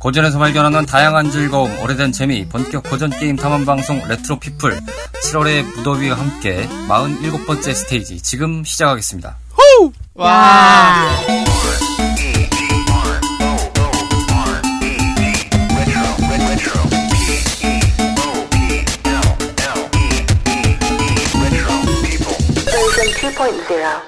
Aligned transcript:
고전에서 0.00 0.38
발견하는 0.38 0.86
다양한 0.86 1.30
즐거움, 1.30 1.78
오래된 1.78 2.10
재미, 2.12 2.48
본격 2.48 2.84
고전 2.84 3.10
게임 3.10 3.36
탐험 3.36 3.66
방송 3.66 4.00
레트로 4.08 4.40
피플 4.40 4.80
7월의 5.22 5.76
무더위와 5.76 6.16
함께 6.16 6.66
47번째 6.88 7.74
스테이지 7.74 8.22
지금 8.22 8.64
시작하겠습니다. 8.64 9.36
후! 9.50 9.92
와. 10.14 11.10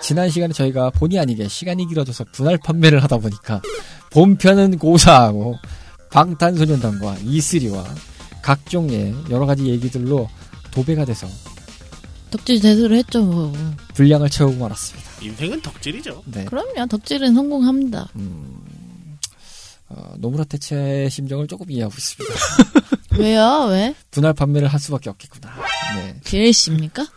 지난 0.00 0.30
시간에 0.30 0.52
저희가 0.54 0.90
본의 0.90 1.18
아니게 1.18 1.48
시간이 1.48 1.86
길어져서 1.86 2.24
분할 2.32 2.58
판매를 2.64 3.02
하다 3.02 3.18
보니까 3.18 3.60
본편은 4.10 4.78
고사하고 4.78 5.58
방탄소년단과 6.12 7.16
E3와 7.16 7.84
각종의 8.42 9.14
여러 9.30 9.46
가지 9.46 9.66
얘기들로 9.66 10.28
도배가 10.70 11.04
돼서 11.04 11.26
덕질 12.30 12.60
대수를 12.60 12.96
했죠, 12.98 13.22
뭐. 13.24 13.52
분량을 13.94 14.30
채우고 14.30 14.58
말았습니다. 14.58 15.10
인생은 15.20 15.60
덕질이죠. 15.60 16.22
네. 16.26 16.44
그럼요, 16.46 16.86
덕질은 16.86 17.34
성공합니다. 17.34 18.08
음, 18.16 19.18
어, 19.88 20.14
노무라 20.16 20.44
대체의 20.44 21.10
심정을 21.10 21.46
조금 21.46 21.70
이해하고 21.70 21.94
있습니다. 21.96 22.34
왜요? 23.18 23.66
왜? 23.70 23.94
분할 24.10 24.32
판매를 24.32 24.66
할 24.68 24.80
수밖에 24.80 25.10
없겠구나. 25.10 25.54
네. 25.96 26.20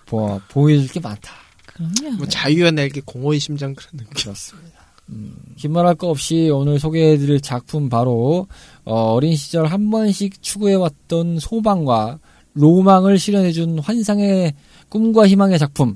보, 0.06 0.42
보여줄 0.50 0.90
게 0.90 1.00
많다. 1.00 1.32
그럼요. 1.66 2.18
뭐 2.18 2.28
자유와 2.28 2.72
날개 2.72 3.02
공허의 3.06 3.40
심장 3.40 3.74
그런 3.74 3.92
느낌. 3.94 4.14
그렇습니다. 4.14 4.75
음, 5.10 5.36
긴말할 5.56 5.96
거 5.96 6.10
없이 6.10 6.50
오늘 6.50 6.80
소개해드릴 6.80 7.42
작품 7.42 7.90
바로 7.90 8.48
어, 8.84 9.20
린 9.20 9.36
시절 9.36 9.68
한 9.68 9.90
번씩 9.92 10.42
추구해왔던 10.42 11.40
소망과 11.40 12.20
로망을 12.54 13.20
실현해준 13.20 13.80
환상의 13.80 14.54
꿈과 14.90 15.28
희망의 15.28 15.60
작품 15.60 15.96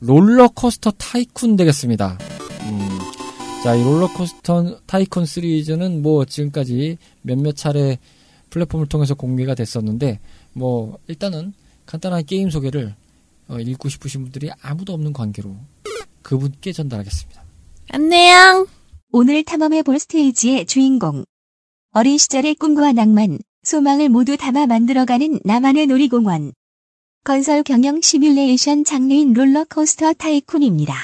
롤러코스터 0.00 0.92
타이쿤 0.92 1.56
되겠습니다. 1.56 2.18
음, 2.62 2.98
자, 3.62 3.74
이 3.74 3.82
롤러코스터 3.82 4.80
타이쿤 4.86 5.26
시리즈는 5.26 6.02
뭐 6.02 6.24
지금까지 6.24 6.98
몇몇 7.22 7.56
차례 7.56 7.98
플랫폼을 8.50 8.86
통해서 8.86 9.14
공개가 9.14 9.54
됐었는데 9.54 10.20
뭐 10.52 10.98
일단은 11.08 11.52
간단한 11.84 12.24
게임 12.24 12.50
소개를 12.50 12.94
어, 13.48 13.58
읽고 13.58 13.88
싶으신 13.88 14.22
분들이 14.22 14.50
아무도 14.60 14.92
없는 14.94 15.12
관계로 15.12 15.56
그분께 16.22 16.72
전달하겠습니다. 16.72 17.45
안녕! 17.92 18.66
오늘 19.12 19.44
탐험해 19.44 19.82
볼 19.82 20.00
스테이지의 20.00 20.66
주인공. 20.66 21.24
어린 21.92 22.18
시절의 22.18 22.56
꿈과 22.56 22.92
낭만, 22.92 23.38
소망을 23.62 24.08
모두 24.08 24.36
담아 24.36 24.66
만들어가는 24.66 25.40
나만의 25.44 25.86
놀이공원. 25.86 26.52
건설 27.22 27.62
경영 27.62 28.00
시뮬레이션 28.00 28.84
장르인 28.84 29.34
RollerCoaster 29.34 30.14
Tycoon입니다. 30.14 30.94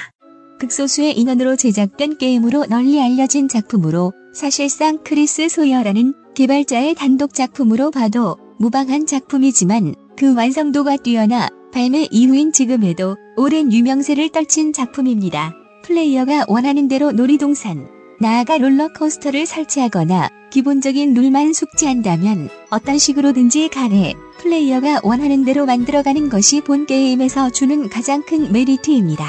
극소수의 0.59 1.17
인원으로 1.17 1.55
제작된 1.55 2.17
게임으로 2.17 2.65
널리 2.65 3.01
알려진 3.01 3.47
작품으로 3.47 4.11
사실상 4.33 5.03
크리스 5.03 5.47
소여라는 5.47 6.13
개발자의 6.35 6.95
단독 6.95 7.33
작품으로 7.33 7.91
봐도 7.91 8.37
무방한 8.59 9.05
작품이지만 9.05 9.95
그 10.17 10.35
완성도가 10.35 10.97
뛰어나 10.97 11.49
발매 11.71 12.09
이후인 12.11 12.51
지금에도 12.51 13.15
오랜 13.37 13.71
유명세를 13.71 14.29
떨친 14.29 14.73
작품입니다. 14.73 15.62
플레이어가 15.83 16.45
원하는 16.47 16.87
대로 16.87 17.11
놀이동산, 17.11 17.87
나아가 18.19 18.57
롤러코스터를 18.57 19.45
설치하거나 19.45 20.29
기본적인 20.49 21.13
룰만 21.13 21.51
숙지한다면 21.51 22.49
어떤 22.69 22.97
식으로든지 22.97 23.67
간에 23.67 24.13
플레이어가 24.39 25.01
원하는 25.03 25.43
대로 25.43 25.65
만들어가는 25.65 26.29
것이 26.29 26.61
본 26.61 26.85
게임에서 26.85 27.49
주는 27.49 27.89
가장 27.89 28.23
큰 28.23 28.51
메리트입니다. 28.51 29.25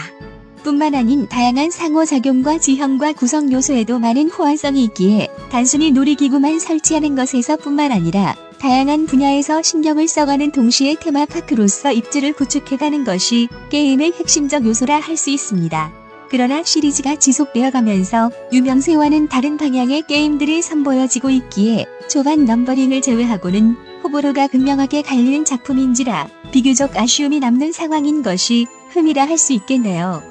뿐만 0.62 0.94
아닌 0.94 1.28
다양한 1.28 1.70
상호작용과 1.70 2.58
지형과 2.58 3.14
구성 3.14 3.52
요소에도 3.52 3.98
많은 3.98 4.30
호환성이 4.30 4.84
있기에 4.84 5.28
단순히 5.50 5.90
놀이기구만 5.90 6.60
설치하는 6.60 7.16
것에서 7.16 7.56
뿐만 7.56 7.90
아니라 7.90 8.36
다양한 8.60 9.06
분야에서 9.06 9.60
신경을 9.60 10.06
써가는 10.06 10.52
동시에 10.52 10.94
테마파크로서 11.00 11.92
입지를 11.92 12.32
구축해가는 12.32 13.04
것이 13.04 13.48
게임의 13.70 14.12
핵심적 14.12 14.64
요소라 14.64 15.00
할 15.00 15.16
수 15.16 15.30
있습니다. 15.30 16.03
그러나 16.34 16.64
시리즈가 16.64 17.14
지속되어 17.14 17.70
가면서 17.70 18.28
유명세와는 18.52 19.28
다른 19.28 19.56
방향의 19.56 20.02
게임들이 20.08 20.62
선보여지고 20.62 21.30
있기에 21.30 21.86
초반 22.10 22.44
numbering을 22.44 23.02
제외하고는 23.02 23.76
호불호가 24.02 24.48
극명하게 24.48 25.02
갈리는 25.02 25.44
작품인지라 25.44 26.26
비교적 26.50 26.96
아쉬움이 26.96 27.38
남는 27.38 27.70
상황인 27.70 28.24
것이 28.24 28.66
흠이라 28.90 29.28
할 29.28 29.38
수 29.38 29.52
있겠네요. 29.52 30.24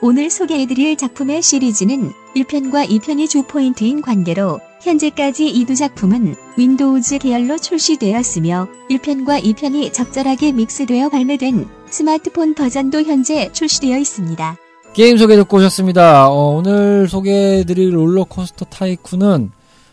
오늘 0.00 0.30
소개해드릴 0.30 0.96
작품의 0.96 1.42
시리즈는 1.42 2.12
1편과 2.34 2.88
2편이 2.88 3.28
주포인트인 3.28 4.00
관계로 4.00 4.58
현재까지 4.80 5.50
이 5.50 5.66
두 5.66 5.74
작품은 5.74 6.34
Windows 6.56 7.18
계열로 7.18 7.58
출시되었으며 7.58 8.68
1편과 8.88 9.42
2편이 9.42 9.92
적절하게 9.92 10.52
믹스되어 10.52 11.10
발매된 11.10 11.68
스마트폰 11.90 12.54
버전도 12.54 13.02
현재 13.02 13.52
출시되어 13.52 13.98
있습니다. 13.98 14.61
게임 14.94 15.16
소개 15.16 15.36
듣고 15.36 15.56
오셨습니다. 15.56 16.28
어, 16.28 16.56
오늘 16.56 17.08
소개해드릴 17.08 17.96
RollerCoaster 17.96 18.66
Tycoon은 18.66 19.50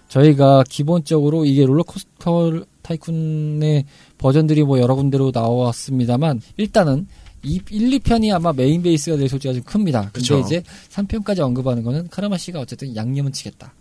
저희가 0.09 0.65
기본적으로 0.67 1.45
이게 1.45 1.65
RollerCoaster 1.65 2.63
Tycoon의 2.83 3.85
버전들이 4.17 4.63
뭐 4.63 4.77
여러 4.79 4.95
군데로 4.95 5.31
나왔습니다만 5.33 6.41
일단은 6.57 7.07
이 7.43 7.61
1, 7.69 7.99
2편이 7.99 8.35
아마 8.35 8.51
main 8.51 8.81
base가 8.81 9.15
될 9.15 9.29
소지가 9.29 9.53
좀 9.53 9.63
큽니다. 9.63 10.01
근데 10.11 10.19
그쵸. 10.19 10.39
이제 10.39 10.61
3편까지 10.89 11.39
언급하는 11.39 11.83
거는 11.83 12.09
카라마 12.09 12.37
씨가 12.37 12.59
어쨌든 12.59 12.93
양념은 12.93 13.31
치겠다. 13.31 13.73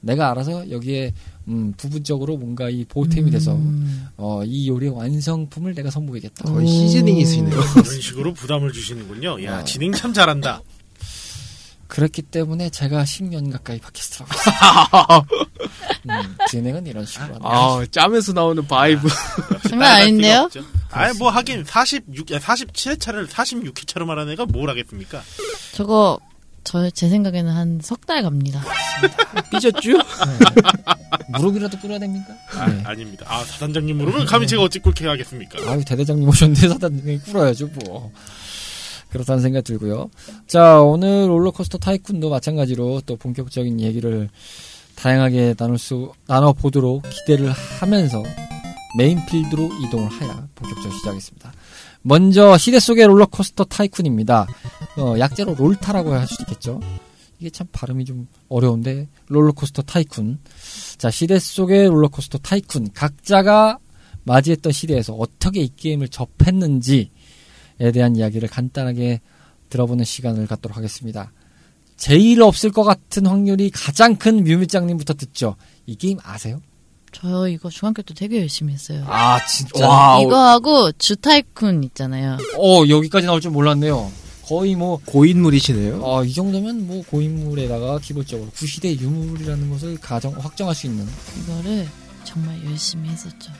내가 0.00 0.30
알아서 0.30 0.70
여기에 0.70 1.12
음, 1.48 1.74
부분적으로 1.76 2.36
뭔가 2.36 2.70
이 2.70 2.84
보탬이 2.84 3.30
돼서 3.30 3.54
음. 3.54 4.08
어, 4.16 4.42
이 4.44 4.68
요리의 4.68 4.92
완성품을 4.92 5.74
내가 5.74 5.90
선보이겠다. 5.90 6.44
거의 6.44 6.66
seasoning이시네요. 6.68 7.60
그런 7.74 8.00
식으로 8.00 8.32
부담을 8.34 8.72
주시는군요. 8.72 9.44
야, 9.44 9.60
어. 9.60 9.64
진행 9.64 9.92
참 9.92 10.12
잘한다. 10.12 10.62
그렇기 11.88 12.22
때문에 12.22 12.70
제가 12.70 13.02
10년 13.02 13.52
가까이 13.52 13.78
있어요. 13.94 14.26
음, 16.08 16.36
진행은 16.48 16.86
이런 16.86 17.04
식으로 17.04 17.34
합니다. 17.34 17.48
아, 17.48 17.84
짬에서 17.90 18.32
나오는 18.32 18.66
vibe. 18.66 19.06
장난 19.68 20.00
아닌데요? 20.00 20.48
아니, 20.90 21.18
뭐 21.18 21.28
하긴 21.28 21.64
46, 21.64 22.28
47회차를 22.28 23.26
46회차로 23.28 24.06
말하는 24.06 24.32
애가 24.32 24.46
뭘 24.46 24.70
하겠습니까? 24.70 25.22
저거, 25.72 26.18
저, 26.64 26.88
제 26.90 27.08
생각에는 27.08 27.50
한 27.52 27.80
석 27.82 28.06
달 28.06 28.22
갑니다. 28.22 28.62
삐졌죠? 29.50 29.90
무릎이라도 31.38 31.78
꿇어야 31.78 31.98
됩니까? 31.98 32.34
네. 32.68 32.82
아닙니다. 32.84 33.26
아, 33.28 33.44
사단장님 33.44 33.96
무릎은 33.98 34.26
감히 34.26 34.46
제가 34.46 34.62
어찌 34.62 34.78
꿇게 34.78 35.06
하겠습니까? 35.06 35.58
아유 35.70 35.84
대대장님 35.84 36.28
오셨는데 36.28 36.68
사단장이 36.68 37.18
꿇어야죠 37.20 37.68
뭐. 37.84 38.12
그렇다는 39.10 39.42
생각 39.42 39.64
들고요. 39.64 40.10
자 40.46 40.80
오늘 40.80 41.28
롤러코스터 41.28 41.78
타이쿤도 41.78 42.30
마찬가지로 42.30 43.02
또 43.06 43.16
본격적인 43.16 43.80
얘기를 43.80 44.28
다양하게 44.96 45.54
나눌 45.58 45.78
수 45.78 46.12
나눠 46.26 46.52
보도록 46.52 47.02
기대를 47.08 47.50
하면서 47.52 48.22
메인 48.96 49.24
필드로 49.26 49.70
이동을 49.86 50.08
하여 50.08 50.48
본격적으로 50.54 50.96
시작하겠습니다. 50.98 51.52
먼저 52.02 52.56
시대 52.58 52.80
속의 52.80 53.06
롤러코스터 53.06 53.64
타이쿤입니다. 53.64 54.46
어, 54.96 55.14
약자로 55.18 55.54
롤타라고 55.54 56.12
할 56.12 56.26
수도 56.26 56.42
있겠죠. 56.44 56.80
이게 57.38 57.50
참 57.50 57.66
발음이 57.72 58.04
좀 58.04 58.28
어려운데 58.48 59.08
롤러코스터 59.28 59.82
타이쿤. 59.82 60.38
자 60.98 61.10
시대 61.10 61.38
속의 61.38 61.88
롤러코스터 61.88 62.38
타이쿤 62.38 62.90
각자가 62.94 63.78
맞이했던 64.24 64.72
시대에서 64.72 65.14
어떻게 65.14 65.60
이 65.62 65.70
게임을 65.74 66.08
접했는지에 66.08 67.08
대한 67.92 68.14
이야기를 68.16 68.48
간단하게 68.48 69.20
들어보는 69.70 70.04
시간을 70.04 70.46
갖도록 70.46 70.76
하겠습니다. 70.76 71.32
제일 71.96 72.42
없을 72.42 72.70
것 72.70 72.84
같은 72.84 73.26
확률이 73.26 73.70
가장 73.70 74.16
큰 74.16 74.44
뮤미짱님부터 74.44 75.14
듣죠. 75.14 75.56
이 75.86 75.96
게임 75.96 76.18
아세요? 76.22 76.60
저 77.10 77.48
이거 77.48 77.68
중학교 77.70 78.02
때 78.02 78.14
되게 78.14 78.40
열심히 78.40 78.72
했어요. 78.72 79.04
아 79.06 79.44
진짜. 79.46 79.86
와우. 79.86 80.22
이거 80.22 80.36
하고 80.36 80.92
주타이쿤 80.92 81.84
있잖아요. 81.86 82.38
어 82.58 82.88
여기까지 82.88 83.26
나올 83.26 83.40
줄 83.40 83.50
몰랐네요. 83.50 84.10
거의 84.52 84.74
뭐 84.74 85.00
고인물이시네요. 85.06 86.02
아, 86.06 86.22
이 86.24 86.32
정도면 86.34 86.86
뭐 86.86 87.02
고인물에다가 87.08 87.98
기본적으로 88.00 88.50
구시대 88.50 88.94
유물이라는 88.98 89.70
것을 89.70 89.96
가정 89.98 90.34
확정할 90.38 90.74
수 90.74 90.86
있는 90.86 91.06
이거를 91.42 91.88
정말 92.24 92.62
열심히 92.66 93.08
했었죠. 93.08 93.50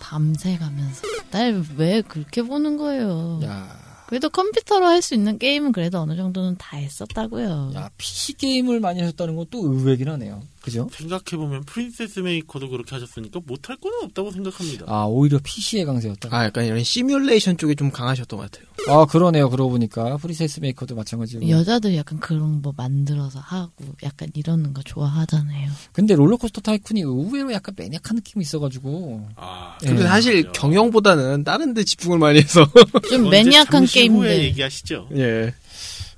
밤새 0.00 0.56
가면서. 0.58 1.02
날 1.30 1.64
왜 1.78 2.02
그렇게 2.02 2.42
보는 2.42 2.76
거예요? 2.76 3.40
야그 3.42 3.84
그래도 4.06 4.28
컴퓨터로 4.28 4.86
할 4.86 5.00
수 5.00 5.14
있는 5.14 5.38
게임은 5.38 5.72
그래도 5.72 5.98
어느 5.98 6.14
정도는 6.14 6.56
다 6.58 6.76
했었다고요. 6.76 7.72
야, 7.74 7.88
PC 7.96 8.34
게임을 8.34 8.78
많이 8.80 9.00
하셨다는 9.00 9.34
건 9.34 9.46
또 9.50 9.72
의외긴 9.72 10.08
하네요. 10.10 10.42
그죠? 10.60 10.88
생각해보면 10.92 11.64
프린세스 11.64 12.20
메이커도 12.20 12.68
그렇게 12.68 12.94
하셨으니까 12.94 13.40
못할 13.46 13.76
건 13.76 13.92
없다고 14.02 14.30
생각합니다. 14.32 14.84
아, 14.88 15.04
오히려 15.06 15.38
PC의 15.42 15.84
강세였다. 15.86 16.28
아, 16.30 16.44
약간 16.44 16.64
이런 16.66 16.82
시뮬레이션 16.84 17.56
쪽에 17.56 17.74
좀 17.74 17.90
강하셨던 17.90 18.38
것 18.38 18.50
같아요. 18.52 18.68
아, 18.88 19.04
그러네요. 19.06 19.48
그러고 19.50 19.70
보니까. 19.70 20.16
프린세스 20.18 20.60
메이커도 20.60 20.94
마찬가지고. 20.94 21.48
여자들 21.48 21.96
약간 21.96 22.18
그런 22.20 22.60
뭐 22.60 22.72
만들어서 22.76 23.38
하고 23.40 23.72
약간 24.02 24.28
이러는 24.34 24.74
거 24.74 24.82
좋아하잖아요. 24.82 25.70
근데 25.92 26.14
롤러코스터 26.14 26.60
타이쿤이 26.60 27.00
의외로 27.00 27.52
약간 27.52 27.74
매니악한 27.78 28.16
느낌이 28.16 28.42
있어가지고. 28.42 29.28
아, 29.36 29.78
예. 29.82 29.86
근데 29.86 30.02
사실 30.04 30.42
그렇죠. 30.42 30.60
경영보다는 30.60 31.44
다른 31.44 31.74
데 31.74 31.84
집중을 31.84 32.18
많이 32.18 32.38
해서. 32.40 32.66
좀 33.10 33.30
매니악한 33.30 33.86
게임들. 33.86 34.38
얘기하시죠. 34.44 35.08
예. 35.16 35.54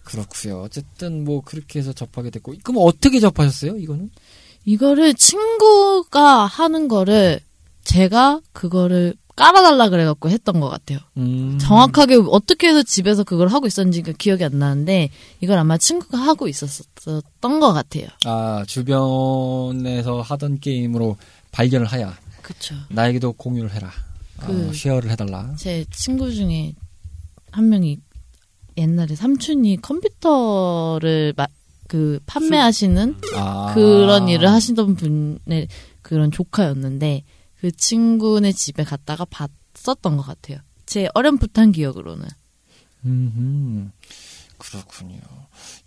그렇고요 0.04 0.62
어쨌든 0.62 1.24
뭐 1.24 1.40
그렇게 1.42 1.78
해서 1.80 1.92
접하게 1.92 2.30
됐고. 2.30 2.54
그럼 2.62 2.82
어떻게 2.86 3.18
접하셨어요? 3.20 3.76
이거는? 3.76 4.10
이거를 4.64 5.14
친구가 5.14 6.46
하는 6.46 6.88
거를 6.88 7.40
제가 7.84 8.40
그거를 8.52 9.14
깔아달라 9.36 9.90
그래갖고 9.90 10.30
했던 10.30 10.60
것 10.60 10.68
같아요. 10.70 10.98
음. 11.18 11.58
정확하게 11.60 12.16
어떻게 12.30 12.68
해서 12.68 12.82
집에서 12.82 13.22
그걸 13.22 13.48
하고 13.48 13.66
있었는지가 13.66 14.12
기억이 14.18 14.42
안 14.44 14.58
나는데 14.58 15.10
이걸 15.40 15.58
아마 15.58 15.76
친구가 15.76 16.16
하고 16.18 16.48
있었던 16.48 17.60
것 17.60 17.72
같아요. 17.74 18.06
아, 18.24 18.64
주변에서 18.66 20.22
하던 20.22 20.60
게임으로 20.60 21.16
발견을 21.52 21.86
하야. 21.86 22.16
그쵸. 22.42 22.74
나에게도 22.88 23.32
공유를 23.34 23.72
해라. 23.74 23.90
그- 24.40 24.68
어, 24.68 24.72
쉐어를 24.72 25.10
해달라. 25.10 25.54
제 25.56 25.84
친구 25.90 26.32
중에 26.32 26.72
한 27.52 27.68
명이 27.68 27.98
옛날에 28.78 29.14
삼촌이 29.14 29.78
컴퓨터를 29.82 31.32
마- 31.36 31.46
그 31.88 32.18
판매하시는 32.26 33.16
아. 33.36 33.72
그런 33.74 34.28
일을 34.28 34.50
하시던 34.50 34.96
분의 34.96 35.68
그런 36.02 36.30
조카였는데 36.30 37.22
그 37.66 37.72
친구네 37.72 38.52
집에 38.52 38.84
갔다가 38.84 39.24
봤었던 39.24 40.16
것 40.16 40.22
같아요. 40.22 40.58
제 40.86 41.08
어렴풋한 41.14 41.72
기억으로는. 41.72 42.24
음, 43.06 43.90
그렇군요. 44.56 45.18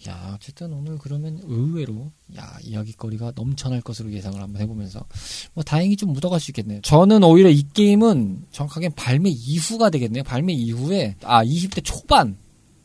야, 0.10 0.34
어쨌든 0.36 0.74
오늘 0.74 0.98
그러면 0.98 1.40
의외로, 1.42 2.12
야, 2.38 2.58
이야기거리가 2.64 3.32
넘쳐날 3.34 3.80
것으로 3.80 4.12
예상을 4.12 4.42
한번 4.42 4.62
해보면서, 4.62 5.06
뭐, 5.54 5.64
다행히 5.64 5.96
좀 5.96 6.12
묻어갈 6.12 6.42
수 6.42 6.52
있겠네요. 6.52 6.82
저는 6.82 7.24
오히려 7.24 7.50
이 7.50 7.64
게임은 7.72 8.48
정확하게 8.52 8.90
발매 8.90 9.30
이후가 9.30 9.90
되겠네요. 9.90 10.24
발매 10.24 10.52
이후에, 10.52 11.16
아, 11.24 11.46
20대 11.46 11.82
초반 11.86 12.36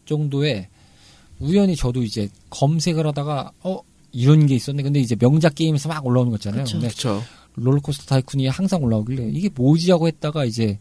정도에, 0.07 0.69
우연히 1.41 1.75
저도 1.75 2.05
이제 2.05 2.29
검색을 2.51 3.05
하다가, 3.09 3.51
어, 3.65 3.81
이런 4.13 4.47
게 4.47 4.55
있었네. 4.55 4.85
근데 4.85 5.01
이제 5.01 5.17
명작 5.17 5.57
게임에서 5.57 5.89
막 5.89 6.07
올라오는 6.07 6.31
거 6.31 6.37
있잖아요. 6.37 6.63
그쵸. 6.63 6.79
근데 6.79 6.89
그쵸. 6.89 7.23
롤러코스터 7.57 8.05
타이쿤이 8.07 8.47
항상 8.51 8.83
올라오길래 8.83 9.31
이게 9.33 9.49
뭐지 9.49 9.91
하고 9.91 10.07
했다가 10.09 10.45
이제 10.45 10.79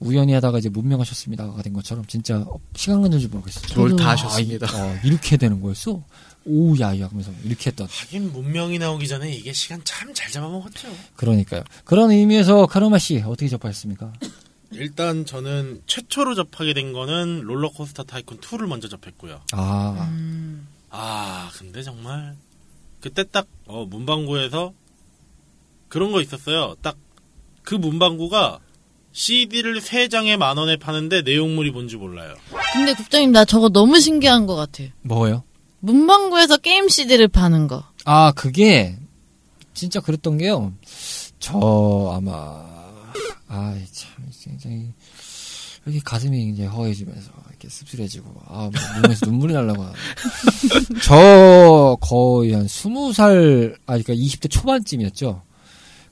우연히 0.00 0.32
하다가 0.32 0.58
이제 0.58 0.68
문명하셨습니다가 0.68 1.60
된 1.62 1.72
것처럼 1.72 2.06
진짜 2.06 2.46
시간 2.76 3.02
가는 3.02 3.18
줄 3.18 3.30
모르겠어요. 3.30 3.74
롤다 3.88 4.04
아, 4.06 4.10
하셨습니다. 4.12 4.66
이- 4.66 4.80
어, 4.80 4.98
이렇게 5.04 5.36
되는 5.36 5.60
거였어? 5.60 6.02
오야야 6.46 7.08
하면서 7.08 7.32
이렇게 7.44 7.70
했던 7.70 7.88
하긴 7.90 8.32
문명이 8.32 8.78
나오기 8.78 9.06
전에 9.08 9.30
이게 9.32 9.52
시간 9.52 9.82
참 9.84 10.14
잘 10.14 10.30
잡아먹었죠. 10.30 10.88
그러니까요. 11.16 11.62
그런 11.84 12.10
의미에서 12.12 12.66
카르마 12.66 12.98
씨 12.98 13.18
어떻게 13.18 13.48
접하셨습니까? 13.48 14.12
일단 14.70 15.26
저는 15.26 15.82
최초로 15.86 16.34
접하게 16.36 16.74
된 16.74 16.92
거는 16.92 17.40
롤러코스터 17.42 18.04
타이쿤 18.04 18.40
2를 18.40 18.66
먼저 18.66 18.88
접했고요. 18.88 19.40
아 19.52 20.08
음. 20.12 20.68
아, 20.90 21.50
근데 21.58 21.82
정말 21.82 22.36
그때 23.00 23.24
딱 23.24 23.46
어, 23.66 23.84
문방구에서 23.84 24.72
그런 25.88 26.12
거 26.12 26.20
있었어요. 26.20 26.74
딱 26.82 26.96
그 27.68 27.74
문방구가 27.74 28.60
CD를 29.12 29.78
3장에 29.82 30.38
만 30.38 30.56
원에 30.56 30.78
파는데 30.78 31.20
내용물이 31.20 31.70
뭔지 31.70 31.96
몰라요. 31.96 32.34
근데 32.72 32.94
국장님 32.94 33.30
나 33.30 33.44
저거 33.44 33.68
너무 33.68 34.00
신기한 34.00 34.46
것 34.46 34.54
같아요. 34.56 34.88
뭐예요? 35.02 35.44
문방구에서 35.80 36.56
게임 36.56 36.88
CD를 36.88 37.28
파는 37.28 37.68
거. 37.68 37.84
아 38.06 38.32
그게 38.32 38.96
진짜 39.74 40.00
그랬던 40.00 40.38
게요. 40.38 40.72
저 41.40 42.10
아마 42.16 42.64
아참 43.48 44.08
굉장히 44.42 44.94
여기 45.86 46.00
가슴이 46.00 46.48
이제 46.48 46.64
허해지면서 46.64 47.30
이렇게 47.50 47.68
씁쓸해지고 47.68 48.34
아 48.46 48.70
뭐, 48.72 49.00
눈에서 49.02 49.26
눈물이 49.26 49.52
날라고. 49.52 49.84
저 51.04 51.98
거의 52.00 52.54
한 52.54 52.66
스무 52.66 53.12
살 53.12 53.76
아 53.84 53.98
그러니까 53.98 54.14
20대 54.14 54.50
초반쯤이었죠. 54.50 55.42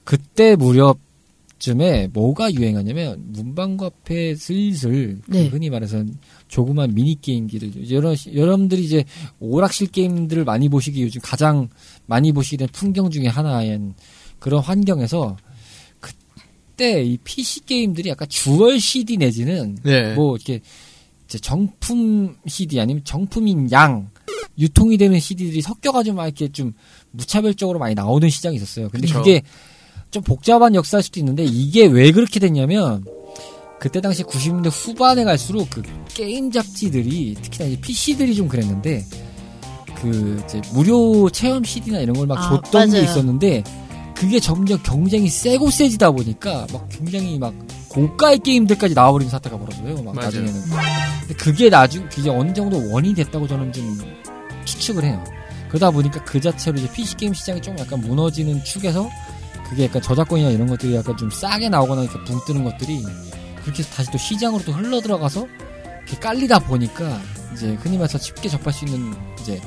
그때 0.07 0.55
무렵쯤에 0.55 2.07
뭐가 2.13 2.55
유행하냐면 2.55 3.25
문방구 3.33 3.87
앞에 3.87 4.37
슬슬 4.37 5.21
그 5.21 5.31
네. 5.31 5.49
흔히 5.49 5.69
말해서 5.69 6.05
조그만 6.47 6.95
미니 6.95 7.21
게임기들 7.21 7.91
여러 7.91 8.15
여러분들이 8.33 8.85
이제 8.85 9.05
오락실 9.41 9.89
게임들을 9.89 10.45
많이 10.45 10.69
보시기 10.69 11.03
요즘 11.03 11.21
가장 11.21 11.69
많이 12.07 12.31
보시게 12.31 12.57
된 12.57 12.69
풍경 12.71 13.11
중에 13.11 13.27
하나인 13.27 13.95
그런 14.39 14.63
환경에서 14.63 15.37
그때 15.99 17.03
이 17.03 17.19
PC 17.19 17.67
게임들이 17.67 18.09
약간 18.09 18.29
주얼 18.29 18.79
CD 18.79 19.17
내지는 19.17 19.77
네. 19.83 20.15
뭐 20.15 20.37
이렇게 20.37 20.61
이제 21.27 21.37
정품 21.39 22.37
CD 22.47 22.79
아니면 22.79 23.03
정품인 23.03 23.73
양 23.73 24.09
유통이 24.57 24.99
되는 24.99 25.19
CD들이 25.19 25.61
섞여가지고 25.63 26.15
막 26.15 26.27
이렇게 26.27 26.47
좀 26.47 26.75
무차별적으로 27.11 27.81
많이 27.81 27.97
나오는 27.97 28.29
시장이 28.31 28.55
있었어요. 28.55 28.89
근데 28.89 29.09
그쵸. 29.09 29.19
그게 29.19 29.43
좀 30.17 30.23
복잡한 30.23 30.75
역사일 30.75 31.03
수도 31.03 31.21
있는데 31.21 31.45
이게 31.45 31.85
왜 31.85 32.11
그렇게 32.11 32.41
됐냐면 32.41 33.05
그때 33.79 34.01
당시 34.01 34.23
90년대 34.23 34.71
후반에 34.73 35.25
갈수록 35.25 35.69
그 35.69 35.83
게임 36.09 36.51
잡지들이 36.51 37.37
특히나 37.43 37.69
이제 37.69 37.81
PC들이 37.83 38.35
좀 38.35 38.49
그랬는데 38.49 39.05
그 40.01 40.43
이제 40.47 40.63
무료 40.73 41.29
체험 41.29 41.63
CD나 41.63 41.99
이런 42.01 42.17
걸막 42.17 42.39
아, 42.39 42.49
줬던 42.49 42.87
게 42.89 42.97
맞아요. 42.97 43.05
있었는데 43.11 43.65
그게 44.15 44.41
점점 44.41 44.83
경쟁이 44.83 45.29
세고 45.29 45.71
세지다 45.71 46.11
보니까 46.13 46.67
막 46.73 46.89
굉장히 46.89 47.39
막 47.39 47.53
고가의 47.91 48.39
게임들까지 48.39 48.95
나와버리는 48.95 49.31
사태가 49.31 49.59
벌어져요. 49.59 49.97
막 50.03 50.15
맞아요. 50.15 50.25
나중에는. 50.29 50.63
근데 51.21 51.35
그게 51.35 51.69
나중 51.69 52.09
그게 52.11 52.31
어느 52.31 52.55
정도 52.55 52.91
원인이 52.91 53.15
됐다고 53.17 53.47
저는 53.47 53.71
좀 53.75 54.01
추측을 54.65 55.05
해요. 55.05 55.23
그러다 55.69 55.91
보니까 55.91 56.25
그 56.25 56.41
자체로 56.41 56.79
이제 56.79 56.91
PC 56.91 57.17
게임 57.17 57.35
시장이 57.35 57.61
좀 57.61 57.79
약간 57.79 58.01
무너지는 58.01 58.65
축에서 58.65 59.11
그게 59.69 59.85
약간 59.85 60.01
저작권이나 60.01 60.51
이런 60.51 60.67
것들이 60.69 60.95
약간 60.95 61.17
좀 61.17 61.31
싸게 61.31 61.69
나오거나 61.69 62.03
이렇게 62.03 62.23
붕 62.25 62.39
뜨는 62.47 62.65
것들이 62.65 63.03
그렇게 63.63 63.83
해서 63.83 63.95
다시 63.95 64.11
또 64.11 64.19
시장으로 64.19 64.63
또 64.65 64.73
흘러 64.73 65.01
들어가서 65.01 65.47
이렇게 66.07 66.19
깔리다 66.21 66.61
보니까 66.61 67.21
이제 67.53 67.75
흔히 67.81 67.97
말해서 67.97 68.19
쉽게 68.19 68.49
접할 68.49 68.73
수 68.73 68.85
있는 68.85 69.15
이제 69.41 69.61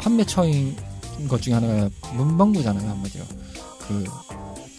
판매처인 0.00 0.76
것 1.28 1.40
중에 1.40 1.54
하나가 1.54 1.88
문방구잖아요 2.14 2.88
한마디로. 2.88 3.24
그 3.86 4.04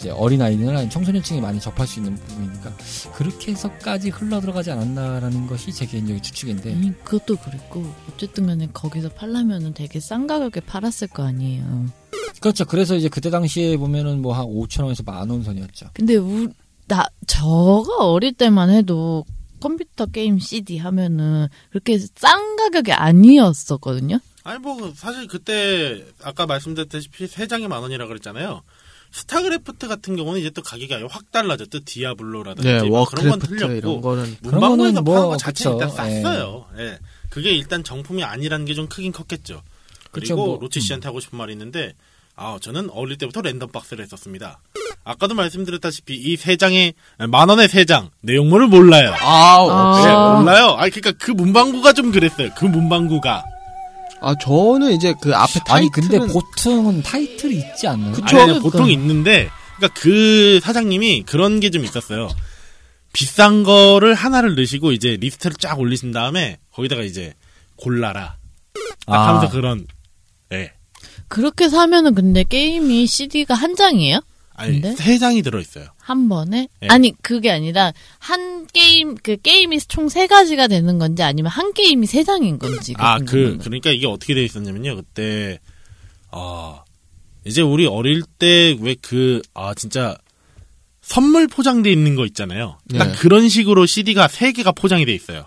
이제 0.01 0.09
어린아이들이나 0.09 0.71
아니면 0.71 0.89
청소년층이 0.89 1.41
많이 1.41 1.59
접할 1.59 1.85
수 1.85 1.99
있는 1.99 2.15
부분이니까 2.15 2.73
그렇게 3.13 3.51
해서까지 3.51 4.09
흘러 4.09 4.41
들어가지 4.41 4.71
않았나라는 4.71 5.45
것이 5.45 5.71
제 5.71 5.85
개인적인 5.85 6.23
추측인데 6.23 6.73
아니 6.73 7.03
그것도 7.03 7.35
그랬고 7.37 7.85
어쨌든 8.11 8.47
간에 8.47 8.67
거기서 8.73 9.09
팔려면은 9.09 9.75
되게 9.75 9.99
싼 9.99 10.25
가격에 10.25 10.61
팔았을 10.61 11.07
거 11.09 11.23
아니에요. 11.23 11.85
그렇죠 12.41 12.65
그래서 12.65 12.95
이제 12.95 13.09
그때 13.09 13.29
당시에 13.29 13.77
보면은 13.77 14.23
뭐 14.23 14.33
한 14.33 14.45
5천 14.45 14.83
원에서 14.83 15.03
만 15.03 15.29
원 15.29 15.43
선이었죠 15.43 15.91
근데 15.93 16.15
우, 16.15 16.49
나 16.87 17.05
저가 17.27 18.07
어릴 18.09 18.33
때만 18.33 18.71
해도 18.71 19.23
컴퓨터 19.59 20.07
게임 20.07 20.39
CD 20.39 20.77
하면은 20.79 21.47
그렇게 21.69 21.99
싼 22.15 22.55
가격이 22.55 22.91
아니었었거든요. 22.93 24.19
아니 24.43 24.57
뭐 24.59 24.91
사실 24.95 25.27
그때 25.27 26.03
아까 26.23 26.47
말씀드렸다시피 26.47 27.25
3장에 27.27 27.67
만 27.67 27.83
원이라 27.83 28.07
그랬잖아요. 28.07 28.63
스타크래프트 29.11 29.87
같은 29.87 30.15
경우는 30.15 30.39
이제 30.39 30.49
또 30.51 30.61
가격이 30.61 30.93
아예 30.93 31.05
확 31.09 31.31
달라졌죠. 31.31 31.79
디아블로라든지 31.85 32.67
네, 32.67 32.81
뭐 32.83 33.05
그런 33.05 33.29
건 33.29 33.39
틀렸고 33.39 33.73
이런 33.73 34.01
거는 34.01 34.37
문방구에서 34.41 35.01
뭐, 35.01 35.15
파는 35.15 35.29
거 35.29 35.37
그쵸. 35.45 35.73
일단 35.73 35.89
쌌어요. 35.89 36.65
예. 36.77 36.97
그게 37.29 37.51
일단 37.51 37.83
정품이 37.83 38.23
아니라는 38.23 38.65
게 38.65 38.73
좀 38.73 38.87
크긴 38.87 39.11
컸겠죠. 39.11 39.61
그리고 40.11 40.35
뭐, 40.35 40.57
로치 40.61 40.79
씨한테 40.81 41.07
하고 41.07 41.19
싶은 41.19 41.37
말이 41.37 41.51
있는데 41.53 41.93
아 42.35 42.57
저는 42.61 42.89
어릴 42.91 43.17
때부터 43.17 43.41
랜덤 43.41 43.71
박스를 43.71 44.03
했었습니다. 44.03 44.59
아까도 45.03 45.33
말씀드렸다시피 45.35 46.15
이 46.15 46.37
세 46.37 46.55
장에 46.55 46.93
만 47.29 47.49
원에 47.49 47.67
세 47.67 47.83
장 47.85 48.09
내용물을 48.21 48.67
몰라요. 48.67 49.13
아우 49.19 49.69
아. 49.69 50.01
네, 50.05 50.39
몰라요. 50.43 50.67
아 50.77 50.87
그러니까 50.89 51.11
그 51.19 51.31
문방구가 51.31 51.93
좀 51.93 52.11
그랬어요. 52.11 52.49
그 52.57 52.65
문방구가 52.65 53.43
아 54.21 54.35
저는 54.35 54.91
이제 54.93 55.13
그 55.19 55.35
앞에 55.35 55.59
아니 55.69 55.89
타이틀은 55.91 56.19
근데 56.19 56.33
보통은 56.33 57.01
타이틀이 57.03 57.55
있지 57.55 57.87
않나요? 57.87 58.13
그쵸. 58.13 58.39
아니, 58.39 58.51
아니, 58.51 58.59
보통 58.59 58.89
있는데 58.89 59.49
그러니까 59.77 59.99
그 59.99 60.59
사장님이 60.61 61.23
그런 61.23 61.59
게 61.59 61.69
좀 61.71 61.83
있었어요. 61.83 62.29
비싼 63.13 63.63
거를 63.63 64.13
하나를 64.13 64.55
넣으시고 64.55 64.91
이제 64.93 65.17
리스트를 65.19 65.55
쫙 65.59 65.79
올리신 65.79 66.11
다음에 66.11 66.59
거기다가 66.71 67.01
이제 67.03 67.33
골라라. 67.75 68.37
딱 69.05 69.13
아. 69.13 69.27
하면서 69.29 69.49
그런 69.49 69.85
예. 70.53 70.71
그렇게 71.27 71.67
사면은 71.69 72.13
근데 72.13 72.43
게임이 72.43 73.07
CD가 73.07 73.53
한 73.55 73.75
장이에요? 73.75 74.19
아니 74.61 74.81
근데? 74.81 74.95
세 74.95 75.17
장이 75.17 75.41
들어 75.41 75.59
있어요. 75.59 75.87
한 75.99 76.29
번에? 76.29 76.67
네. 76.79 76.87
아니 76.89 77.13
그게 77.21 77.51
아니라 77.51 77.91
한 78.19 78.67
게임 78.67 79.15
그 79.15 79.37
게임이 79.37 79.79
총 79.87 80.07
세 80.09 80.27
가지가 80.27 80.67
되는 80.67 80.97
건지 80.99 81.23
아니면 81.23 81.51
한 81.51 81.73
게임이 81.73 82.05
세 82.07 82.23
장인 82.23 82.59
건지 82.59 82.93
아, 82.97 83.17
그, 83.19 83.25
궁금하네. 83.25 83.57
그러니까 83.63 83.91
이게 83.91 84.07
어떻게 84.07 84.33
돼 84.33 84.43
있었냐면요. 84.43 84.95
그때, 84.97 85.59
아, 86.31 86.83
이제 87.45 87.61
우리 87.61 87.85
어릴 87.85 88.23
때 88.39 88.75
왜 88.79 88.95
그, 89.01 89.41
아, 89.53 89.73
진짜, 89.73 90.15
선물 91.01 91.47
포장돼 91.47 91.91
있는 91.91 92.15
거 92.15 92.25
있잖아요. 92.27 92.77
딱 92.97 93.07
네. 93.07 93.13
그런 93.15 93.49
식으로 93.49 93.85
CD가 93.85 94.27
세 94.27 94.51
개가 94.51 94.71
포장이 94.73 95.05
돼 95.05 95.13
있어요. 95.13 95.45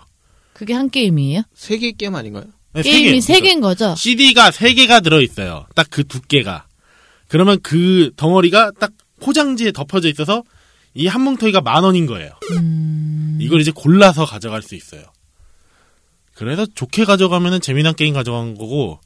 그게 0.53 0.73
한 0.73 0.89
게임이에요? 0.89 1.43
세계 1.53 1.91
게임 1.91 2.15
아닌가요? 2.15 2.45
네, 2.73 2.83
세 2.83 2.89
게임이 2.91 3.11
개. 3.13 3.21
세 3.21 3.39
개인 3.41 3.61
거죠? 3.61 3.95
CD가 3.95 4.51
세 4.51 4.73
개가 4.73 4.99
들어 4.99 5.21
있어요. 5.21 5.65
딱 5.75 5.87
그 5.89 6.05
두께가. 6.05 6.67
그러면 7.27 7.59
그 7.63 8.11
덩어리가 8.17 8.71
딱 8.79 8.91
포장지에 9.25 9.71
덮어져 9.71 10.07
있어서 10.09 10.43
이 10.93 11.07
한 11.07 11.21
뭉텅이가 11.23 11.59
만 11.61 11.83
원인 11.83 12.05
거예요. 12.05 12.31
음, 12.51 13.37
이걸 13.41 13.59
이제 13.59 13.71
골라서 13.71 14.25
가져갈 14.25 14.61
수 14.61 14.75
있어요. 14.75 15.01
그래서 16.33 16.65
좋게 16.73 17.05
가져가면은 17.05 17.59
재미난 17.61 17.95
게임 17.95 18.13
가져간 18.13 18.55
거고, 18.57 18.99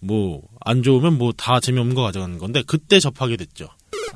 뭐, 0.00 0.42
안 0.60 0.82
좋으면 0.82 1.18
뭐 1.18 1.32
다 1.36 1.60
재미없는 1.60 1.94
거 1.94 2.02
가져가는 2.02 2.36
건데, 2.38 2.62
그때 2.66 2.98
접하게 3.00 3.36
됐죠. 3.36 3.68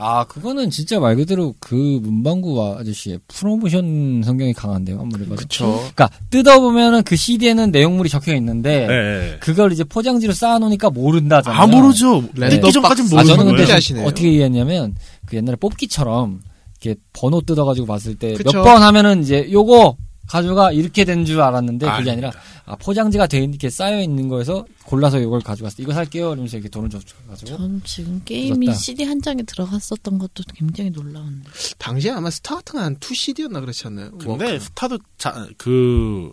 아, 0.03 0.25
그거는 0.25 0.71
진짜 0.71 0.99
말 0.99 1.15
그대로 1.17 1.55
그 1.61 1.75
문방구 1.75 2.77
아저씨의 2.79 3.19
프로모션 3.29 4.23
성경이 4.25 4.55
강한데요, 4.55 4.99
아무리 5.01 5.25
봐도. 5.25 5.37
그쵸. 5.37 5.67
그러니까 5.77 6.09
뜯어보면은 6.31 7.03
그 7.03 7.17
CD에는 7.17 7.71
내용물이 7.71 8.09
적혀 8.09 8.35
있는데 8.37 8.87
예, 8.89 9.33
예. 9.35 9.39
그걸 9.41 9.73
이제 9.73 9.85
포장지로 9.85 10.33
쌓아놓으니까 10.33 10.89
모른다잖아요. 10.91 11.61
아, 11.61 11.67
모르죠. 11.67 12.25
랜덤 12.35 12.61
듣기 12.61 12.73
전까진 12.73 13.05
박스. 13.11 13.15
아, 13.15 13.23
모르는 13.37 13.37
저는. 13.37 13.57
근데. 13.57 14.05
어떻게 14.07 14.31
이해했냐면 14.31 14.95
그 15.31 15.37
옛날에 15.37 15.57
뽑기처럼 15.57 16.43
이렇게 16.83 17.01
번호 17.13 17.41
뜯어가지고 17.41 17.87
봤을 17.87 18.17
때 18.17 18.35
몇. 18.37 18.53
번 18.65 18.83
하면은 18.83 19.23
이제 19.23 19.49
요거 19.53 19.97
가져가 20.27 20.71
이렇게 20.73 21.05
된 21.05 21.25
줄 21.25 21.41
알았는데 21.41 21.91
그게 21.99 22.11
아니라. 22.11 22.33
아, 22.67 22.77
포장지가 22.77 23.27
돼 23.27 23.41
있는- 23.41 23.49
이렇게 23.51 23.69
쌓여 23.69 24.01
있는 24.01 24.29
거에서 24.29 24.65
골라서 24.85 25.19
이걸 25.19 25.41
가져갔어. 25.41 25.83
이거 25.83 25.93
살게요. 25.93 26.29
이러면서 26.35 26.57
이렇게 26.57 26.69
돈을 26.69 26.89
줘가지고 26.89 27.45
전 27.57 27.83
지금 27.85 28.23
게임이 28.25 28.67
그렇다. 28.67 28.79
CD 28.79 29.03
한 29.05 29.21
장에 29.21 29.43
들어갔었던 29.43 30.19
것도 30.19 30.45
굉장히 30.55 30.91
놀라운데. 30.91 31.51
당시에 31.79 32.13
아마 32.13 32.31
스타트가 32.31 32.81
한 32.85 32.97
2CD였나 32.99 33.61
그렇지 33.61 33.89
않나요? 33.89 34.11
근데 34.13 34.29
워크. 34.53 34.61
스타도 34.61 34.99
자, 35.19 35.49
그, 35.59 36.33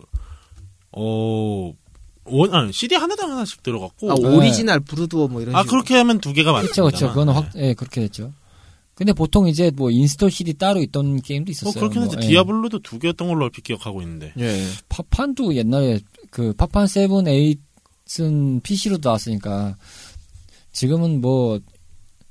어, 0.92 1.74
원, 2.26 2.54
아니, 2.54 2.72
CD 2.74 2.94
하나당 2.96 3.32
하나씩 3.32 3.64
들어갔고. 3.64 4.12
아, 4.12 4.16
네. 4.16 4.28
오리지널 4.28 4.80
브루드워 4.82 5.28
뭐 5.28 5.42
이런 5.42 5.56
아, 5.56 5.62
식으로. 5.64 5.72
그렇게 5.72 5.96
하면 5.96 6.20
두 6.20 6.34
개가 6.34 6.52
맞습니다. 6.52 6.74
그렇죠, 6.82 6.84
그렇죠. 6.98 7.10
그거는 7.14 7.34
확, 7.34 7.50
예, 7.56 7.74
그렇게 7.74 8.02
됐죠. 8.02 8.32
근데 8.98 9.14
보통 9.14 9.48
이제 9.48 9.72
뭐 9.76 9.92
install 9.92 10.32
CD 10.32 10.56
따로 10.56 10.82
있던 10.82 11.22
게임도 11.22 11.50
뭐 11.50 11.52
있었어요. 11.52 11.80
그렇게 11.80 12.00
뭐, 12.00 12.08
해서 12.08 12.18
예. 12.20 12.28
디아블로도 12.28 12.80
두 12.80 12.98
개였던 12.98 13.28
걸로 13.28 13.46
얼핏 13.46 13.64
기억하고 13.64 14.02
있는데. 14.02 14.34
예. 14.40 14.66
파판도 14.90 15.56
옛날에 15.56 16.00
그 16.32 16.52
파판 16.54 16.88
7, 16.88 17.08
8은 17.08 18.64
PC로도 18.64 19.08
나왔으니까 19.08 19.78
지금은 20.72 21.22
뭐 21.22 21.60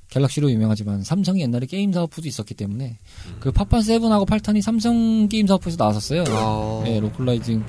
갤럭시로 0.09 0.51
유명하지만 0.51 1.03
삼성이 1.03 1.39
옛날에 1.41 1.67
게임 1.67 1.93
사업부도 1.93 2.27
있었기 2.27 2.53
때문에 2.53 2.97
그 3.39 3.53
파판 3.53 3.79
7하고 3.79 4.27
8탄이 4.27 4.61
삼성 4.61 5.29
게임 5.29 5.47
사업부에서 5.47 5.77
나왔었어요. 5.79 6.25
아. 6.27 6.83
예, 6.85 6.99
localizing을 6.99 7.63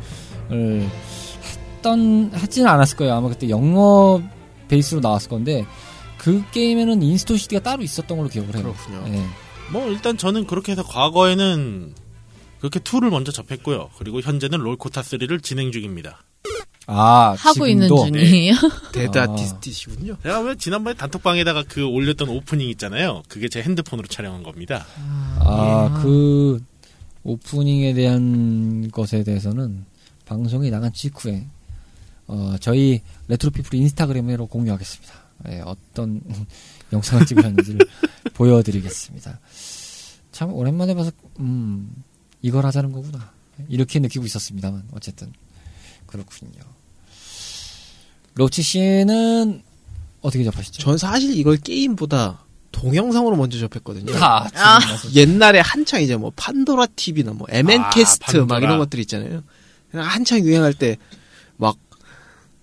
했던 1.78 2.32
했지는 2.34 2.68
않았을 2.68 2.96
거예요. 2.96 3.14
아마 3.14 3.28
그때 3.28 3.48
영어 3.48 4.20
베이스로 4.66 5.00
나왔을 5.00 5.30
건데 5.30 5.64
그 6.28 6.44
게임에는 6.50 7.02
install 7.02 7.38
CD가 7.38 7.62
따로 7.62 7.82
있었던 7.82 8.14
걸로 8.14 8.28
기억을 8.28 8.54
해요. 8.54 8.62
그렇군요. 8.62 9.16
예. 9.16 9.24
뭐, 9.72 9.88
일단 9.88 10.18
저는 10.18 10.46
그렇게 10.46 10.72
해서 10.72 10.82
과거에는 10.82 11.94
그렇게 12.58 12.80
2를 12.80 13.08
먼저 13.08 13.32
접했고요. 13.32 13.88
그리고 13.96 14.20
현재는 14.20 14.58
롤코타 14.58 15.00
3를 15.00 15.42
진행 15.42 15.72
중입니다. 15.72 16.22
아, 16.86 17.34
하고 17.38 17.66
있는 17.66 17.88
지금도? 17.88 18.18
중이에요. 18.18 18.54
데드 18.92 19.18
아. 19.18 19.22
아티스트시군요. 19.22 20.16
제가 20.22 20.40
왜 20.40 20.54
지난번에 20.56 20.94
단톡방에다가 20.96 21.64
그 21.66 21.86
올렸던 21.86 22.28
오프닝 22.28 22.68
있잖아요. 22.70 23.22
그게 23.28 23.48
제 23.48 23.62
핸드폰으로 23.62 24.06
촬영한 24.06 24.42
겁니다. 24.42 24.86
아, 25.40 26.00
그 26.02 26.62
오프닝에 27.24 27.94
대한 27.94 28.90
것에 28.90 29.22
대해서는 29.24 29.86
방송이 30.26 30.70
나간 30.70 30.92
직후에 30.92 31.46
어, 32.26 32.56
저희 32.60 33.00
레트로피플 33.28 33.78
인스타그램으로 33.78 34.46
공유하겠습니다. 34.46 35.27
예, 35.48 35.60
어떤 35.64 36.20
영상을 36.92 37.24
찍으셨는지를 37.26 37.80
보여드리겠습니다. 38.34 39.38
참 40.32 40.52
오랜만에 40.52 40.94
봐서 40.94 41.10
음, 41.40 41.90
이걸 42.42 42.64
하자는 42.66 42.92
거구나. 42.92 43.32
이렇게 43.68 43.98
느끼고 43.98 44.24
있었습니다만 44.24 44.88
어쨌든 44.92 45.32
그렇군요. 46.06 46.60
로치 48.34 48.62
씨는 48.62 49.62
어떻게 50.20 50.44
접하시죠? 50.44 50.80
전 50.82 50.96
사실 50.98 51.36
이걸 51.36 51.56
게임보다 51.56 52.44
동영상으로 52.70 53.34
먼저 53.36 53.58
접했거든요. 53.58 54.14
아, 54.16 54.46
아. 54.54 54.78
옛날에 55.14 55.58
한창 55.60 56.00
이제 56.02 56.16
뭐 56.16 56.32
판도라 56.36 56.86
TV나 56.94 57.32
뭐 57.32 57.46
MN 57.50 57.80
아, 57.82 57.90
캐스트 57.90 58.36
막 58.38 58.48
판도라. 58.48 58.58
이런 58.60 58.78
것들 58.78 59.00
있잖아요. 59.00 59.42
그냥 59.90 60.06
한창 60.06 60.40
유행할 60.40 60.74
때 60.74 60.96
막 61.58 61.76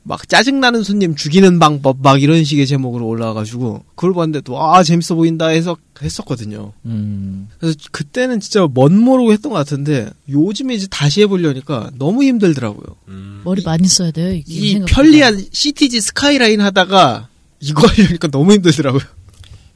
막 0.07 0.29
짜증나는 0.29 0.83
손님 0.83 1.15
죽이는 1.15 1.57
방법 1.57 1.97
막 2.01 2.21
이런 2.21 2.43
식의 2.43 2.67
제목으로 2.67 3.07
올라와가지고 3.07 3.85
그걸 3.95 4.13
봤는데 4.13 4.41
또 4.41 4.61
아 4.61 4.83
재밌어 4.83 5.15
보인다 5.15 5.47
해서 5.47 5.75
했었거든요. 5.99 6.73
음, 6.85 7.47
그래서 7.59 7.75
그때는 7.91 8.39
진짜 8.39 8.67
멋 8.71 8.91
모르고 8.91 9.31
했던 9.33 9.51
것 9.51 9.57
같은데 9.57 10.09
요즘에 10.29 10.75
이제 10.75 10.85
다시 10.91 11.21
해보려니까 11.21 11.89
너무 11.97 12.23
힘들더라고요. 12.23 12.95
음. 13.07 13.41
머리 13.43 13.63
많이 13.63 13.87
써야 13.87 14.11
돼요. 14.11 14.31
이게 14.31 14.53
이 14.53 14.71
생각보다. 14.73 14.95
편리한 15.01 15.43
CTG 15.51 15.99
스카이라인 16.01 16.61
하다가 16.61 17.29
이거 17.61 17.87
하려니까 17.89 18.27
너무 18.27 18.53
힘들더라고요. 18.53 19.01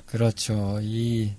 그렇죠. 0.06 0.80
이 0.84 1.30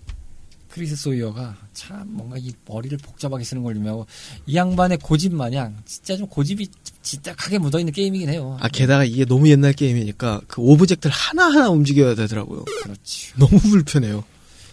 크리스 0.68 0.94
소이어가 0.96 1.56
참 1.72 2.04
뭔가 2.10 2.36
이 2.38 2.52
머리를 2.66 2.96
복잡하게 2.98 3.42
쓰는 3.44 3.62
걸 3.64 3.74
유명하고 3.76 4.06
이 4.46 4.54
양반의 4.56 4.98
고집 4.98 5.34
마냥 5.34 5.76
진짜 5.84 6.16
좀 6.16 6.28
고집이 6.28 6.68
찐득하게 7.02 7.58
묻어있는 7.58 7.92
게임이긴 7.92 8.28
해요. 8.28 8.56
아 8.60 8.68
게다가 8.68 9.04
이게 9.04 9.24
너무 9.24 9.48
옛날 9.48 9.72
게임이니까 9.72 10.42
그 10.46 10.60
오브젝트를 10.60 11.12
하나하나 11.14 11.70
움직여야 11.70 12.14
되더라고요. 12.14 12.64
그렇죠. 12.82 13.36
너무 13.40 13.58
불편해요. 13.58 14.24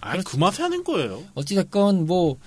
아, 0.02 0.18
그 0.24 0.38
맛에 0.38 0.62
하는 0.64 0.84
거예요. 0.84 1.24
어찌됐건 1.34 2.06
뭐, 2.06 2.38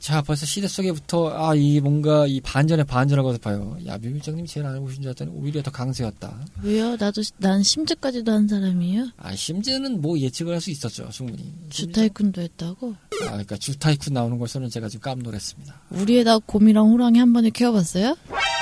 자, 0.00 0.20
벌써 0.22 0.44
시대 0.44 0.66
속에부터, 0.66 1.30
아, 1.30 1.54
이 1.54 1.80
뭔가 1.80 2.26
이 2.26 2.40
반전의 2.40 2.84
반전하고 2.86 3.36
봐요. 3.38 3.76
야, 3.86 3.96
뮤미짱님이 3.98 4.48
제일 4.48 4.66
알고 4.66 4.86
계신 4.86 5.02
줄 5.02 5.10
알았더니 5.10 5.30
오히려 5.34 5.62
더 5.62 5.70
강세였다. 5.70 6.46
왜요? 6.62 6.96
나도 6.96 7.22
난 7.38 7.62
심즈까지도 7.62 8.32
한 8.32 8.48
사람이에요. 8.48 9.10
아, 9.18 9.34
심즈는 9.36 10.00
뭐 10.02 10.18
예측을 10.18 10.52
할 10.54 10.60
수 10.60 10.70
있었죠, 10.70 11.08
충분히. 11.10 11.52
주타이쿤도 11.70 12.40
했다고. 12.40 12.94
아, 13.22 13.24
그러니까 13.30 13.56
주타이쿤 13.56 14.12
나오는 14.12 14.38
것으로는 14.38 14.68
제가 14.68 14.88
지금 14.88 15.02
깜놀했습니다. 15.02 15.80
우리에다 15.90 16.38
곰이랑 16.38 16.90
호랑이 16.90 17.18
한 17.18 17.32
번에 17.32 17.50
키워봤어요? 17.50 18.16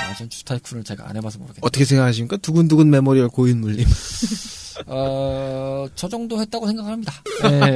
아, 0.09 0.13
전 0.15 0.29
주타이쿤을 0.29 0.83
제가 0.85 1.07
안 1.07 1.15
해봐서 1.17 1.37
모르겠네요. 1.39 1.59
어떻게 1.61 1.85
생각하십니까? 1.85 2.37
두근두근 2.37 2.89
메모리얼 2.89 3.29
고인물님. 3.29 3.85
어, 4.87 5.87
저 5.95 6.07
정도 6.07 6.39
했다고 6.39 6.67
생각합니다. 6.67 7.13
네. 7.43 7.75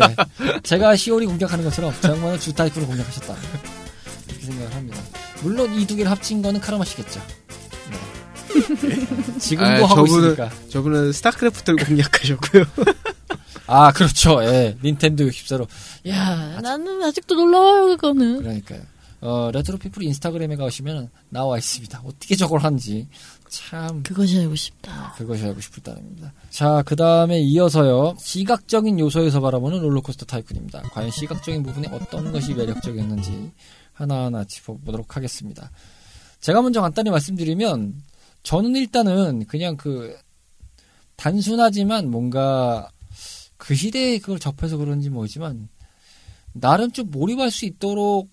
제가 0.63 0.95
시오리 0.95 1.25
공격하는 1.25 1.63
것처럼 1.65 1.93
저 2.01 2.13
양반은 2.13 2.39
주타이쿤을 2.39 2.87
공격하셨다. 2.87 3.35
이렇게 4.29 4.45
생각을 4.45 4.73
합니다. 4.75 4.97
물론 5.41 5.73
이 5.73 5.85
두 5.85 5.95
개를 5.95 6.09
합친 6.09 6.41
거는 6.41 6.59
카라마시겠죠. 6.61 7.21
네. 7.91 9.37
지금도 9.39 9.85
아, 9.85 9.89
하고 9.89 10.05
저분은- 10.05 10.17
있으니까. 10.33 10.49
저분은 10.69 11.11
스타크래프트를 11.11 11.85
공략하셨고요. 11.85 12.63
아, 13.67 13.91
그렇죠. 13.91 14.43
예. 14.43 14.77
닌텐도 14.83 15.25
64로. 15.25 15.67
야, 16.07 16.59
나는 16.61 17.01
아직도 17.03 17.35
놀라워요, 17.35 17.87
그거는. 17.97 18.39
그러니까요. 18.39 18.81
어, 19.23 19.51
레트로 19.51 19.77
피플 19.77 20.03
인스타그램에 20.03 20.57
가시면 20.57 21.09
나와 21.29 21.57
있습니다. 21.57 22.01
어떻게 22.03 22.35
저걸 22.35 22.59
하는지. 22.59 23.07
참, 23.47 24.03
그것이 24.03 24.37
알고 24.37 24.53
싶다. 24.53 25.13
그것이 25.13 25.45
알고 25.45 25.61
싶을 25.61 25.81
따름입니다. 25.81 26.33
자, 26.49 26.83
그 26.85 26.97
다음에 26.97 27.39
이어서요. 27.39 28.17
시각적인 28.19 28.99
요소에서 28.99 29.39
바라보는 29.39 29.79
롤러코스터 29.79 30.25
타이쿤입니다. 30.25 30.91
과연 30.91 31.09
시각적인 31.09 31.63
부분에 31.63 31.87
어떤 31.93 32.33
것이 32.33 32.53
매력적이었는지 32.53 33.53
하나하나 33.93 34.43
짚어보도록 34.43 35.15
하겠습니다. 35.15 35.71
제가 36.41 36.61
먼저 36.61 36.81
간단히 36.81 37.09
말씀드리면, 37.09 38.03
저는 38.43 38.75
일단은 38.75 39.45
그냥 39.45 39.77
그, 39.77 40.17
단순하지만 41.15 42.11
뭔가 42.11 42.89
그 43.55 43.73
시대에 43.73 44.17
그걸 44.17 44.37
접해서 44.39 44.75
그런지 44.75 45.09
모르지만, 45.09 45.69
나름 46.51 46.91
좀 46.91 47.09
몰입할 47.09 47.51
수 47.51 47.65
있도록 47.65 48.29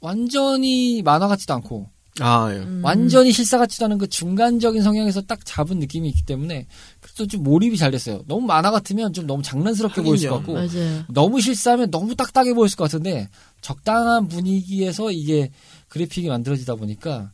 완전히 0.00 1.02
만화 1.02 1.28
같지도 1.28 1.54
않고 1.54 1.88
아, 2.20 2.50
예. 2.50 2.56
음. 2.60 2.80
완전히 2.82 3.30
실사 3.30 3.58
같지도 3.58 3.84
않은 3.86 3.98
그 3.98 4.06
중간적인 4.08 4.82
성향에서 4.82 5.20
딱 5.22 5.44
잡은 5.44 5.78
느낌이 5.80 6.08
있기 6.08 6.22
때문에 6.24 6.66
그래서 7.00 7.26
좀 7.26 7.42
몰입이 7.42 7.76
잘 7.76 7.90
됐어요. 7.90 8.22
너무 8.26 8.46
만화 8.46 8.70
같으면 8.70 9.12
좀 9.12 9.26
너무 9.26 9.42
장난스럽게 9.42 10.00
보일 10.02 10.26
것 10.28 10.36
하긴요. 10.36 10.38
같고 10.38 10.52
맞아요. 10.54 11.04
너무 11.10 11.40
실사하면 11.42 11.90
너무 11.90 12.14
딱딱해 12.16 12.54
보일 12.54 12.74
것 12.74 12.84
같은데 12.84 13.28
적당한 13.60 14.28
분위기에서 14.28 15.10
이게 15.10 15.50
그래픽이 15.88 16.28
만들어지다 16.28 16.76
보니까 16.76 17.32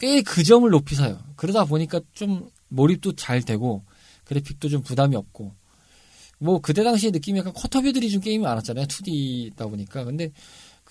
꽤 0.00 0.20
그 0.22 0.42
점을 0.42 0.68
높이 0.68 0.96
사요. 0.96 1.20
그러다 1.36 1.64
보니까 1.64 2.00
좀 2.12 2.48
몰입도 2.70 3.12
잘 3.14 3.40
되고 3.42 3.84
그래픽도 4.24 4.68
좀 4.68 4.82
부담이 4.82 5.14
없고 5.14 5.52
뭐 6.38 6.58
그때 6.60 6.82
당시에 6.82 7.10
느낌이 7.12 7.38
약간 7.38 7.52
quarter 7.52 7.77
view들이 7.77 8.10
좀 8.10 8.20
게임이 8.20 8.42
많았잖아요. 8.42 8.86
2D다 8.86 9.70
보니까 9.70 10.02
근데 10.02 10.32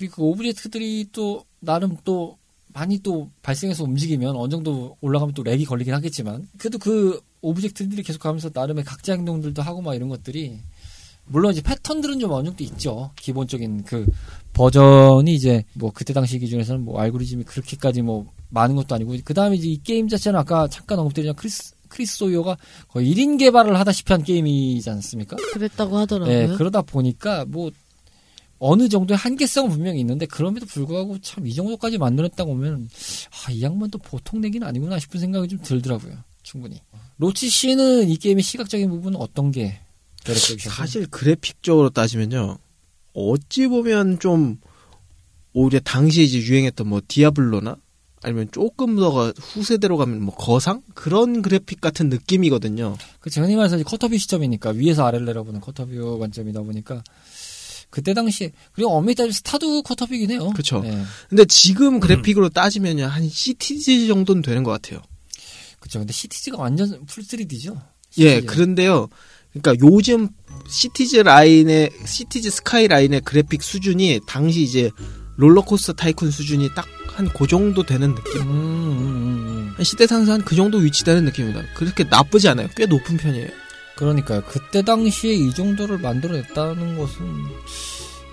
그리고 0.02 0.16
그 0.16 0.24
object들이 0.24 1.10
또 1.12 1.46
나름 1.60 1.96
또 2.04 2.38
많이 2.74 3.00
또 3.00 3.30
발생해서 3.44 3.84
움직이면 3.84 4.36
어느 4.36 4.50
정도 4.50 4.98
올라가면 5.02 5.36
또 5.36 5.44
lag이 5.44 5.66
걸리긴 5.66 5.94
하겠지만 5.94 6.48
그래도 6.58 6.80
그 6.80 7.22
object들이 7.42 8.02
계속 8.02 8.20
가면서 8.20 8.50
나름의 8.52 8.84
각자 8.84 9.14
행동들도 9.14 9.62
하고 9.62 9.82
막 9.82 9.94
이런 9.94 10.10
것들이 10.10 10.58
물론 11.26 11.52
이제 11.52 11.62
패턴들은 11.62 12.20
좀 12.20 12.32
어느 12.32 12.48
정도 12.48 12.64
있죠. 12.64 13.12
기본적인 13.16 13.84
그 13.84 14.08
버전이 14.54 15.34
이제 15.34 15.64
뭐 15.74 15.92
그때 15.94 16.14
당시 16.14 16.40
기준에서는 16.40 16.84
뭐 16.84 17.00
알고리즘이 17.00 17.44
그렇게까지 17.44 18.02
뭐 18.02 18.26
많은 18.50 18.76
것도 18.76 18.96
아니고 18.96 19.16
그 19.24 19.34
다음에 19.36 19.56
이제 19.56 19.68
이 19.68 19.82
게임 19.84 20.08
자체는 20.08 20.40
아까 20.40 20.68
잠깐 20.68 20.98
언급드린 20.98 21.34
크리스 21.36 21.74
크리스 21.90 22.18
소이어가 22.18 22.58
거의 22.88 23.14
1인 23.14 23.38
개발을 23.38 23.78
하다시피 23.78 24.12
한 24.14 24.24
게임이지 24.24 24.90
않습니까? 24.90 25.36
그랬다고 25.54 25.98
하더라고요. 25.98 26.48
네, 26.48 26.56
그러다 26.56 26.82
보니까 26.82 27.46
뭐 27.46 27.70
어느 28.64 28.88
정도의 28.88 29.18
한계성은 29.18 29.72
분명히 29.72 30.00
있는데 30.02 30.28
그럼에도 30.28 30.68
불구하고 30.68 31.20
참 31.22 31.42
이 31.48 31.54
정도까지 31.56 31.98
만들었다고 31.98 32.54
보면 32.54 32.88
아, 33.48 33.52
이 33.52 33.64
양반도 33.64 33.98
보통 33.98 34.40
내기는 34.40 34.66
아니구나 34.68 35.00
싶은 35.00 35.20
생각이 35.20 35.48
좀 35.48 35.60
들더라고요. 35.64 36.18
충분히. 36.44 36.80
로치 37.18 37.50
씨는 37.50 38.08
이 38.10 38.18
게임의 38.18 38.44
시각적인 38.44 38.88
부분은 38.90 39.20
어떤 39.20 39.52
게 39.52 39.80
매력적이셨어요? 40.28 40.76
사실 40.76 41.08
그래픽적으로 41.08 41.90
따지면요. 41.90 42.60
어찌 43.14 43.68
보면 43.68 44.20
좀 44.20 44.60
오히려 45.54 45.80
당시에 45.80 46.24
이제 46.24 46.38
유행했던 46.40 46.88
뭐 46.88 47.02
디아블로나 47.08 47.78
아니면 48.24 48.48
조금 48.52 48.96
더 48.98 49.32
후세대로 49.32 49.98
가면 49.98 50.22
뭐 50.22 50.36
거상 50.36 50.84
그런 50.94 51.42
그래픽 51.42 51.82
같은 51.82 52.10
느낌이거든요. 52.10 52.96
그 53.20 53.32
제가 53.32 53.48
말해서 53.48 53.82
quarter 53.84 54.04
view 54.04 54.16
시점이니까 54.18 54.70
위에서 54.72 55.06
아래를 55.08 55.26
내려보는 55.26 55.60
quarter 55.60 55.98
view 55.98 56.20
관점이다 56.20 56.62
보니까 56.62 57.04
그때 57.92 58.14
당시에 58.16 58.52
그리고 58.74 58.92
엄밀히 58.92 59.14
따지면 59.16 59.32
스타도 59.32 59.84
해요. 60.32 60.52
그쵸. 60.56 60.80
네. 60.80 61.04
근데 61.30 61.46
지금 61.46 62.00
그래픽으로 62.00 62.50
따지면요 62.50 63.06
한 63.06 63.30
CTG 63.30 64.08
정도는 64.08 64.42
되는 64.42 64.64
것 64.64 64.72
같아요. 64.72 65.02
그쵸. 65.80 66.00
근데 66.00 66.12
시티즈가 66.12 66.58
완전 66.58 67.06
full 67.06 67.24
3D죠. 67.24 67.80
예, 68.18 68.42
그런데요. 68.42 69.08
그러니까 69.54 69.86
요즘 69.86 70.30
시티즈 70.70 71.18
라인의 71.18 71.92
시티즈 72.06 72.50
스카이 72.50 72.88
라인의 72.88 73.22
그래픽 73.22 73.62
수준이 73.62 74.22
당시 74.26 74.64
이제 74.64 74.90
롤러코스터 75.38 75.94
타이쿤 75.94 76.32
수준이 76.32 76.74
딱 76.74 76.88
한 77.18 77.30
그 77.34 77.48
정도 77.48 77.84
되는 77.84 78.16
느낌. 78.16 78.42
음, 78.42 78.48
음, 78.48 78.52
음, 78.52 79.76
음. 79.78 79.84
시대상상 79.84 80.42
그 80.42 80.56
정도 80.56 80.78
위치되는 80.78 81.26
느낌입니다. 81.26 81.64
그렇게 81.76 82.04
나쁘지 82.04 82.48
않아요. 82.50 82.68
꽤 82.76 82.86
높은 82.86 83.18
편이에요. 83.18 83.48
그러니까요. 84.02 84.42
그때 84.48 84.82
당시에 84.82 85.32
이 85.32 85.54
정도를 85.54 86.00
만들어냈다는 86.00 86.98
것은 86.98 87.24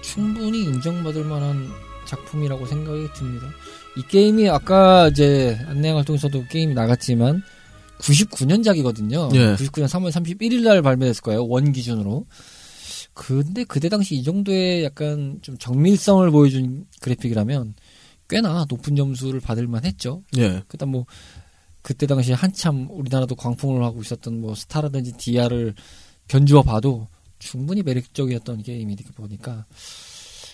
충분히 0.01 0.63
인정받을 0.63 1.25
만한 1.25 1.69
작품이라고 2.07 2.65
생각이 2.65 3.07
듭니다. 3.15 3.49
이 3.95 4.03
게임이 4.09 4.49
아까 4.49 5.09
이제 5.09 5.61
안내 5.67 5.91
활동에서도 5.91 6.47
게임이 6.47 6.73
나갔지만 6.73 7.43
99년작이거든요. 7.99 9.35
예. 9.35 9.57
99년 9.57 9.89
3월 9.89 10.11
31일 10.11 10.63
날 10.63 10.81
발매됐을 10.81 11.21
거예요. 11.21 11.45
원 11.45 11.73
기준으로. 11.73 12.25
근데 13.13 13.65
그때 13.65 13.91
당시 13.91 14.15
이 14.15 14.23
정도의 14.23 14.85
약간 14.85 15.39
좀 15.43 15.59
정밀성을 15.59 16.31
보여준 16.31 16.87
그래픽이라면 17.03 17.75
꽤나 18.31 18.65
높은 18.71 18.97
점수를 18.97 19.41
받을 19.41 19.67
만했죠. 19.67 20.23
예. 20.39 20.63
그다음 20.67 20.93
뭐 20.93 21.05
그때 21.83 22.07
당시에 22.07 22.35
한참 22.35 22.89
우리나라도 22.91 23.35
광풍을 23.35 23.83
하고 23.83 24.01
있었던 24.03 24.41
뭐 24.41 24.55
스타라든지 24.55 25.13
디아를 25.13 25.75
견주어 26.27 26.63
봐도 26.63 27.09
충분히 27.39 27.83
매력적이었던 27.83 28.63
게임이 28.63 28.97
보니까 29.15 29.65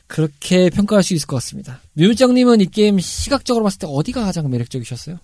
그렇게 0.07 0.71
평가할 0.71 1.03
수 1.03 1.15
있을 1.15 1.27
것 1.27 1.37
같습니다. 1.37 1.81
뮤장님은 1.95 2.61
이 2.61 2.67
게임 2.67 2.99
시각적으로 2.99 3.65
봤을 3.65 3.79
때 3.81 3.87
어디가 3.89 4.23
가장 4.25 4.51
매력적이셨어요? 4.51 5.19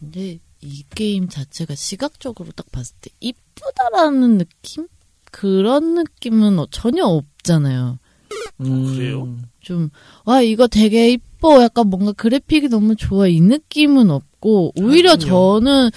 근데 0.00 0.38
이 0.60 0.82
게임 0.94 1.28
자체가 1.28 1.74
시각적으로 1.74 2.50
딱 2.52 2.70
봤을 2.72 2.94
때 3.00 3.10
이쁘다라는 3.20 4.38
느낌? 4.38 4.88
그런 5.30 5.94
느낌은 5.94 6.58
어- 6.58 6.66
전혀 6.70 7.04
없잖아요. 7.04 7.98
음, 8.60 8.86
그래요? 8.96 9.36
좀, 9.60 9.90
와, 10.24 10.42
이거 10.42 10.66
되게 10.66 11.10
이뻐. 11.10 11.62
약간 11.62 11.88
뭔가 11.88 12.12
그래픽이 12.12 12.68
너무 12.68 12.96
좋아. 12.96 13.26
이 13.26 13.40
느낌은 13.40 14.10
없 14.10 14.24
고, 14.44 14.72
오히려 14.76 15.12
아니요. 15.12 15.26
저는 15.26 15.90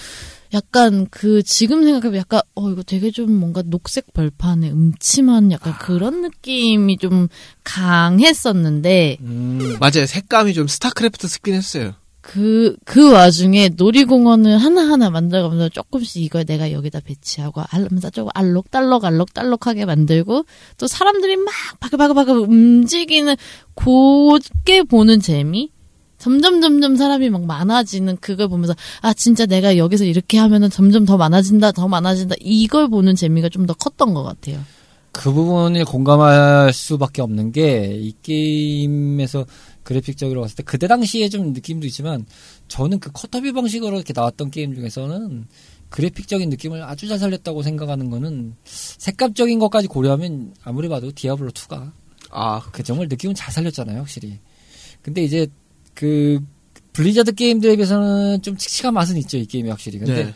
약간 0.54 1.06
그, 1.10 1.42
지금 1.42 1.84
생각해보면 1.84 2.18
약간, 2.18 2.40
어, 2.54 2.70
이거 2.70 2.82
되게 2.82 3.10
좀 3.10 3.30
뭔가 3.34 3.62
녹색 3.62 4.14
벌판에 4.14 4.70
음침한 4.70 5.52
약간 5.52 5.74
그런 5.78 6.22
느낌이 6.22 6.96
좀 6.96 7.28
강했었는데, 7.62 9.18
음, 9.20 9.76
맞아요. 9.78 10.06
색감이 10.06 10.54
좀 10.54 10.66
스타크래프트 10.66 11.28
습긴 11.28 11.52
했어요. 11.52 11.92
그, 12.22 12.76
그 12.86 13.12
와중에 13.12 13.70
놀이공원을 13.76 14.56
하나하나 14.56 15.10
만들어가면서 15.10 15.68
조금씩 15.68 16.22
이걸 16.22 16.46
내가 16.46 16.72
여기다 16.72 17.00
배치하고, 17.00 17.60
하면서 17.68 18.08
조금 18.08 18.30
알록달록, 18.34 19.04
알록달록하게 19.04 19.84
만들고, 19.84 20.46
또 20.78 20.86
사람들이 20.86 21.36
막 21.36 21.52
바글바글바글 21.80 22.34
움직이는, 22.38 23.36
곧게 23.74 24.82
보는 24.84 25.20
재미? 25.20 25.70
점점 26.18 26.60
점점 26.60 26.96
사람이 26.96 27.30
막 27.30 27.44
많아지는 27.46 28.16
그걸 28.20 28.48
보면서, 28.48 28.74
아, 29.02 29.12
진짜 29.14 29.46
내가 29.46 29.76
여기서 29.76 30.04
이렇게 30.04 30.38
하면은 30.38 30.68
점점 30.70 31.04
더 31.04 31.16
많아진다, 31.16 31.72
더 31.72 31.86
많아진다, 31.88 32.34
이걸 32.40 32.88
보는 32.88 33.14
재미가 33.14 33.48
좀 33.50 33.66
더 33.66 33.74
컸던 33.74 34.14
것 34.14 34.22
같아요. 34.22 34.58
그 35.12 35.32
부분에 35.32 35.84
공감할 35.84 36.72
수밖에 36.72 37.22
없는 37.22 37.52
게 37.52 37.98
이 38.00 38.12
게임에서 38.22 39.46
그래픽적으로 39.82 40.42
봤을 40.42 40.56
때 40.56 40.62
그때 40.62 40.86
당시에 40.86 41.28
좀 41.28 41.52
느낌도 41.52 41.86
있지만 41.86 42.26
저는 42.68 43.00
그 43.00 43.10
quarter 43.12 43.38
view 43.38 43.52
방식으로 43.52 43.96
이렇게 43.96 44.12
나왔던 44.14 44.50
게임 44.50 44.74
중에서는 44.74 45.46
그래픽적인 45.88 46.50
느낌을 46.50 46.82
아주 46.82 47.08
잘 47.08 47.18
살렸다고 47.18 47.62
생각하는 47.62 48.10
거는 48.10 48.54
색감적인 48.64 49.58
것까지 49.58 49.86
고려하면 49.88 50.54
아무리 50.62 50.88
봐도 50.88 51.10
디아블로 51.14 51.50
2가 51.52 51.90
아, 52.30 52.60
그 52.72 52.82
정말 52.82 53.08
느낌은 53.08 53.34
잘 53.34 53.52
살렸잖아요, 53.52 53.98
확실히. 54.00 54.38
근데 55.00 55.24
이제 55.24 55.46
그 55.98 56.38
블리자드 56.92 57.34
게임들에 57.34 57.74
비해서는 57.74 58.40
좀 58.42 58.56
칙칙한 58.56 58.94
맛은 58.94 59.16
있죠, 59.18 59.36
이 59.36 59.46
게임이 59.46 59.68
확실히. 59.68 59.98
근데 59.98 60.26
네. 60.26 60.34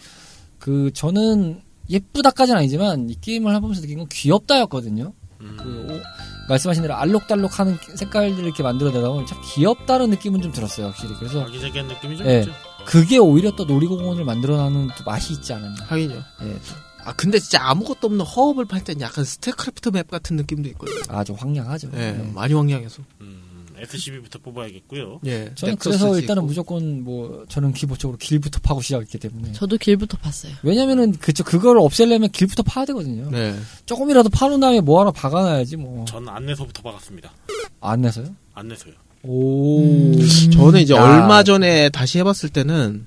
그 0.58 0.90
저는 0.92 1.60
예쁘다까지는 1.88 2.58
아니지만 2.58 3.08
이 3.08 3.16
게임을 3.20 3.54
해보면서 3.54 3.80
느낀 3.80 3.98
건 3.98 4.08
귀엽다였거든요. 4.10 5.12
음. 5.40 5.56
그 5.56 5.86
오- 5.92 6.00
말씀하신 6.48 6.82
대로 6.82 6.94
알록달록하는 6.94 7.78
색깔들을 7.94 8.44
이렇게 8.44 8.64
만들어내다 8.64 9.08
보면 9.08 9.24
참 9.26 9.38
귀엽다는 9.54 10.10
느낌은 10.10 10.42
좀 10.42 10.50
들었어요, 10.50 10.88
확실히. 10.88 11.14
그래서 11.14 11.42
아기자기한 11.42 11.86
느낌이 11.86 12.16
좀 12.16 12.26
예. 12.26 12.40
있죠. 12.40 12.50
그게 12.84 13.18
오히려 13.18 13.54
또 13.54 13.64
놀이공원을 13.64 14.24
만들어나는 14.24 14.88
또 14.98 15.04
맛이 15.04 15.34
있지 15.34 15.52
않았나. 15.52 15.84
하긴요. 15.84 16.14
예, 16.42 16.56
아, 17.04 17.12
근데 17.12 17.38
진짜 17.38 17.60
아무것도 17.68 18.08
없는 18.08 18.24
허업을 18.24 18.64
팔땐 18.64 19.00
약간 19.00 19.24
스타크래프트 19.24 19.90
맵 19.90 20.10
같은 20.10 20.34
느낌도 20.34 20.68
있거든요. 20.70 20.98
아주 21.08 21.34
황량하죠. 21.38 21.90
예, 21.94 22.18
예. 22.18 22.32
많이 22.34 22.52
황량해서. 22.54 23.02
음, 23.20 23.42
SCB부터 23.82 24.38
뽑아야겠고요. 24.40 25.20
예. 25.26 25.50
저는 25.54 25.74
넥서스 25.74 25.98
그래서 25.98 26.18
일단은 26.18 26.42
있고. 26.42 26.46
무조건 26.46 27.02
뭐 27.04 27.44
저는 27.48 27.72
기본적으로 27.72 28.16
길부터 28.18 28.60
파고 28.62 28.80
시작했기 28.80 29.18
때문에 29.18 29.52
저도 29.52 29.76
길부터 29.76 30.18
봤어요. 30.18 30.52
왜냐면은 30.62 31.12
그쵸 31.12 31.42
그걸 31.44 31.78
없애려면 31.78 32.30
길부터 32.30 32.62
파야 32.62 32.84
되거든요. 32.86 33.30
네. 33.30 33.54
조금이라도 33.86 34.28
파놓은 34.30 34.60
다음에 34.60 34.80
뭐 34.80 35.00
하나 35.00 35.10
박아놔야지 35.10 35.76
뭐. 35.76 36.04
전 36.04 36.28
안내서부터 36.28 36.82
박았습니다. 36.82 37.32
안 37.80 38.00
내서요? 38.02 38.26
안내서요. 38.54 38.94
오. 39.24 39.82
음. 39.84 40.50
저는 40.52 40.80
이제 40.80 40.94
야. 40.94 41.02
얼마 41.02 41.42
전에 41.42 41.88
다시 41.90 42.18
해봤을 42.18 42.50
때는 42.52 43.06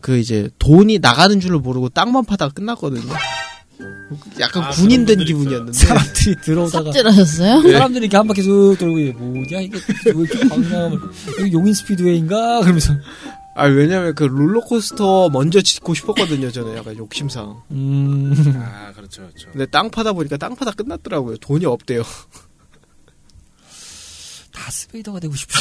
그 0.00 0.18
이제 0.18 0.48
돈이 0.58 1.00
나가는 1.00 1.38
줄을 1.40 1.58
모르고 1.58 1.88
땅만 1.88 2.24
파다가 2.24 2.52
끝났거든요. 2.52 3.12
약간 4.40 4.64
아, 4.64 4.70
군인 4.70 5.04
된 5.04 5.16
그런 5.18 5.18
분들 5.18 5.26
기분이었는데. 5.26 5.72
사람들이 5.72 6.36
들어오다가 6.42 6.84
삽질하셨어요? 6.92 7.62
사람들이 7.72 8.04
이렇게 8.06 8.16
한 8.16 8.26
바퀴 8.26 8.42
쭉 8.42 8.76
돌고 8.78 8.98
이게 8.98 9.12
뭐냐 9.12 9.60
이게 9.60 9.78
왜 10.06 10.12
이렇게 10.12 10.48
방향을 10.48 10.98
여기 11.40 11.52
용인 11.52 11.74
스피드웨이인가 11.74 12.60
그러면서 12.60 12.94
아 13.54 13.64
왜냐면 13.66 14.14
그 14.14 14.24
롤러코스터 14.24 15.30
먼저 15.30 15.60
짓고 15.60 15.94
싶었거든요. 15.94 16.50
저는 16.50 16.76
약간 16.76 16.96
욕심상. 16.96 17.60
음 17.72 18.34
아, 18.56 18.92
그렇죠, 18.94 19.22
그렇죠. 19.22 19.50
근데 19.50 19.66
땅 19.66 19.90
파다 19.90 20.12
보니까 20.12 20.36
땅 20.36 20.54
파다 20.54 20.72
끝났더라고요. 20.72 21.36
돈이 21.38 21.66
없대요. 21.66 22.02
다스베이더가 24.52 25.20
되고 25.20 25.34
싶어. 25.34 25.52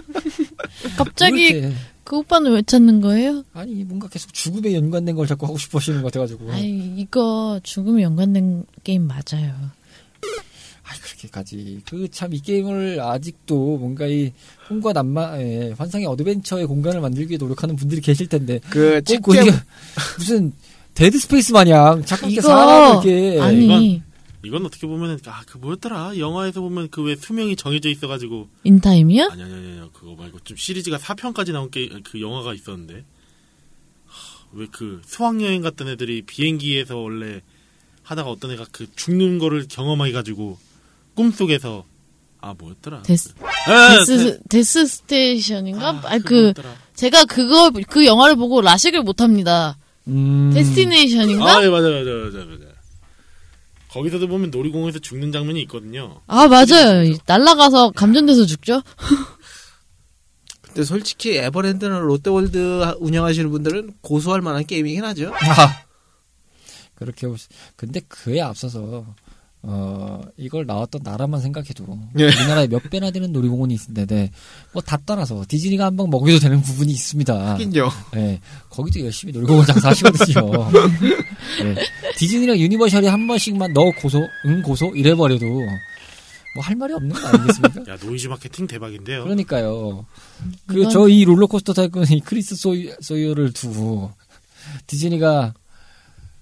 갑자기. 0.96 1.72
그 2.06 2.16
오빠는 2.18 2.52
왜 2.52 2.62
찾는 2.62 3.00
거예요? 3.00 3.44
아니 3.52 3.82
뭔가 3.84 4.08
계속 4.08 4.32
죽음에 4.32 4.72
연관된 4.74 5.14
걸 5.16 5.26
자꾸 5.26 5.44
하고 5.46 5.58
싶어 5.58 5.78
하시는 5.78 6.00
것 6.02 6.12
같아가지고. 6.12 6.52
아이 6.52 6.94
이거 6.96 7.58
죽음에 7.62 8.02
연관된 8.02 8.64
게임 8.84 9.06
맞아요. 9.08 9.52
아이 10.84 10.98
그렇게까지 11.00 11.80
그 11.88 12.08
참 12.08 12.32
이 12.32 12.40
게임을 12.40 13.00
아직도 13.00 13.78
뭔가 13.78 14.06
이 14.06 14.32
꿈과 14.68 14.92
낭만의 14.92 15.74
환상의 15.76 16.06
어드벤처의 16.06 16.66
공간을 16.66 17.00
만들기 17.00 17.30
위해 17.30 17.38
노력하는 17.38 17.74
분들이 17.74 18.00
계실 18.00 18.28
텐데 18.28 18.60
그꼭 18.70 19.04
책겜 19.04 19.44
무슨 20.18 20.52
데드 20.94 21.18
스페이스 21.18 21.52
마냥 21.52 22.04
자꾸 22.04 22.26
이렇게 22.26 22.40
사람을 22.40 23.04
이렇게 23.04 23.40
아니 23.40 24.02
이건 24.46 24.64
어떻게 24.66 24.86
보면은 24.86 25.18
아 25.26 25.42
그 25.46 25.58
뭐였더라 25.58 26.18
영화에서 26.18 26.60
보면 26.60 26.88
그 26.90 27.02
왜 27.02 27.16
수명이 27.16 27.56
정해져 27.56 27.88
있어가지고 27.88 28.48
인타임이야? 28.64 29.28
아니 29.32 29.42
아니 29.42 29.52
아니 29.54 29.78
아니, 29.80 29.92
그거 29.92 30.14
말고 30.14 30.40
좀 30.44 30.56
시리즈가 30.56 30.96
4편까지 30.98 31.52
나온 31.52 31.70
게 31.70 31.88
그 32.04 32.20
영화가 32.20 32.54
있었는데 32.54 33.04
왜 34.52 34.66
그 34.70 35.02
수학여행 35.04 35.60
갔던 35.62 35.88
애들이 35.88 36.22
비행기에서 36.22 36.96
원래 36.96 37.42
하다가 38.04 38.30
어떤 38.30 38.52
애가 38.52 38.66
그 38.72 38.86
죽는 38.94 39.38
거를 39.38 39.66
경험해 39.68 40.12
가지고 40.12 40.58
꿈속에서 41.14 41.84
아 42.40 42.54
뭐였더라 42.56 43.02
데스 43.02 43.34
아, 43.66 43.96
데스, 44.04 44.40
데스 44.48 44.86
스테이션인가? 44.86 45.88
아, 45.88 46.02
아, 46.04 46.18
그거 46.18 46.28
그 46.28 46.34
뭐였더라. 46.34 46.74
제가 46.94 47.24
그거 47.24 47.70
그 47.88 48.06
영화를 48.06 48.36
보고 48.36 48.60
라식을 48.60 49.02
못 49.02 49.20
합니다. 49.20 49.76
음, 50.06 50.52
데스티네이션인가? 50.54 51.56
아, 51.58 51.64
예, 51.64 51.68
맞아, 51.68 51.88
맞아, 51.88 52.10
맞아, 52.10 52.38
맞아. 52.44 52.75
거기서도 53.96 54.28
보면 54.28 54.50
놀이공원에서 54.50 54.98
죽는 54.98 55.32
장면이 55.32 55.60
있거든요. 55.62 56.20
아 56.26 56.46
맞아요. 56.48 57.14
날라가서 57.26 57.90
감전돼서 57.92 58.44
죽죠. 58.46 58.82
근데 60.62 60.84
솔직히 60.84 61.36
에버랜드나 61.38 61.98
롯데월드 62.00 62.96
운영하시는 63.00 63.50
분들은 63.50 63.94
고소할 64.02 64.42
만한 64.42 64.66
게임이긴 64.66 65.04
하죠. 65.04 65.32
아, 65.34 65.82
그렇게 66.94 67.26
볼 67.26 67.38
수- 67.38 67.48
근데 67.76 68.00
그에 68.08 68.40
앞서서 68.42 69.06
어 69.68 70.20
이걸 70.36 70.64
나왔던 70.64 71.00
나라만 71.02 71.40
생각해도 71.40 71.98
예. 72.20 72.24
우리나라에 72.26 72.68
몇 72.68 72.88
배나 72.88 73.10
되는 73.10 73.32
놀이공원이 73.32 73.74
있는데 73.74 74.30
뭐다 74.72 74.98
떠나서 75.04 75.44
디즈니가 75.48 75.86
한 75.86 75.96
방 75.96 76.08
먹여도 76.08 76.38
되는 76.38 76.62
부분이 76.62 76.92
있습니다. 76.92 77.50
하긴요. 77.54 77.90
네, 78.14 78.40
거기도 78.70 79.00
열심히 79.04 79.32
놀이공원 79.32 79.66
장사하시거든요. 79.66 80.70
네, 81.64 81.74
디즈니랑 82.18 82.58
유니버셜이 82.58 83.06
한 83.08 83.26
번씩만 83.26 83.72
너 83.72 83.90
고소, 84.00 84.20
응 84.44 84.62
고소 84.62 84.94
이래버려도 84.94 85.44
뭐 85.46 85.66
할 86.62 86.74
말이 86.76 86.94
없는 86.94 87.10
거 87.14 87.26
아니겠습니까? 87.28 87.92
야, 87.92 87.98
노이즈 88.02 88.28
마케팅 88.28 88.66
대박인데요. 88.66 89.24
그러니까요. 89.24 90.06
그 90.66 90.78
이건- 90.80 90.90
저이 90.90 91.24
롤러코스터 91.24 91.74
타이쿤 91.74 92.10
이 92.16 92.20
크리스 92.20 92.54
소이어, 92.56 92.94
소이어를 93.00 93.52
두고 93.52 94.10
디즈니가 94.86 95.52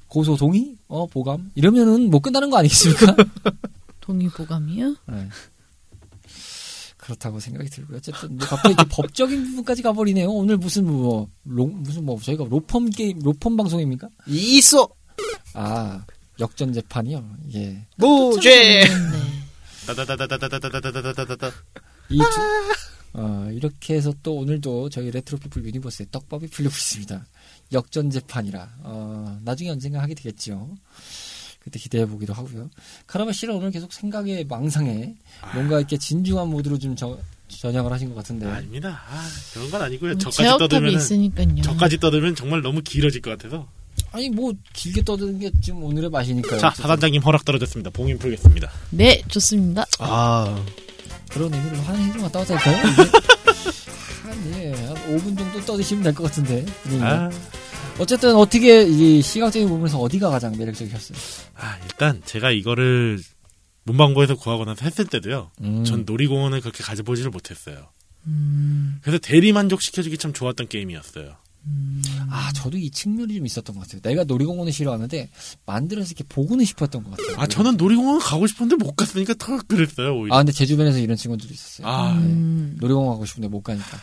고소 0.09 0.37
동의? 0.37 0.77
어 0.88 1.07
보감? 1.07 1.51
이러면은 1.55 2.11
못 2.11 2.21
끝나는 2.21 2.51
거 2.51 2.59
아니겠습니까? 2.59 3.17
동의 4.01 4.29
보감이요? 4.29 4.97
네. 5.09 5.29
그렇다고 6.97 7.38
생각이 7.38 7.69
들고요. 7.69 7.99
어쨌든 7.99 8.37
뭐 8.37 8.47
갑자기 8.47 8.77
법적인 8.90 9.45
부분까지 9.45 9.83
가버리네요. 9.83 10.31
오늘 10.31 10.57
무슨 10.57 10.87
뭐 10.87 11.29
로, 11.45 11.67
무슨 11.67 12.05
뭐 12.05 12.19
저희가 12.19 12.45
로펌 12.49 12.87
게임 12.97 13.19
로펌 13.19 13.57
방송입니까? 13.57 14.09
있어 14.27 14.88
아 15.53 16.05
역전 16.40 16.73
재판이요. 16.73 17.25
예. 17.55 17.87
무죄. 17.97 18.85
네. 18.85 19.35
따다다다다다다다다다다다. 19.87 21.51
이 22.11 22.19
두, 22.19 23.21
어, 23.21 23.49
이렇게 23.53 23.95
해서 23.95 24.12
또 24.23 24.37
오늘도 24.37 24.88
저희 24.90 25.11
레트로피플 25.11 25.64
유니버스의 25.64 26.09
떡밥이 26.11 26.49
풀리고 26.49 26.73
있습니다. 26.73 27.27
역전 27.75 28.09
재판이라 28.11 28.69
어, 28.85 29.39
나중에 29.45 29.71
언젠가 29.71 30.01
하게 30.01 30.15
되겠죠. 30.15 30.71
그때 31.61 31.79
기대해 31.79 32.07
보기도 32.07 32.33
하고요. 32.35 32.71
카라바 33.07 33.33
씨는 33.33 33.55
오늘 33.55 33.71
계속 33.71 33.93
생각에 33.93 34.45
망상에 34.45 35.15
뭔가 35.55 35.79
이렇게 35.79 35.97
진중한 35.99 36.49
모드로 36.49 36.79
좀 36.79 36.95
저, 36.95 37.19
전향을 37.49 37.91
하신 37.93 38.11
것 38.11 38.15
같은데. 38.17 38.47
아닙니다. 38.47 39.03
아, 39.09 39.27
그런 39.55 39.71
건 39.71 39.83
아니고요. 39.83 40.19
저까지 40.19 40.43
음, 40.43 40.45
제어탑이 40.45 40.69
떠들면 40.69 40.93
있으니까요. 40.95 41.63
저까지 41.63 41.99
떠들면 42.01 42.35
정말 42.37 42.61
너무 42.63 42.83
길어질 42.83 43.23
것 43.23 43.31
같아서. 43.31 43.67
아니 44.13 44.29
뭐 44.29 44.53
길게 44.75 45.03
떠드는 45.05 45.39
게 45.39 45.51
지금 45.63 45.83
오늘의 45.85 46.11
맛이니까요. 46.11 46.61
자, 46.61 46.71
사단장님 46.71 47.23
허락 47.23 47.45
떨어졌습니다. 47.45 47.91
봉인 47.91 48.19
풀겠습니다. 48.19 48.71
네, 48.91 49.23
좋습니다. 49.29 49.85
아 50.01 50.63
그런 51.31 51.53
의미로 51.55 51.77
한 51.79 51.97
해주만 51.97 52.31
떠들까요? 52.31 52.77
한, 54.25 54.53
예, 54.55 54.73
한 54.73 54.95
5분 55.17 55.37
정도 55.39 55.65
떠드시면 55.65 56.03
될 56.05 56.13
것 56.15 56.25
같은데. 56.25 56.65
분위기가. 56.83 57.25
아, 57.25 57.31
어쨌든 57.98 58.35
어떻게 58.35 58.83
이 58.83 59.22
시각적인 59.22 59.68
부분에서 59.68 59.98
어디가 60.00 60.28
가장 60.30 60.57
매력적이셨어요? 60.57 61.16
아, 61.54 61.78
일단 61.85 62.20
제가 62.24 62.50
이거를 62.50 63.20
문방구에서 63.85 64.35
구하고 64.37 64.64
나서 64.64 64.85
했을 64.85 65.07
때도요. 65.07 65.50
음. 65.61 65.85
전 65.85 66.04
놀이공원을 66.04 66.61
그렇게 66.61 66.83
가져보지를 66.83 67.30
못했어요. 67.30 67.88
음, 68.26 68.98
그래서 69.02 69.18
대리 69.18 69.52
만족시켜주기 69.52 70.18
참 70.18 70.33
좋았던 70.33 70.68
게임이었어요. 70.68 71.37
아, 72.28 72.50
저도 72.54 72.76
이 72.76 72.90
측면이 72.90 73.35
좀 73.37 73.46
있었던 73.46 73.74
것 73.76 73.83
같아요. 73.83 74.00
내가 74.02 74.24
놀이공원을 74.24 74.72
싫어하는데 74.72 75.30
만들어서 75.64 76.09
이렇게 76.09 76.24
보고는 76.28 76.64
싶었던 76.64 77.04
것 77.04 77.11
같아요. 77.16 77.37
아, 77.38 77.46
저는 77.46 77.76
놀이공원 77.76 78.18
가고 78.18 78.46
싶었는데 78.46 78.85
못 78.85 78.96
갔으니까 78.96 79.35
더 79.35 79.59
그랬어요, 79.66 80.14
오히려. 80.18 80.35
아, 80.35 80.38
근데 80.38 80.52
제 80.52 80.66
주변에서 80.66 80.98
이런 80.98 81.16
친구들도 81.16 81.54
있었어요. 81.54 81.87
아, 81.87 82.12
음, 82.12 82.76
놀이공원 82.80 83.14
가고 83.14 83.24
싶은데 83.24 83.48
못 83.48 83.62
가니까. 83.62 83.98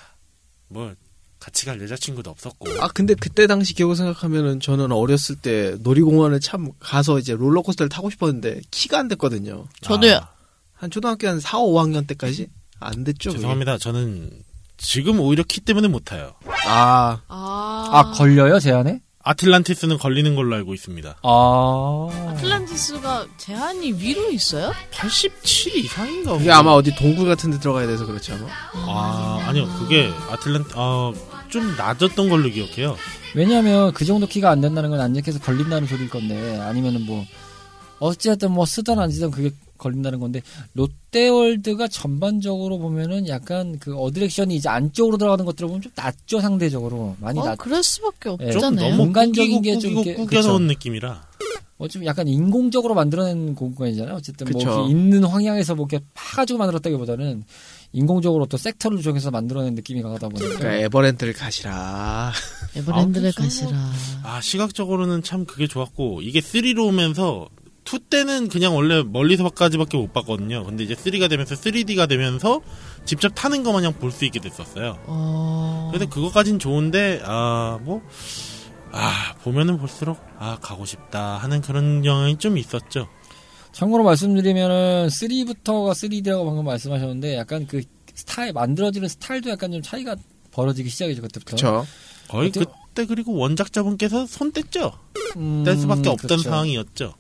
뭐, 0.69 0.93
같이 1.41 1.65
갈 1.65 1.81
여자친구도 1.81 2.29
없었고. 2.29 2.67
아 2.79 2.87
근데 2.89 3.15
그때 3.15 3.47
당시 3.47 3.73
기억 3.73 3.95
생각하면은 3.95 4.59
저는 4.59 4.91
어렸을 4.91 5.35
때 5.35 5.75
놀이공원을 5.79 6.39
참 6.39 6.71
가서 6.79 7.17
이제 7.17 7.33
롤러코스터를 7.33 7.89
타고 7.89 8.11
싶었는데 8.11 8.61
키가 8.69 8.99
안 8.99 9.07
됐거든요. 9.07 9.65
저도요. 9.81 10.17
아, 10.17 10.29
한 10.73 10.91
초등학교 10.91 11.27
한 11.27 11.39
4, 11.39 11.57
5학년 11.57 12.05
때까지 12.07 12.47
안 12.79 13.03
됐죠. 13.03 13.31
그게. 13.31 13.39
죄송합니다. 13.39 13.79
저는 13.79 14.29
지금 14.77 15.19
오히려 15.19 15.43
키 15.47 15.61
때문에 15.61 15.87
못 15.87 16.05
타요. 16.05 16.35
아 16.67 17.21
아, 17.27 17.89
아, 17.91 18.11
걸려요, 18.11 18.59
제 18.59 18.71
안에? 18.71 19.01
아틀란티스는 19.23 19.97
걸리는 19.97 20.35
걸로 20.35 20.55
알고 20.55 20.73
있습니다. 20.75 21.17
아. 21.23 22.07
아틀란티스가 22.29 23.27
제한이 23.37 23.93
위로 23.93 24.29
있어요? 24.31 24.71
87 24.91 25.75
이상인가? 25.77 26.37
그게 26.37 26.51
아마 26.51 26.71
어디 26.71 26.95
동굴 26.95 27.27
같은 27.27 27.51
데 27.51 27.59
들어가야 27.59 27.85
돼서 27.87 28.05
그렇지 28.05 28.31
아마. 28.31 28.47
아, 28.73 29.43
아니요. 29.47 29.67
그게 29.79 30.11
아틀란, 30.29 30.65
어, 30.75 31.13
좀 31.51 31.75
낮았던 31.77 32.29
걸로 32.29 32.49
기억해요. 32.49 32.95
왜냐하면 33.35 33.91
그 33.93 34.05
정도 34.05 34.25
키가 34.25 34.49
안 34.49 34.61
된다는 34.61 34.89
건 34.89 34.99
안전에서 34.99 35.39
걸린다는 35.39 35.87
소리일 35.87 36.09
건데 36.09 36.57
아니면은 36.59 37.05
뭐 37.05 37.25
어찌됐든 37.99 38.51
뭐 38.51 38.65
쓰던 38.65 38.97
안 38.99 39.11
쓰던 39.11 39.31
그게 39.31 39.51
걸린다는 39.77 40.19
건데 40.19 40.41
롯데월드가 40.73 41.87
전반적으로 41.87 42.77
보면은 42.79 43.27
약간 43.27 43.77
그 43.79 43.95
attraction이 43.97 44.55
이제 44.55 44.69
안쪽으로 44.69 45.17
들어가는 45.17 45.43
것들을 45.45 45.67
보면 45.67 45.81
좀 45.81 45.91
낮죠 45.95 46.39
상대적으로 46.39 47.15
많이 47.19 47.39
어, 47.39 47.45
낮. 47.45 47.55
그럴 47.57 47.83
수밖에 47.83 48.35
예, 48.41 48.51
좀 48.51 48.63
없잖아요. 48.63 48.89
너무 48.91 49.03
공간적인 49.03 49.61
게좀 49.61 49.93
꾸기고 49.95 50.01
이렇게- 50.03 50.13
꾸겨놓은 50.23 50.57
그쵸. 50.59 50.73
느낌이라. 50.73 51.23
어좀 51.79 52.05
약간 52.05 52.27
인공적으로 52.27 52.93
만들어낸 52.93 53.55
공간이잖아요. 53.55 54.15
어쨌든 54.15 54.47
뭐 54.51 54.59
그쵸. 54.59 54.71
이렇게 54.71 54.89
있는 54.91 55.23
황양에서 55.23 55.73
뭐 55.73 55.87
이렇게 55.89 56.05
파가지고 56.13 56.59
만들었다기보다는 56.59 57.43
인공적으로 57.93 58.45
또 58.45 58.57
섹터를 58.57 58.97
조정해서 58.97 59.31
만들어낸 59.31 59.75
느낌이 59.75 60.01
강하다 60.01 60.29
보니까 60.29 60.57
그러니까 60.57 60.73
에버랜드를 60.85 61.33
가시라. 61.33 62.31
에버랜드를 62.75 63.29
아, 63.37 63.41
가시라. 63.41 63.91
아, 64.23 64.41
시각적으로는 64.41 65.23
참 65.23 65.45
그게 65.45 65.67
좋았고, 65.67 66.21
이게 66.21 66.39
3로 66.39 66.87
오면서, 66.87 67.49
2 67.83 67.99
때는 68.09 68.47
그냥 68.47 68.75
원래 68.75 69.03
멀리서까지밖에 69.03 69.97
못 69.97 70.13
봤거든요. 70.13 70.63
근데 70.63 70.83
이제 70.85 70.93
3가 70.93 71.29
되면서 71.29 71.55
3D가 71.55 72.07
되면서 72.07 72.61
직접 73.05 73.29
타는 73.35 73.63
거 73.63 73.73
마냥 73.73 73.91
볼 73.93 74.11
수 74.11 74.23
있게 74.23 74.39
됐었어요. 74.39 74.97
어, 75.07 75.89
그래서 75.91 76.09
그거까진 76.09 76.59
좋은데, 76.59 77.21
아, 77.25 77.77
뭐, 77.81 78.01
아, 78.93 79.33
보면은 79.43 79.77
볼수록, 79.77 80.17
아, 80.37 80.57
가고 80.61 80.85
싶다 80.85 81.37
하는 81.37 81.59
그런 81.61 82.05
영향이 82.05 82.37
좀 82.37 82.57
있었죠. 82.57 83.07
참고로 83.71 84.03
말씀드리면은 84.03 85.07
3부터가 85.07 85.91
3D라고 85.91 86.45
방금 86.45 86.65
말씀하셨는데 86.65 87.35
약간 87.37 87.65
그 87.67 87.81
스타일 88.13 88.53
만들어지는 88.53 89.07
스타일도 89.07 89.49
약간 89.49 89.71
좀 89.71 89.81
차이가 89.81 90.15
벌어지기 90.51 90.89
시작이죠 90.89 91.21
그때부터. 91.21 91.51
그쵸. 91.55 91.85
거의 92.27 92.49
어때요? 92.49 92.65
그때 92.89 93.05
그리고 93.05 93.33
원작자분께서 93.37 94.25
손 94.27 94.51
뗐죠. 94.51 94.93
음, 95.37 95.63
뗄 95.63 95.77
수밖에 95.77 96.09
없던 96.09 96.27
그렇죠. 96.27 96.43
상황이었죠. 96.43 97.13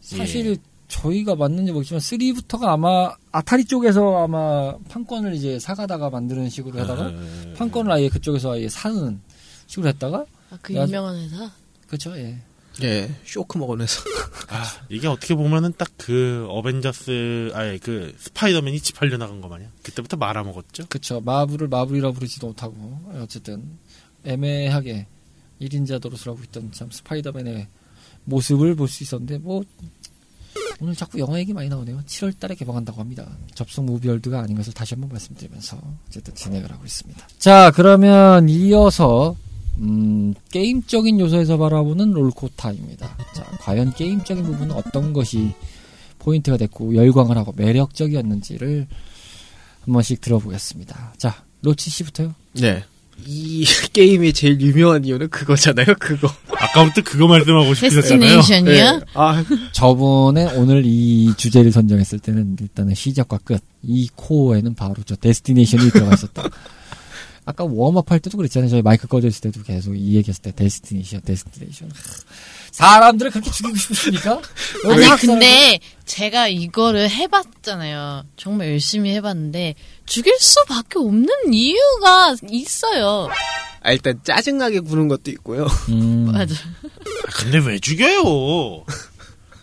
사실 0.00 0.56
저희가 0.86 1.34
맞는지 1.34 1.72
모르지만 1.72 2.00
3부터가 2.00 2.64
아마 2.66 3.12
아타리 3.32 3.64
쪽에서 3.64 4.22
아마 4.22 4.76
판권을 4.88 5.34
이제 5.34 5.58
사가다가 5.58 6.10
만드는 6.10 6.48
식으로 6.50 6.78
하다가 6.80 7.10
에, 7.10 7.52
판권을 7.54 7.90
아예 7.90 8.08
그쪽에서 8.08 8.52
아예 8.52 8.68
사는 8.68 9.20
식으로 9.66 9.88
했다가 9.88 10.24
아, 10.50 10.58
그 10.62 10.74
야, 10.76 10.84
유명한 10.86 11.16
회사? 11.16 11.50
그렇죠 11.88 12.16
예. 12.18 12.38
예, 12.82 13.14
쇼크 13.24 13.56
먹으면서. 13.58 14.02
아, 14.50 14.64
이게 14.88 15.06
어떻게 15.06 15.34
보면은 15.34 15.72
딱 15.76 15.88
그 15.96 16.46
어벤져스, 16.50 17.52
아예 17.54 17.78
그 17.78 18.14
스파이더맨이 18.18 18.78
집 18.80 18.96
팔려 18.96 19.16
나간 19.16 19.40
거 19.40 19.48
마냥. 19.48 19.70
그때부터 19.82 20.16
말아먹었죠. 20.18 20.86
그쵸. 20.88 21.20
마블을 21.20 21.68
마블이라 21.68 22.10
부르지도 22.12 22.48
못하고, 22.48 23.00
어쨌든, 23.22 23.78
애매하게 24.24 25.06
1인자 25.62 26.02
도로를 26.02 26.26
하고 26.26 26.40
있던 26.42 26.72
참 26.72 26.90
스파이더맨의 26.90 27.68
모습을 28.24 28.74
볼 28.74 28.88
수 28.88 29.02
있었는데, 29.02 29.38
뭐, 29.38 29.62
오늘 30.80 30.94
자꾸 30.94 31.18
영화 31.20 31.38
얘기 31.38 31.52
많이 31.54 31.68
나오네요. 31.68 32.02
7월 32.06 32.38
달에 32.38 32.54
개봉한다고 32.54 33.00
합니다. 33.00 33.26
접속 33.54 33.84
무비월드가 33.84 34.40
아닌 34.40 34.56
것을 34.56 34.72
다시 34.74 34.94
한번 34.94 35.08
말씀드리면서, 35.10 35.80
어쨌든 36.08 36.34
진행을 36.34 36.70
하고 36.70 36.84
있습니다. 36.84 37.28
자, 37.38 37.70
그러면 37.74 38.48
이어서, 38.50 39.36
음, 39.78 40.34
게임적인 40.50 41.20
요소에서 41.20 41.58
바라보는 41.58 42.12
롤코타입니다. 42.12 43.16
자, 43.34 43.44
과연 43.60 43.92
게임적인 43.94 44.44
부분은 44.44 44.74
어떤 44.74 45.12
것이 45.12 45.52
포인트가 46.18 46.56
됐고, 46.56 46.94
열광을 46.94 47.36
하고 47.36 47.52
매력적이었는지를 47.56 48.86
한 49.84 49.92
번씩 49.92 50.20
들어보겠습니다. 50.20 51.14
자, 51.18 51.42
로치 51.62 51.90
씨부터요. 51.90 52.34
네. 52.54 52.84
이 53.26 53.64
게임이 53.92 54.32
제일 54.32 54.60
유명한 54.60 55.04
이유는 55.04 55.28
그거잖아요, 55.28 55.86
그거. 55.98 56.28
아까부터 56.48 57.02
그거 57.02 57.26
말씀하고 57.26 57.74
싶으셨잖아요. 57.74 58.40
네. 58.98 59.00
아, 59.14 59.44
저번에 59.72 60.46
오늘 60.56 60.82
이 60.84 61.32
주제를 61.36 61.70
선정했을 61.72 62.18
때는 62.18 62.56
일단은 62.60 62.94
시작과 62.94 63.38
끝, 63.44 63.62
이 63.82 64.08
코어에는 64.16 64.74
바로 64.74 64.94
저 65.04 65.14
destination이 65.16 65.90
들어가 65.90 66.14
있었다. 66.14 66.48
아까 67.46 67.64
warm 67.64 67.95
up 67.95 68.10
할 68.10 68.20
때도 68.20 68.36
그랬잖아요. 68.38 68.70
저희 68.70 68.82
마이크 68.82 69.06
꺼져 69.06 69.28
있을 69.28 69.42
때도 69.42 69.62
계속 69.64 69.94
이 69.94 70.16
얘기했을 70.16 70.42
때 70.42 70.52
destination, 70.52 71.22
destination. 71.22 71.90
하, 71.90 71.94
사람들을 72.72 73.30
그렇게 73.30 73.50
죽이고 73.50 73.76
싶으십니까? 73.76 74.40
아니 74.90 75.20
근데 75.20 75.78
제가 76.06 76.48
이거를 76.48 77.08
해봤잖아요. 77.10 78.24
정말 78.36 78.70
열심히 78.70 79.12
해봤는데 79.14 79.74
죽일 80.06 80.36
수밖에 80.38 80.98
없는 80.98 81.28
이유가 81.52 82.34
있어요. 82.50 83.28
아, 83.82 83.92
일단 83.92 84.18
짜증나게 84.24 84.80
구는 84.80 85.08
것도 85.08 85.30
있고요. 85.32 85.66
음, 85.90 86.32
맞아. 86.32 86.54
아, 86.84 87.30
근데 87.34 87.58
왜 87.58 87.78
죽여요? 87.78 88.84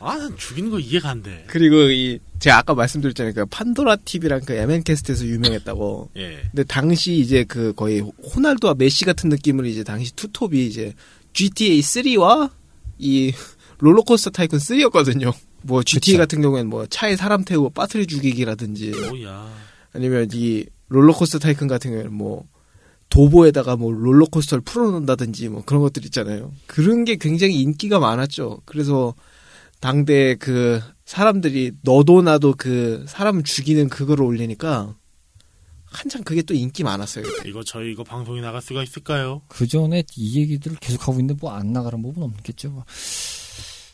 아, 0.01 0.17
난 0.17 0.35
죽이는 0.35 0.69
거 0.69 0.79
이해가 0.79 1.09
안 1.09 1.21
돼. 1.21 1.45
그리고 1.47 1.75
이 1.89 2.19
제가 2.39 2.57
아까 2.57 2.73
말씀드렸잖아요. 2.73 3.33
그 3.33 3.45
판도라 3.45 3.97
TV랑 3.97 4.41
그 4.45 4.53
MN캐스트에서 4.53 5.25
유명했다고. 5.25 6.09
예. 6.17 6.41
근데 6.49 6.63
당시 6.63 7.13
이제 7.17 7.43
그 7.43 7.73
거의 7.73 7.99
호날두와 7.99 8.73
메시 8.77 9.05
같은 9.05 9.29
느낌으로 9.29 9.67
이제 9.67 9.83
당시 9.83 10.15
투톱이 10.15 10.65
이제 10.65 10.93
GTA 11.33 11.79
3와 11.79 12.49
이 12.97 13.31
롤러코스터 13.79 14.31
타이쿤 14.31 14.55
3였거든요. 14.57 15.33
뭐 15.63 15.83
GTA 15.83 16.13
그쵸. 16.13 16.17
같은 16.17 16.41
경우에는 16.41 16.69
뭐 16.69 16.85
차에 16.87 17.15
사람 17.15 17.43
태우고 17.43 17.69
빠트리 17.71 18.07
죽이기라든지 18.07 18.91
뭐야. 18.91 19.47
아니면 19.93 20.27
이 20.33 20.65
롤러코스터 20.89 21.39
타이쿤 21.39 21.67
같은 21.67 21.91
경우에는 21.91 22.13
뭐 22.13 22.45
도보에다가 23.09 23.75
뭐 23.75 23.91
롤러코스터를 23.91 24.63
풀어놓는다든지 24.63 25.49
뭐 25.49 25.63
그런 25.65 25.81
것들 25.83 26.05
있잖아요. 26.05 26.51
그런 26.65 27.05
게 27.05 27.17
굉장히 27.17 27.61
인기가 27.61 27.99
많았죠. 27.99 28.61
그래서 28.65 29.13
당대 29.81 30.35
그 30.35 30.81
사람들이 31.05 31.73
너도 31.81 32.21
나도 32.21 32.53
그 32.57 33.03
사람 33.07 33.43
죽이는 33.43 33.89
그거를 33.89 34.23
올리니까 34.23 34.95
한참 35.85 36.23
그게 36.23 36.41
또 36.43 36.53
인기 36.53 36.83
많았어요. 36.83 37.25
이거 37.45 37.63
저희 37.63 37.91
이거 37.91 38.03
방송에 38.05 38.39
나갈 38.39 38.61
수가 38.61 38.81
있을까요? 38.83 39.41
그 39.49 39.67
전에 39.67 40.03
이 40.15 40.39
얘기들을 40.39 40.77
계속 40.79 41.01
하고 41.07 41.19
있는데 41.19 41.33
뭐 41.41 41.51
안 41.51 41.73
나가는 41.73 42.01
부분 42.01 42.23
없겠죠. 42.23 42.69
뭐. 42.69 42.85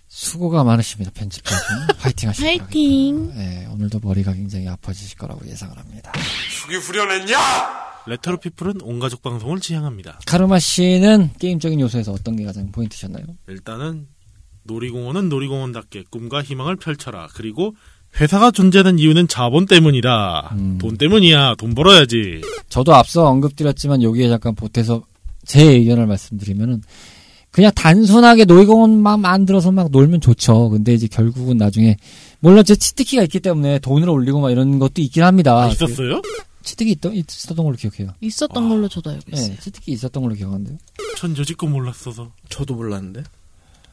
수고가 0.08 0.64
많으십니다, 0.64 1.12
편집자분. 1.14 1.60
화이팅 1.98 2.30
하시기 2.30 2.44
바랍니다. 2.44 2.66
파이팅. 2.68 3.34
네, 3.36 3.68
오늘도 3.72 4.00
머리가 4.04 4.34
굉장히 4.34 4.68
아파지실 4.68 5.18
거라고 5.18 5.48
예상을 5.48 5.76
합니다. 5.78 6.12
레트로 8.08 8.38
피플은 8.38 8.82
온 8.82 9.00
가족 9.00 9.22
방송을 9.22 9.60
지향합니다. 9.60 10.20
카르마 10.26 10.60
씨는 10.60 11.32
게임적인 11.40 11.80
요소에서 11.80 12.12
어떤 12.14 12.36
게 12.36 12.46
가장 12.46 12.72
포인트셨나요? 12.72 13.26
일단은 13.48 14.08
놀이공원은 14.68 15.30
놀이공원답게 15.30 16.06
꿈과 16.10 16.44
희망을 16.44 16.76
펼쳐라. 16.76 17.30
그리고 17.34 17.76
회사가 18.20 18.52
존재하는 18.52 19.00
이유는 19.00 19.28
자본 19.28 19.66
때문이다. 19.66 20.50
음. 20.54 20.78
돈 20.80 20.98
때문이야. 20.98 21.56
돈 21.56 21.74
벌어야지. 21.76 22.42
저도 22.70 22.94
앞서 22.96 23.26
언급드렸지만 23.28 24.02
여기에 24.04 24.30
잠깐 24.30 24.56
보태서 24.56 25.04
제 25.46 25.64
의견을 25.64 26.08
말씀드리면은 26.08 26.82
그냥 27.52 27.72
단순하게 27.74 28.46
놀이공원만 28.46 29.20
만들어서 29.22 29.72
막 29.72 29.90
놀면 29.90 30.22
좋죠. 30.22 30.70
근데 30.70 30.94
이제 30.94 31.08
결국은 31.08 31.58
나중에 31.58 31.96
물론 32.40 32.64
제 32.64 32.76
치트키가 32.76 33.24
있기 33.24 33.40
때문에 33.40 33.80
돈을 33.80 34.10
올리고 34.10 34.42
막 34.42 34.52
이런 34.52 34.78
것도 34.80 35.02
있긴 35.02 35.24
합니다. 35.24 35.64
아, 35.64 35.68
있었어요? 35.70 36.22
그 36.22 36.30
치트키 36.64 36.92
있던 36.92 37.14
있었던 37.14 37.64
걸로 37.66 37.76
기억해요. 37.76 38.10
있었던 38.20 38.70
걸로 38.70 38.88
저도 38.90 39.10
알고 39.12 39.24
있어요. 39.32 39.48
네, 39.48 39.58
치트키 39.60 39.92
있었던 39.94 40.22
걸로 40.22 40.36
기억하는데요. 40.36 40.78
전 41.16 41.36
여지껏 41.38 41.70
몰랐어서. 41.70 42.32
저도 42.50 42.76
몰랐는데. 42.76 43.24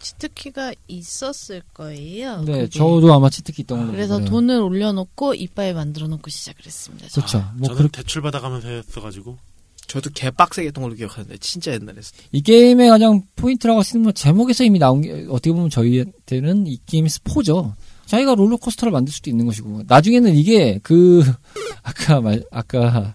치트키가 0.04 0.74
있었을 0.86 1.62
거예요. 1.72 2.42
네, 2.42 2.52
그게. 2.52 2.68
저도 2.68 3.12
아마 3.12 3.30
치트키 3.30 3.62
있던 3.62 3.78
걸로. 3.78 3.92
그래서 3.92 4.18
기억해요. 4.18 4.30
돈을 4.30 4.60
올려놓고 4.60 5.34
이빨 5.34 5.72
만들어 5.74 6.06
놓고 6.08 6.30
시작을 6.30 6.64
했습니다. 6.66 7.08
그렇죠. 7.08 7.38
뭐 7.56 7.68
저는 7.68 7.76
그렇게 7.78 8.02
대출 8.02 8.22
받아가면서 8.22 8.68
했어가지고. 8.68 9.38
저도 9.86 10.10
개빡세게 10.14 10.68
했던 10.68 10.82
걸로 10.82 10.94
기억하는데 10.94 11.36
진짜 11.38 11.72
옛날에. 11.72 12.00
이 12.32 12.42
게임의 12.42 12.88
가장 12.88 13.22
포인트라고 13.36 13.82
있는 13.82 14.04
건 14.04 14.14
제목에서 14.14 14.64
이미 14.64 14.78
나온 14.78 15.02
게 15.02 15.26
어떻게 15.28 15.52
보면 15.52 15.70
저희한테는 15.70 16.66
이 16.66 16.78
게임이 16.86 17.08
스포죠. 17.08 17.74
자기가 18.06 18.34
롤러코스터를 18.34 18.92
만들 18.92 19.12
수도 19.12 19.30
있는 19.30 19.46
것이고 19.46 19.84
나중에는 19.86 20.34
이게 20.34 20.78
그 20.82 21.22
아까 21.82 22.20
말 22.20 22.42
아까 22.50 23.14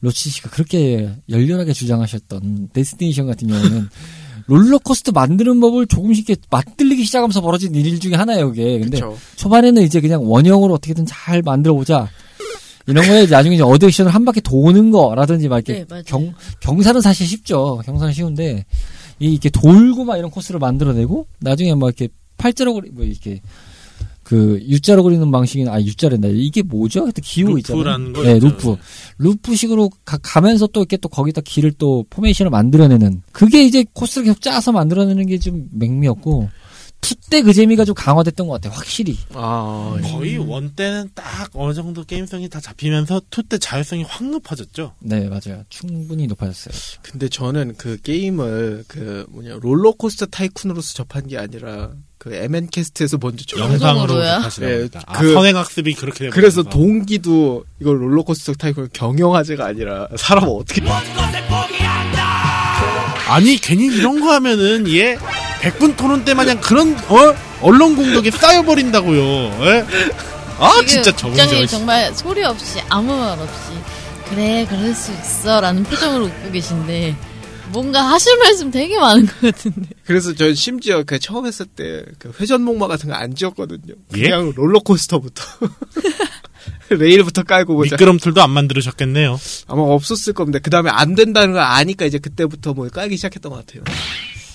로치 0.00 0.30
씨가 0.30 0.50
그렇게 0.50 1.10
열렬하게 1.28 1.72
주장하셨던 1.72 2.70
destination 2.72 3.26
같은 3.26 3.48
경우는 3.48 3.88
롤러코스터 4.48 5.12
만드는 5.12 5.60
법을 5.60 5.86
조금씩 5.86 6.28
이렇게 6.28 6.42
맛들리기 6.50 7.04
시작하면서 7.04 7.40
벌어진 7.42 7.74
일 7.74 8.00
중에 8.00 8.14
하나예요, 8.14 8.48
그게. 8.48 8.78
근데 8.80 8.98
그쵸. 8.98 9.16
초반에는 9.36 9.82
이제 9.82 10.00
그냥 10.00 10.28
원형으로 10.28 10.74
어떻게든 10.74 11.06
잘 11.06 11.42
만들어 11.42 11.74
보자. 11.74 12.08
이런 12.86 13.06
거에 13.06 13.26
나중에 13.26 13.56
이제 13.56 13.62
어트랙션을 13.62 14.14
한 14.14 14.24
바퀴 14.24 14.40
도는 14.40 14.90
거라든지 14.90 15.46
막 15.48 15.56
이렇게 15.68 15.84
네. 15.88 16.02
경, 16.06 16.32
경사는 16.60 17.00
사실 17.02 17.26
쉽죠. 17.26 17.82
경사는 17.84 18.14
쉬운데, 18.14 18.64
이- 19.20 19.32
이렇게 19.32 19.50
돌고 19.50 20.04
막 20.04 20.16
이런 20.16 20.30
코스를 20.30 20.58
만들어내고, 20.58 21.26
나중에 21.40 21.74
막 21.74 21.88
이렇게 21.88 22.08
팔자로 22.38 22.80
뭐 22.92 23.04
이렇게, 23.04 23.42
그, 24.28 24.60
U자로 24.62 25.02
그리는 25.04 25.30
방식이, 25.30 25.66
아, 25.70 25.80
U자랜다. 25.80 26.28
이게 26.28 26.60
뭐죠? 26.60 27.04
하여튼 27.04 27.22
기호 27.24 27.56
있잖아요. 27.56 27.82
루프라는 27.82 28.12
거 28.12 28.22
네, 28.24 28.34
있죠. 28.34 28.46
루프. 28.46 28.76
루프식으로 29.16 29.90
가, 30.04 30.40
면서 30.42 30.70
또 30.70 30.80
이렇게 30.80 30.98
또 30.98 31.08
거기다 31.08 31.40
길을 31.40 31.72
또 31.78 32.04
포메이션을 32.10 32.50
만들어내는. 32.50 33.22
그게 33.32 33.64
이제 33.64 33.86
코스를 33.94 34.26
계속 34.26 34.42
짜서 34.42 34.70
만들어내는 34.72 35.24
게 35.28 35.44
좀 35.44 35.68
백미였고, 35.72 36.50
two 37.00 37.16
때 37.16 37.38
그 37.38 37.54
재미가 37.54 37.86
좀 37.86 37.94
강화됐던 37.94 38.48
것 38.48 38.54
같아요. 38.54 38.74
확실히. 38.76 39.16
아, 39.32 39.96
거의 40.12 40.36
one 40.36 40.74
때는 40.74 41.08
딱 41.14 41.48
어느 41.54 41.72
정도 41.72 42.04
게임성이 42.04 42.50
다 42.50 42.60
잡히면서 42.60 43.22
two 43.30 43.42
때 43.42 43.56
자율성이 43.56 44.02
확 44.02 44.28
높아졌죠. 44.28 44.92
네, 45.00 45.26
맞아요. 45.28 45.62
충분히 45.70 46.26
높아졌어요. 46.26 46.74
근데 47.00 47.30
저는 47.30 47.76
그 47.78 47.96
게임을 48.02 48.84
그 48.88 49.24
뭐냐 49.30 49.58
롤러코스터 49.62 50.26
타이쿤으로서 50.26 50.94
접한 50.96 51.28
게 51.28 51.38
아니라 51.38 51.92
그 52.18 52.34
MN캐스트에서 52.34 53.16
먼저 53.20 53.44
접한 53.44 53.72
영상으로? 53.72 54.22
접하시나 54.24 54.66
네. 54.66 54.88
아, 55.06 55.18
그- 55.18 55.32
선행학습이 55.34 55.94
그렇게 55.94 56.18
되면서. 56.18 56.34
그래서 56.34 56.62
동기도 56.64 57.64
이걸 57.80 58.02
롤러코스터 58.02 58.54
타이쿤 58.54 58.88
경영화제가 58.92 59.64
아니라 59.66 60.08
사람 60.16 60.44
어떻게 60.48 60.82
아니 63.28 63.56
괜히 63.56 63.86
이런 63.86 64.20
거 64.20 64.32
하면은 64.32 64.88
얘 64.94 65.18
백분 65.60 65.96
토론 65.96 66.24
때 66.24 66.34
마냥 66.34 66.60
그런 66.60 66.96
어 67.08 67.34
언론 67.60 67.94
공격에 67.94 68.30
쌓여버린다고요. 68.30 69.20
예? 69.66 69.86
아 70.58 70.72
진짜 70.86 71.14
저분이 71.14 71.66
정말 71.66 72.12
소리 72.14 72.42
없이 72.42 72.80
아무 72.88 73.14
말 73.16 73.38
없이 73.38 73.72
그래 74.30 74.66
그럴 74.68 74.94
수 74.94 75.12
있어라는 75.12 75.84
표정으로 75.84 76.24
웃고 76.26 76.52
계신데 76.52 77.16
뭔가 77.72 78.02
하실 78.02 78.36
말씀 78.38 78.70
되게 78.70 78.98
많은 78.98 79.26
것 79.26 79.40
같은데 79.40 79.88
그래서 80.04 80.34
전 80.34 80.54
심지어 80.54 81.02
그 81.04 81.18
처음 81.18 81.46
했을 81.46 81.66
때 81.66 82.04
그 82.18 82.32
회전 82.40 82.62
목마 82.62 82.86
같은 82.86 83.08
거 83.08 83.14
안 83.14 83.34
지었거든요. 83.34 83.94
예? 84.16 84.22
그냥 84.22 84.52
롤러코스터부터 84.54 85.42
레일부터 86.90 87.42
깔고 87.42 87.74
보자. 87.76 87.96
미끄럼틀도 87.96 88.42
안 88.42 88.50
만들으셨겠네요. 88.50 89.38
아마 89.66 89.82
없었을 89.82 90.32
겁니다. 90.32 90.58
그 90.60 90.70
다음에 90.70 90.90
안 90.90 91.14
된다는 91.14 91.52
걸 91.52 91.62
아니까 91.62 92.04
이제 92.06 92.18
그때부터 92.18 92.74
뭐 92.74 92.88
깔기 92.88 93.16
시작했던 93.16 93.50
것 93.52 93.66
같아요. 93.66 93.84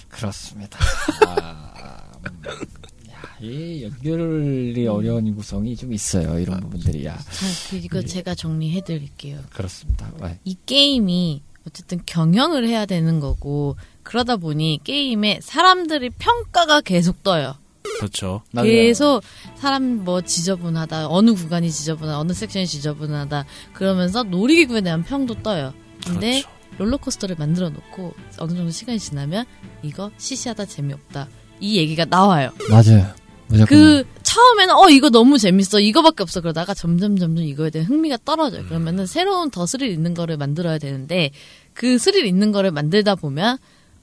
그렇습니다. 0.09 0.79
아, 1.27 2.01
음, 2.25 3.09
야, 3.11 3.15
이 3.41 3.83
연결이 3.83 4.87
어려운 4.87 5.35
구성이 5.35 5.75
좀 5.75 5.93
있어요. 5.93 6.39
이런 6.39 6.59
부분들이야. 6.61 7.15
자 7.17 7.45
그리고 7.69 8.03
제가 8.03 8.35
정리해 8.35 8.81
드릴게요 8.83 9.39
그렇습니다. 9.51 10.11
네. 10.21 10.39
이 10.43 10.55
게임이 10.65 11.41
어쨌든 11.67 12.01
경영을 12.05 12.67
해야 12.67 12.85
되는 12.85 13.19
거고 13.19 13.75
그러다 14.03 14.37
보니 14.37 14.81
게임에 14.83 15.39
사람들이 15.41 16.09
평가가 16.11 16.81
계속 16.81 17.23
떠요. 17.23 17.55
그렇죠. 17.97 18.41
계속 18.55 19.21
사람 19.55 20.03
뭐 20.03 20.21
지저분하다 20.21 21.09
어느 21.09 21.33
구간이 21.33 21.71
지저분하다 21.71 22.19
어느 22.19 22.33
섹션이 22.33 22.65
지저분하다 22.65 23.45
그러면서 23.73 24.23
놀이기구에 24.23 24.81
대한 24.81 25.03
평도 25.03 25.43
떠요. 25.43 25.73
근데 26.05 26.41
그렇죠. 26.41 26.49
롤러코스터를 26.77 27.35
만들어 27.37 27.69
놓고 27.69 28.13
어느 28.39 28.55
정도 28.55 28.71
시간이 28.71 28.99
지나면 28.99 29.45
이거 29.83 30.11
시시하다 30.17 30.65
재미없다 30.65 31.27
이 31.59 31.77
얘기가 31.77 32.05
나와요. 32.05 32.51
맞아요. 32.69 33.13
무조건. 33.53 33.67
그 33.77 34.03
처음에는 34.23 34.75
어 34.75 34.89
이거 34.89 35.11
너무 35.11 35.37
재밌어 35.37 35.79
이거밖에 35.79 36.23
없어 36.23 36.41
그러다가 36.41 36.73
점점 36.73 37.17
점점 37.17 37.43
이거에 37.43 37.69
대한 37.69 37.87
흥미가 37.87 38.17
떨어져요. 38.25 38.65
그러면은 38.65 39.05
새로운 39.05 39.51
더 39.51 39.67
스릴 39.67 39.91
있는 39.91 40.15
거를 40.15 40.37
만들어야 40.37 40.79
되는데 40.79 41.29
그 41.75 41.99
스릴 41.99 42.25
있는 42.25 42.51
거를 42.51 42.71
만들다 42.71 43.13
보면 43.15 43.57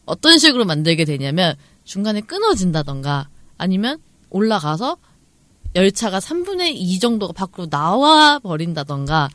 어떤 0.07 0.39
식으로 0.39 0.65
만들게 0.65 1.05
되냐면 1.05 1.57
중간에 1.85 2.21
끊어진다던가 2.21 3.29
아니면 3.59 3.99
올라가서 4.31 4.97
열차가 5.75 6.21
3분의 6.21 6.73
2 6.75 7.01
정도가 7.01 7.33
밖으로 7.33 7.69
나와 7.69 8.39
버린다던가 8.39 9.29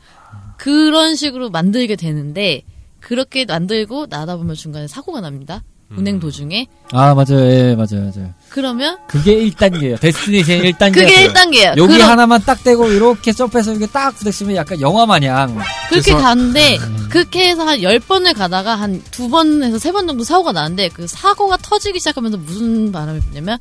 그런 0.56 1.14
식으로 1.14 1.50
만들게 1.50 1.96
되는데 1.96 2.62
그렇게 3.00 3.44
만들고 3.44 4.06
나다 4.06 4.36
보면 4.36 4.54
중간에 4.54 4.88
사고가 4.88 5.20
납니다. 5.20 5.62
운행 5.96 6.18
도중에 6.18 6.66
아, 6.92 7.14
맞아요. 7.14 7.40
예, 7.50 7.74
맞아요. 7.76 8.10
맞아요. 8.14 8.34
그러면 8.48 8.98
그게 9.06 9.36
1단계예요. 9.48 10.00
데스티네이션 10.00 10.58
1단계. 10.62 10.94
그게 10.94 11.28
1단계예요. 11.28 11.76
여기 11.76 12.00
하나만 12.00 12.42
딱 12.44 12.62
떼고 12.64 12.90
이렇게 12.90 13.32
점프해서 13.32 13.70
이렇게 13.72 13.86
딱 13.86 14.14
부딪히면 14.16 14.56
약간 14.56 14.80
영화 14.80 15.06
마냥 15.06 15.54
그렇게 15.88 16.10
그래서- 16.10 16.18
가는데 16.18 16.76
음. 16.78 17.06
그렇게 17.10 17.48
해서 17.50 17.64
한 17.64 17.78
10번을 17.78 18.34
가다가 18.36 18.74
한 18.74 19.00
두 19.10 19.28
번에서 19.28 19.78
세 19.78 19.92
번 19.92 20.06
정도 20.06 20.24
사고가 20.24 20.52
나는데 20.52 20.88
그 20.88 21.06
사고가 21.06 21.56
터지기 21.58 21.98
시작하면서 22.00 22.38
무슨 22.38 22.90
바람이 22.92 23.20
부냐면 23.20 23.58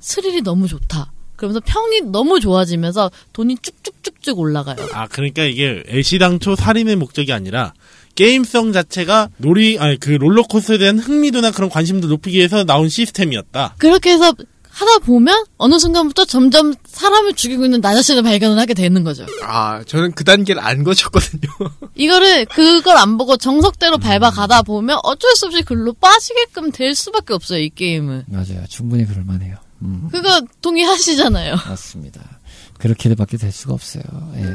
스릴이 0.00 0.42
너무 0.42 0.66
좋다. 0.66 1.12
그러면서 1.36 1.60
평이 1.64 2.00
너무 2.10 2.40
좋아지면서 2.40 3.10
돈이 3.32 3.56
쭉쭉쭉쭉 3.62 4.38
올라가요. 4.40 4.76
아 4.92 5.06
그러니까 5.06 5.44
이게 5.44 5.84
애시당초 5.88 6.56
살인의 6.56 6.96
목적이 6.96 7.32
아니라 7.32 7.72
게임성 8.18 8.72
자체가 8.72 9.28
놀이 9.36 9.78
아니 9.78 9.96
그 9.96 10.10
롤러코스터에 10.10 10.78
대한 10.78 10.98
흥미도나 10.98 11.52
그런 11.52 11.70
관심도 11.70 12.08
높이기 12.08 12.38
위해서 12.38 12.64
나온 12.64 12.88
시스템이었다. 12.88 13.76
그렇게 13.78 14.10
해서 14.10 14.34
하다 14.70 14.98
보면 15.04 15.44
어느 15.56 15.78
순간부터 15.78 16.24
점점 16.24 16.74
사람을 16.84 17.34
죽이고 17.34 17.64
있는 17.64 17.80
나 17.80 17.94
자신을 17.94 18.24
발견을 18.24 18.58
하게 18.58 18.74
되는 18.74 19.04
거죠. 19.04 19.24
아, 19.44 19.82
저는 19.84 20.12
그 20.12 20.24
단계를 20.24 20.60
안 20.60 20.82
거쳤거든요. 20.82 21.48
이거를 21.94 22.46
그걸 22.46 22.96
안 22.96 23.18
보고 23.18 23.36
정석대로 23.36 23.98
밟아 23.98 24.30
가다 24.30 24.62
보면 24.62 24.98
어쩔 25.04 25.36
수 25.36 25.46
없이 25.46 25.62
글로 25.62 25.92
빠지게끔 25.92 26.72
될 26.72 26.96
수밖에 26.96 27.34
없어요, 27.34 27.60
이 27.60 27.70
게임은. 27.70 28.24
맞아요. 28.26 28.64
충분히 28.68 29.06
그럴 29.06 29.22
만해요. 29.24 29.56
음, 29.82 30.08
그거 30.10 30.40
동의하시잖아요. 30.60 31.54
맞습니다. 31.68 32.37
그렇게밖에 32.78 33.36
될 33.36 33.50
수가 33.52 33.74
없어요. 33.74 34.02
예. 34.36 34.54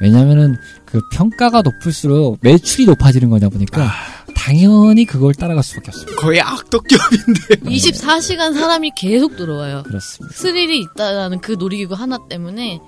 왜냐면은 0.00 0.56
그 0.84 1.00
평가가 1.12 1.62
높을수록 1.62 2.38
매출이 2.42 2.86
높아지는 2.86 3.30
거다 3.30 3.48
보니까 3.48 3.90
당연히 4.34 5.04
그걸 5.04 5.34
따라갈 5.34 5.62
수밖에 5.64 5.90
없습니다. 5.90 6.20
거의 6.20 6.40
악덕기업인데. 6.40 7.56
24시간 7.70 8.52
사람이 8.58 8.92
계속 8.96 9.36
들어와요. 9.36 9.82
그렇습니다. 9.84 10.36
스릴이 10.36 10.80
있다라는 10.94 11.40
그 11.40 11.52
놀이기구 11.52 11.94
하나 11.94 12.18
때문에 12.28 12.80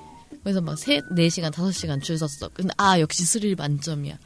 그래서 0.43 0.61
막 0.61 0.79
3, 0.79 1.01
4시간, 1.17 1.51
5시간 1.51 2.01
줄 2.03 2.17
섰어. 2.19 2.51
근데 2.55 2.73
아, 2.77 3.01
역시 3.01 3.25
스릴 3.25 3.57
만점이야. 3.57 4.17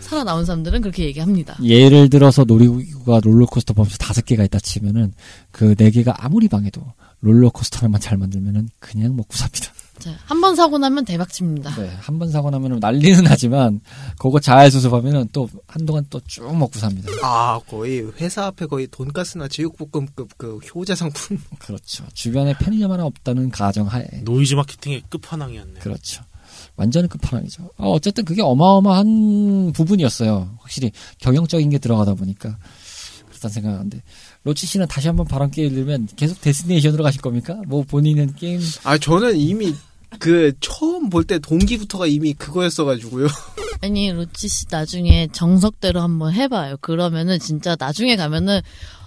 살아나온 0.00 0.44
사람들은 0.44 0.80
그렇게 0.80 1.04
얘기합니다. 1.04 1.56
예를 1.62 2.08
들어서 2.08 2.44
놀이기구가 2.44 3.20
롤러코스터 3.22 3.74
범수 3.74 3.98
다섯 3.98 4.24
개가 4.24 4.42
있다 4.44 4.58
치면은 4.58 5.12
그 5.52 5.74
네 5.76 5.90
개가 5.90 6.16
아무리 6.24 6.48
방해도 6.48 6.80
롤러코스터 7.20 7.78
하나만 7.80 8.00
잘 8.00 8.16
만들면은 8.16 8.70
그냥 8.80 9.14
먹고 9.16 9.36
삽니다. 9.36 9.66
자, 9.98 10.10
한번 10.26 10.54
사고 10.56 10.78
나면 10.78 11.04
대박칩니다. 11.04 11.74
네, 11.76 11.88
한 12.00 12.18
번 12.18 12.30
사고 12.30 12.50
나면은 12.50 12.78
난리는 12.80 13.24
나지만 13.24 13.80
그거 14.18 14.38
잘 14.40 14.70
수습하면은 14.70 15.28
또 15.32 15.48
한동안 15.66 16.04
또 16.10 16.20
쭉 16.26 16.54
먹고 16.56 16.78
삽니다. 16.78 17.10
아, 17.22 17.58
거의 17.68 18.10
회사 18.20 18.46
앞에 18.46 18.66
거의 18.66 18.86
돈가스나 18.90 19.48
제육볶음급 19.48 20.36
그 20.36 20.58
효자 20.58 20.94
상품. 20.94 21.38
그렇죠. 21.60 22.04
주변에 22.14 22.54
편의점 22.58 22.90
하나 22.92 23.04
없다는 23.04 23.50
가정하에 23.50 24.06
노이즈 24.22 24.54
마케팅의 24.54 25.02
끝판왕이었네. 25.08 25.80
그렇죠. 25.80 26.22
완전 26.76 27.08
끝판왕이죠. 27.08 27.70
어, 27.76 27.90
어쨌든 27.90 28.24
그게 28.24 28.42
어마어마한 28.42 29.72
부분이었어요. 29.74 30.56
확실히 30.60 30.92
경영적인 31.18 31.70
게 31.70 31.78
들어가다 31.78 32.14
보니까 32.14 32.56
그렇다는 33.28 33.52
생각하는데 33.54 34.02
로치 34.44 34.66
씨는 34.66 34.86
다시 34.88 35.08
한번 35.08 35.26
바람 35.26 35.50
게임 35.50 35.74
들면 35.74 36.08
계속 36.16 36.40
destination으로 36.40 37.04
가실 37.04 37.20
겁니까? 37.20 37.60
뭐 37.66 37.82
본인은 37.82 38.34
게임 38.34 38.60
아, 38.84 38.96
저는 38.98 39.36
이미 39.36 39.74
그 40.18 40.52
처음 40.60 41.10
볼 41.10 41.24
때 41.24 41.38
동기부터가 41.38 42.06
이미 42.06 42.32
그거였어가지고요. 42.34 43.26
아니, 43.82 44.10
로치 44.10 44.48
씨 44.48 44.66
나중에 44.70 45.28
정석대로 45.32 46.00
한번 46.00 46.32
해봐요. 46.32 46.76
그러면은 46.80 47.38
진짜 47.38 47.76
나중에 47.78 48.16
가면은 48.16 48.60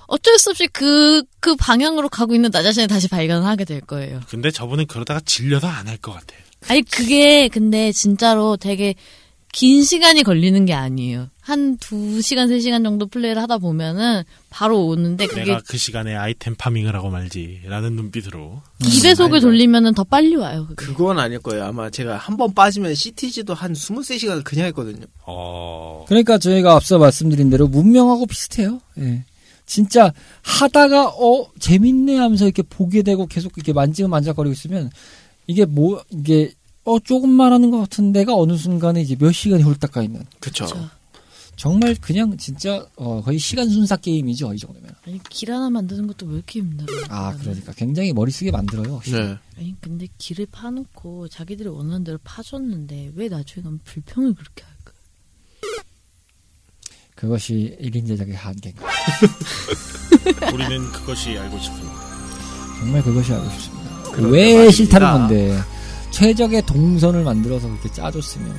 어쩔 0.07 0.37
수 0.37 0.49
없이 0.51 0.67
그, 0.67 1.23
그 1.39 1.55
방향으로 1.55 2.09
가고 2.09 2.35
있는 2.35 2.51
나 2.51 2.61
자신을 2.61 2.87
다시 2.87 3.07
발견을 3.07 3.47
하게 3.47 3.65
될 3.65 3.81
거예요. 3.81 4.21
근데 4.29 4.51
저분은 4.51 4.87
그러다가 4.87 5.19
질려서 5.25 5.67
안 5.67 5.87
할 5.87 5.97
것 5.97 6.11
같아. 6.13 6.35
아니, 6.67 6.81
그게 6.83 7.47
근데 7.47 7.91
진짜로 7.91 8.55
되게 8.57 8.93
긴 9.53 9.83
시간이 9.83 10.23
걸리는 10.23 10.65
게 10.65 10.73
아니에요. 10.73 11.27
한 11.41 11.77
두 11.79 12.21
시간, 12.21 12.47
세 12.47 12.59
시간 12.61 12.83
정도 12.83 13.05
플레이를 13.07 13.41
하다 13.41 13.57
보면은 13.57 14.23
바로 14.49 14.85
오는데 14.87 15.27
그게 15.27 15.43
내가 15.43 15.61
그 15.67 15.77
시간에 15.77 16.15
아이템 16.15 16.55
파밍을 16.55 16.95
하고 16.95 17.09
말지라는 17.09 17.93
눈빛으로 17.95 18.61
2배속을 18.79 19.41
돌리면은 19.41 19.93
더 19.93 20.03
빨리 20.05 20.35
와요. 20.35 20.65
그게. 20.69 20.85
그건 20.85 21.19
아닐 21.19 21.39
거예요. 21.39 21.65
아마 21.65 21.89
제가 21.89 22.15
한 22.17 22.37
번 22.37 22.53
빠지면 22.53 22.95
CTG도 22.95 23.53
한 23.53 23.73
23시간을 23.73 24.43
그냥 24.45 24.67
했거든요. 24.67 25.05
어 25.25 26.05
그러니까 26.07 26.37
저희가 26.37 26.73
앞서 26.75 26.97
말씀드린 26.97 27.49
대로 27.49 27.67
문명하고 27.67 28.25
비슷해요. 28.27 28.79
예. 28.99 29.25
진짜 29.65 30.13
하다가 30.43 31.07
어 31.09 31.47
재밌네 31.59 32.17
하면서 32.17 32.45
이렇게 32.45 32.61
보게 32.61 33.01
되고 33.03 33.25
계속 33.27 33.51
이렇게 33.57 33.73
만지고 33.73 34.07
만져거리고 34.09 34.53
있으면 34.53 34.89
이게 35.47 35.65
뭐 35.65 36.01
이게 36.09 36.53
어 36.84 37.00
조금만 37.00 37.54
하는 37.54 37.70
것 37.72 37.80
같은 37.80 38.12
데가 38.12 38.36
어느 38.36 38.58
순간에 38.58 39.02
이제 39.02 39.15
몇 39.15 39.32
시간이 39.32 39.63
홀딱 39.63 39.91
가 39.91 40.02
있는 40.02 40.24
그쵸. 40.39 40.65
그쵸. 40.65 40.89
정말 41.56 41.96
그냥 42.02 42.36
진짜 42.38 42.88
어 42.96 43.22
거의 43.22 43.38
시간 43.38 43.70
순삭 43.70 44.02
게임이죠 44.02 44.52
이 44.54 44.58
정도면 44.58 44.89
아니, 45.06 45.20
길 45.30 45.52
하나 45.52 45.70
만드는 45.70 46.08
것도 46.08 46.26
왜 46.26 46.36
이렇게 46.36 46.60
힘들어요? 46.60 47.06
아 47.10 47.36
그러니까 47.38 47.72
굉장히 47.74 48.13
머리 48.13 48.32
쓰게 48.32 48.50
만들어요 48.50 48.96
확실히. 48.96 49.20
네. 49.22 49.38
아니, 49.58 49.76
근데 49.80 50.08
길을 50.17 50.48
파놓고 50.52 51.28
자기들이 51.28 51.70
원하는 51.70 52.04
대로 52.04 52.17
파줬는데 52.24 53.12
왜 53.15 53.28
나중에 53.30 53.63
가면 53.63 53.80
불평을 53.84 54.34
그렇게 54.34 54.63
할까? 54.63 54.91
그것이 57.13 57.78
1인 57.80 58.08
제작의 58.08 58.34
한계인가 58.34 58.84
우리는 60.52 60.91
그것이 60.91 61.38
알고 61.38 61.60
싶습니다. 61.60 61.94
정말 62.80 63.04
그것이 63.04 63.32
알고 63.34 63.50
싶습니다 63.52 63.91
왜 64.30 64.54
말입니다. 64.54 64.72
싫다는 64.72 65.08
건데 65.28 65.60
최적의 66.12 66.65
동선을 66.65 67.24
만들어서 67.24 67.67
그렇게 67.67 67.91
짜줬으면 67.91 68.54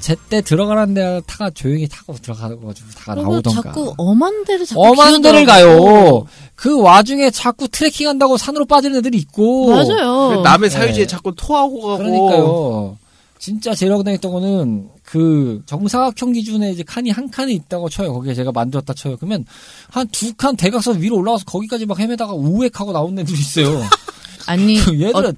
제때 0.00 0.40
들어가는 0.40 0.94
데 0.94 1.20
타가 1.26 1.50
조용히 1.50 1.86
타고 1.86 2.14
들어가가지고 2.14 2.72
다 2.96 3.14
그리고 3.14 3.32
나오던가 3.32 3.62
자꾸 3.62 3.94
엄한 3.98 4.44
데를 4.44 4.64
자꾸 4.64 4.82
엄한 4.82 5.20
데를. 5.20 5.44
가요 5.44 6.24
그 6.54 6.80
와중에 6.80 7.30
자꾸 7.30 7.68
트레킹 7.68 8.08
한다고 8.08 8.38
산으로 8.38 8.64
빠지는 8.64 8.98
애들이 8.98 9.18
있고 9.18 9.68
맞아요. 9.70 10.40
남의 10.42 10.70
사유지에 10.70 11.04
네. 11.04 11.06
자꾸 11.06 11.34
토하고 11.36 11.82
가고. 11.82 11.98
그러니까요 11.98 12.96
진짜 13.38 13.74
제일 13.74 13.92
억울했던 13.92 14.30
거는 14.32 14.88
그 15.02 15.62
정사각형 15.66 16.32
기준에 16.32 16.70
이제 16.72 16.82
칸이 16.82 17.10
한 17.10 17.30
칸이 17.30 17.52
있다고 17.54 17.88
쳐요. 17.90 18.12
거기에 18.14 18.34
제가 18.34 18.52
만들었다 18.52 18.92
쳐요. 18.94 19.16
그러면 19.16 19.44
한 19.90 20.06
두 20.08 20.32
칸 20.36 20.56
대각선 20.56 21.00
위로 21.02 21.16
올라가서 21.16 21.44
거기까지 21.46 21.84
막 21.86 21.98
헤매다가 21.98 22.32
우획하고 22.34 22.92
나온 22.92 23.18
애들이 23.18 23.38
있어요. 23.38 23.82
아니 24.46 24.78
얘들은 24.78 25.30
어, 25.30 25.32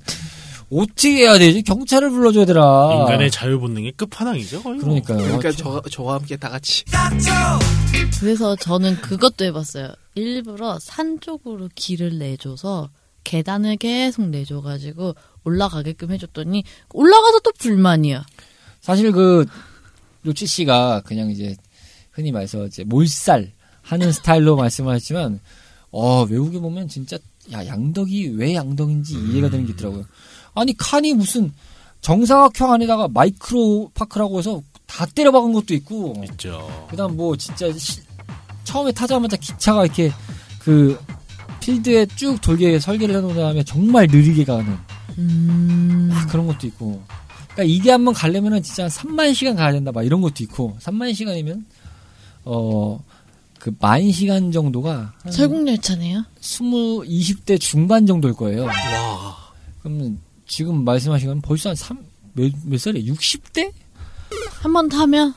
떻게 0.81 1.11
해야 1.19 1.39
되지? 1.39 1.63
경찰을 1.63 2.11
불러줘야 2.11 2.45
되나? 2.47 2.61
인간의 3.01 3.31
자유 3.31 3.59
본능의 3.61 3.93
끝판왕이죠. 3.93 4.63
거의 4.63 4.77
뭐. 4.77 4.85
그러니까요. 4.85 5.19
그러니까 5.19 5.51
저- 5.53 5.83
저, 5.83 5.89
저와 5.91 6.15
함께 6.15 6.37
다 6.37 6.49
같이. 6.49 6.85
그래서 8.21 8.57
저는 8.57 8.97
그것도 9.01 9.45
해봤어요. 9.47 9.93
일부러 10.15 10.79
산 10.81 11.19
쪽으로 11.21 11.69
길을 11.75 12.19
내줘서 12.19 12.91
계단을 13.25 13.77
계속 13.77 14.29
내줘가지고 14.29 15.15
올라가게끔 15.45 16.11
해줬더니 16.13 16.65
올라가도 16.93 17.41
또 17.41 17.53
불만이야. 17.59 18.25
사실 18.81 19.13
그 19.13 19.45
로치 20.25 20.47
씨가 20.47 21.03
그냥 21.05 21.31
이제 21.31 21.57
흔히 22.13 22.33
말해서 22.33 22.67
이제 22.67 22.85
몰살 22.85 23.53
하는 23.83 24.11
스타일로 24.13 24.57
말씀을 24.57 24.95
하셨지만 24.95 25.41
어 25.91 26.23
외국에 26.25 26.59
보면 26.59 26.89
진짜 26.89 27.19
야 27.53 27.67
양덕이 27.67 28.29
왜 28.37 28.55
양덕인지 28.55 29.15
이해가 29.15 29.51
되는 29.51 29.67
게 29.67 29.73
있더라고요. 29.73 30.05
아니 30.55 30.77
칸이 30.77 31.15
무슨 31.15 31.53
정사각형 32.01 32.73
안에다가 32.73 33.09
마이크로 33.09 33.91
파크라고 33.95 34.39
해서 34.39 34.63
다 34.87 35.07
때려박은 35.07 35.53
것도 35.53 35.75
있고 35.75 36.23
있죠. 36.31 36.87
그다음 36.91 37.17
뭐 37.17 37.37
진짜 37.37 37.73
시- 37.73 38.01
처음에 38.65 38.93
타자마자 38.93 39.37
기차가 39.37 39.85
이렇게 39.85 40.13
그 40.61 40.99
필드에 41.61 42.07
쭉 42.17 42.41
돌게 42.41 42.79
설계를 42.81 43.17
해놓은 43.17 43.37
다음에 43.37 43.63
정말 43.65 44.07
느리게 44.11 44.45
가는 44.45 44.77
음. 45.19 46.09
막 46.13 46.29
그런 46.29 46.47
것도 46.47 46.67
있고. 46.67 47.03
그러니까 47.53 47.63
이게 47.65 47.91
한번 47.91 48.15
가려면은 48.15 48.63
진짜 48.63 48.85
한 48.85 48.91
3만 48.91 49.35
시간 49.35 49.55
가야 49.57 49.73
된다 49.73 49.93
막 49.93 50.03
이런 50.05 50.21
것도 50.23 50.43
있고 50.43 50.77
3만 50.81 51.15
시간이면 51.15 51.65
어 52.45 52.99
그 53.61 53.73
만 53.79 54.11
시간 54.11 54.51
정도가 54.51 55.13
한 55.23 55.33
설국열차네요. 55.33 56.25
20, 56.41 56.63
20대 56.65 57.61
중반 57.61 58.05
정도일 58.09 58.35
거예요. 58.35 58.65
와. 58.65 58.73
그러면 59.83 60.19
지금 60.47 60.85
말씀하신 60.85 61.29
건 61.29 61.41
벌써 61.41 61.71
한 61.71 61.77
3, 61.77 61.99
몇, 62.35 62.53
몇 62.65 62.81
살이에요? 62.81 63.13
60대? 63.13 63.73
한 64.63 64.73
번 64.73 64.89
타면 64.89 65.35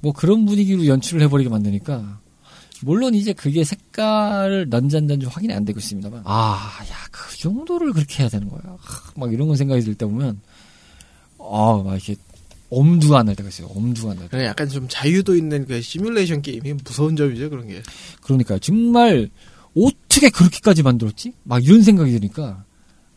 뭐 0.00 0.12
그런 0.12 0.46
분위기로 0.46 0.86
연출을 0.86 1.22
해버리게 1.22 1.50
만드니까 1.50 2.20
물론 2.82 3.14
이제 3.14 3.32
그게 3.32 3.64
색깔을 3.64 4.68
난잔잔 4.70 5.20
좀 5.20 5.30
확인이 5.30 5.52
안 5.52 5.64
되고 5.64 5.78
있습니다만 5.78 6.22
아, 6.24 6.78
야, 6.90 6.96
그 7.10 7.36
정도를 7.36 7.92
그렇게 7.92 8.22
해야 8.22 8.28
되는 8.30 8.48
거야. 8.48 8.60
하, 8.78 9.12
막 9.16 9.32
이런 9.32 9.48
건 9.48 9.56
생각이 9.56 9.82
들 9.82 9.94
때 9.94 10.06
보면 10.06 10.40
아, 11.38 11.82
막 11.84 11.94
이렇게 11.94 12.16
엄두가 12.70 13.18
안 13.18 13.26
날 13.26 13.34
때가 13.36 13.48
있어요. 13.48 13.66
엄두가 13.68 14.12
안 14.12 14.18
날 14.18 14.28
때. 14.28 14.44
약간 14.46 14.68
좀 14.68 14.86
자유도 14.88 15.34
있는 15.36 15.66
그 15.66 15.82
시뮬레이션 15.82 16.40
게임이 16.40 16.74
무서운 16.84 17.16
점이죠 17.16 17.50
그런 17.50 17.66
게. 17.68 17.82
그러니까 18.22 18.58
정말 18.58 19.28
어떻게 19.76 20.30
그렇게까지 20.30 20.82
만들었지? 20.82 21.32
막 21.42 21.62
이런 21.64 21.82
생각이 21.82 22.12
드니까 22.12 22.64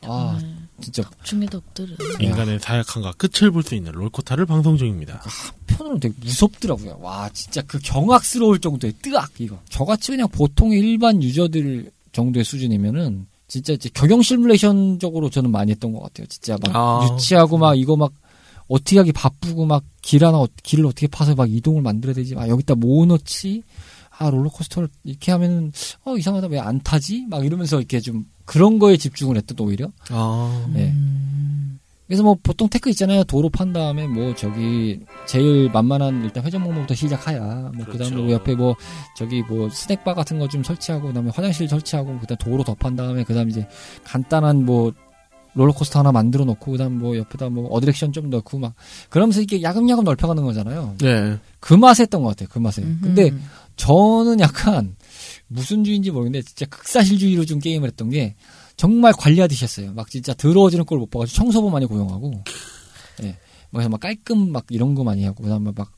아, 0.02 0.40
진짜 0.84 1.10
중에도 1.24 1.58
없더라. 1.60 1.90
인간의 2.20 2.60
사약함과 2.60 3.14
끝을 3.14 3.52
볼 3.52 3.64
수 3.64 3.76
있는 3.76 3.92
롤코타를 3.94 4.46
방송 4.46 4.78
중입니다. 4.78 5.22
한편으로는 5.68 6.00
되게 6.00 6.14
무섭더라고요. 6.20 6.98
와, 7.02 7.30
진짜 7.30 7.62
그 7.64 7.80
경악스러울 7.80 8.60
정도의 8.60 8.94
뜨악, 9.02 9.32
이거. 9.40 9.58
저같이 9.70 10.12
그냥 10.12 10.28
보통의 10.30 10.80
일반 10.80 11.22
유저들 11.24 11.92
정도의 12.12 12.44
수준이면은, 12.44 13.26
진짜 13.48 13.74
이제 13.74 13.90
경영 13.94 14.22
시뮬레이션적으로 14.22 15.30
저는 15.30 15.52
많이 15.52 15.72
했던 15.72 15.94
것 15.94 16.02
같아요. 16.02 16.28
진짜 16.28 16.58
막 16.62 16.76
아. 16.76 17.08
유치하고 17.14 17.58
막 17.58 17.76
이거 17.78 17.96
막 17.96 18.12
어떻게 18.68 18.98
하기 18.98 19.12
바쁘고 19.12 19.66
막 19.66 19.84
길 20.02 20.26
하나, 20.26 20.40
어- 20.40 20.48
길을 20.64 20.86
어떻게 20.86 21.08
파서 21.08 21.34
막 21.36 21.50
이동을 21.50 21.82
만들어야 21.82 22.14
되지. 22.16 22.36
막 22.36 22.50
여기다 22.50 22.76
뭐 22.76 23.06
넣지? 23.06 23.64
아, 24.18 24.30
롤러코스터를 24.30 24.90
이렇게 25.06 25.32
하면은, 25.32 25.72
어, 26.04 26.18
이상하다. 26.18 26.48
왜 26.48 26.60
안 26.60 26.80
타지? 26.82 27.26
막 27.30 27.46
이러면서 27.46 27.78
이렇게 27.80 28.00
좀 28.02 28.26
그런 28.46 28.80
거에 28.80 28.98
집중을 28.98 29.38
했던 29.38 29.58
오히려. 29.60 29.90
아. 30.10 30.66
네. 30.74 30.92
음. 30.92 31.80
그래서 32.08 32.22
뭐 32.22 32.36
보통 32.44 32.68
tech 32.70 32.90
있잖아요. 32.92 33.24
도로 33.24 33.50
판 33.50 33.72
다음에 33.74 34.06
뭐 34.08 34.36
저기 34.36 35.00
제일 35.26 35.70
만만한 35.72 36.24
일단 36.26 36.44
회전목마부터 36.44 36.94
시작하야. 36.96 37.40
뭐 37.76 37.86
그렇죠. 37.86 37.92
그다음에 37.92 38.16
뭐 38.22 38.32
옆에 38.32 38.56
뭐 38.56 38.76
저기 39.16 39.42
뭐 39.44 39.70
스낵바 39.70 40.14
같은 40.14 40.38
거 40.38 40.48
좀 40.48 40.64
설치하고 40.64 41.08
그다음에 41.08 41.32
화장실 41.34 41.68
설치하고 41.68 42.20
그다음 42.20 42.38
도로 42.38 42.64
더 42.64 42.76
판 42.76 42.96
다음에 42.96 43.24
그다음 43.24 43.50
이제 43.50 43.66
간단한 44.04 44.66
뭐 44.66 44.92
롤러코스터 45.56 46.00
하나 46.00 46.12
만들어 46.12 46.44
놓고 46.46 46.74
그다음 46.74 47.00
뭐 47.00 47.16
옆에다 47.18 47.50
뭐 47.50 47.70
어트랙션 47.70 48.12
좀 48.12 48.30
넣고 48.30 48.60
막 48.60 48.74
그러면서 49.10 49.40
이렇게 49.40 49.62
야금야금 49.64 50.04
넓혀가는 50.04 50.44
거잖아요. 50.44 50.96
네. 51.00 51.38
그 51.60 51.74
맛에 51.74 52.04
했던 52.04 52.22
것 52.22 52.30
같아요. 52.30 52.50
그 52.52 52.60
맛에. 52.60 52.82
음흠. 52.82 53.00
근데 53.02 53.32
저는 53.78 54.40
약간 54.42 54.96
무슨 55.54 55.84
주의인지 55.84 56.12
모르겠는데 56.12 56.46
진짜 56.46 56.66
극사실주의로 56.66 57.46
좀 57.46 57.60
게임을 57.60 57.88
했던 57.90 58.10
게 58.10 58.36
정말 58.76 59.14
관리하듯이 59.18 59.64
했어요. 59.64 59.94
막 59.94 60.10
진짜 60.10 60.34
더러워지는 60.34 60.86
걸 60.86 61.00
못 61.00 61.10
봐가지고 61.12 61.36
청소부 61.36 61.70
많이 61.70 61.86
고용하고, 61.86 62.44
예, 63.24 63.38
뭐, 63.70 63.88
막 63.88 64.00
깔끔 64.00 64.52
막 64.52 64.66
이런 64.70 64.96
거 64.96 65.04
많이 65.04 65.24
하고, 65.24 65.44
그 65.44 65.50
다음에 65.50 65.72
막 65.76 65.92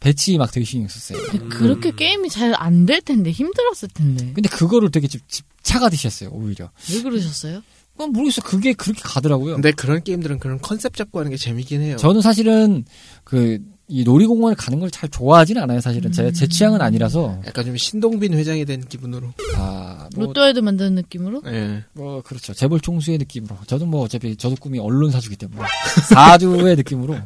배치 0.00 0.36
막 0.36 0.50
되게 0.50 0.64
신경 0.66 0.88
썼어요. 0.88 1.22
근데 1.30 1.46
그렇게 1.48 1.90
게임이 1.92 2.28
잘 2.28 2.54
안 2.56 2.86
될 2.86 3.00
텐데 3.00 3.30
힘들었을 3.30 3.88
텐데 3.94 4.32
근데 4.34 4.48
그거를 4.48 4.90
되게 4.90 5.06
집, 5.08 5.26
집착하듯이 5.28 6.06
했어요, 6.08 6.30
오히려. 6.32 6.70
왜 6.92 7.02
그러셨어요? 7.02 7.62
그건 7.92 8.10
모르겠어요. 8.12 8.44
그게 8.44 8.72
그렇게 8.72 9.00
가더라고요. 9.02 9.54
근데 9.54 9.70
그런 9.72 10.02
게임들은 10.02 10.38
그런 10.38 10.58
컨셉 10.60 10.96
잡고 10.96 11.18
하는 11.20 11.30
게 11.30 11.36
재미긴 11.36 11.82
해요. 11.82 11.96
저는 11.98 12.20
사실은 12.20 12.84
그, 13.22 13.58
이 13.92 14.04
놀이공원을 14.04 14.56
가는 14.56 14.80
걸 14.80 14.90
잘 14.90 15.08
좋아하지는 15.08 15.62
않아요, 15.62 15.80
사실은. 15.80 16.12
제, 16.12 16.30
제 16.32 16.46
취향은 16.46 16.80
아니라서. 16.80 17.38
약간 17.46 17.64
좀 17.64 17.76
신동빈 17.76 18.32
회장이 18.34 18.64
된 18.64 18.82
기분으로. 18.86 19.32
아, 19.56 20.08
뭐, 20.16 20.26
롯데월드 20.26 20.60
만드는 20.60 20.94
느낌으로? 20.94 21.42
예. 21.46 21.84
뭐 21.92 22.22
그렇죠. 22.22 22.54
재벌 22.54 22.80
총수의 22.80 23.18
느낌으로. 23.18 23.56
저도 23.66 23.84
뭐 23.86 24.02
어차피 24.02 24.34
저도 24.36 24.56
꿈이 24.56 24.78
언론사주기 24.78 25.36
때문에 25.36 25.62
사주의 26.08 26.76
느낌으로 26.76 27.16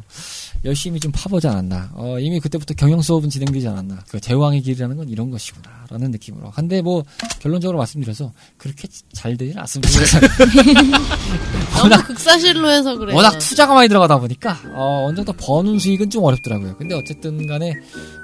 열심히 0.65 0.99
좀 0.99 1.11
파보지 1.11 1.47
않았나. 1.47 1.91
어, 1.93 2.19
이미 2.19 2.39
그때부터 2.39 2.73
경영 2.73 3.01
수업은 3.01 3.29
진행되지 3.29 3.67
않았나. 3.67 4.03
그 4.09 4.19
제왕의 4.19 4.61
길이라는 4.61 4.97
건 4.97 5.09
이런 5.09 5.29
것이구나 5.31 5.85
라는 5.89 6.11
느낌으로. 6.11 6.51
근데 6.51 6.81
뭐 6.81 7.03
결론적으로 7.39 7.77
말씀드려서 7.77 8.33
그렇게 8.57 8.87
잘 9.13 9.37
되지는 9.37 9.61
않습니다. 9.61 9.91
너무 11.89 12.03
극사실로 12.03 12.69
해서 12.69 12.97
그래요. 12.97 13.15
워낙 13.15 13.37
투자가 13.37 13.73
많이 13.73 13.87
들어가다 13.87 14.19
보니까 14.19 14.59
어, 14.73 15.05
어느 15.07 15.15
정도 15.15 15.33
버는 15.33 15.79
수익은 15.79 16.09
좀 16.09 16.23
어렵더라고요. 16.23 16.77
근데 16.77 16.95
어쨌든 16.95 17.47
간에 17.47 17.73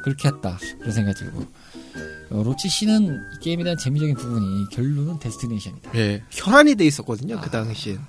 그렇게 0.04 0.28
했다. 0.28 0.58
그런 0.80 0.92
생각이 0.92 1.18
들고. 1.20 1.46
어, 2.32 2.44
로치 2.44 2.68
씨는 2.68 3.22
이 3.36 3.44
게임에 3.44 3.64
대한 3.64 3.78
재미적인 3.78 4.16
부분이 4.16 4.70
결론은 4.72 5.20
데스티네이션이다. 5.20 5.92
예. 5.96 6.24
혈안이 6.32 6.76
돼 6.76 6.86
있었거든요, 6.86 7.40
그 7.40 7.50
당시엔. 7.52 8.00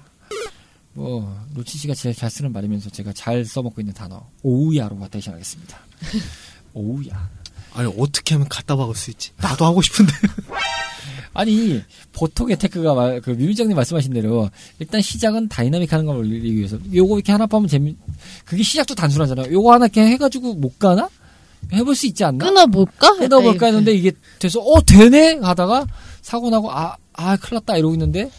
뭐 0.95 1.45
로치 1.55 1.77
씨가 1.79 1.95
제일 1.95 2.15
잘 2.15 2.31
쓰는 2.31 2.53
말이면서 2.53 2.89
제가 2.91 3.13
잘 3.13 3.45
써먹고 3.45 3.81
있는 3.81 3.93
단어 3.93 4.29
오우야로 4.43 4.97
대신하겠습니다. 5.11 5.79
오우야. 6.73 7.31
아니, 7.75 7.93
어떻게 7.99 8.35
하면 8.37 8.49
갖다 8.49 8.77
박을 8.77 8.95
수 8.95 9.11
있지? 9.11 9.33
나도 9.37 9.65
하고 9.65 9.83
싶은데. 9.83 10.13
아니 11.37 11.83
보통의 12.13 12.57
테크가 12.57 12.95
말, 12.95 13.21
그 13.21 13.31
미미장님 13.31 13.75
말씀하신 13.75 14.13
대로 14.13 14.49
일단 14.79 15.01
시작은 15.01 15.49
다이나믹하는 15.49 16.07
걸 16.07 16.19
올리기 16.19 16.55
위해서 16.55 16.79
요거 16.95 17.17
이렇게 17.17 17.33
하나 17.33 17.47
파면 17.47 17.67
재미 17.67 17.97
그게 18.45 18.63
시작도 18.63 18.95
단순하잖아요. 18.95 19.53
요거 19.53 19.73
하나 19.73 19.87
이렇게 19.87 20.07
해가지고 20.07 20.55
못 20.55 20.79
가나? 20.79 21.09
해볼 21.73 21.97
수 21.97 22.07
있지 22.07 22.23
않나? 22.23 22.45
끊어볼까? 22.45 23.17
끊어볼까 23.17 23.67
했는데 23.67 23.93
이게 23.93 24.13
돼서 24.39 24.61
어 24.61 24.81
되네 24.83 25.41
하다가 25.43 25.87
사고 26.23 26.51
나고 26.51 26.71
아아 26.71 27.37
큰일 27.41 27.55
났다 27.55 27.79
이러고 27.79 27.95
있는데 27.95 28.31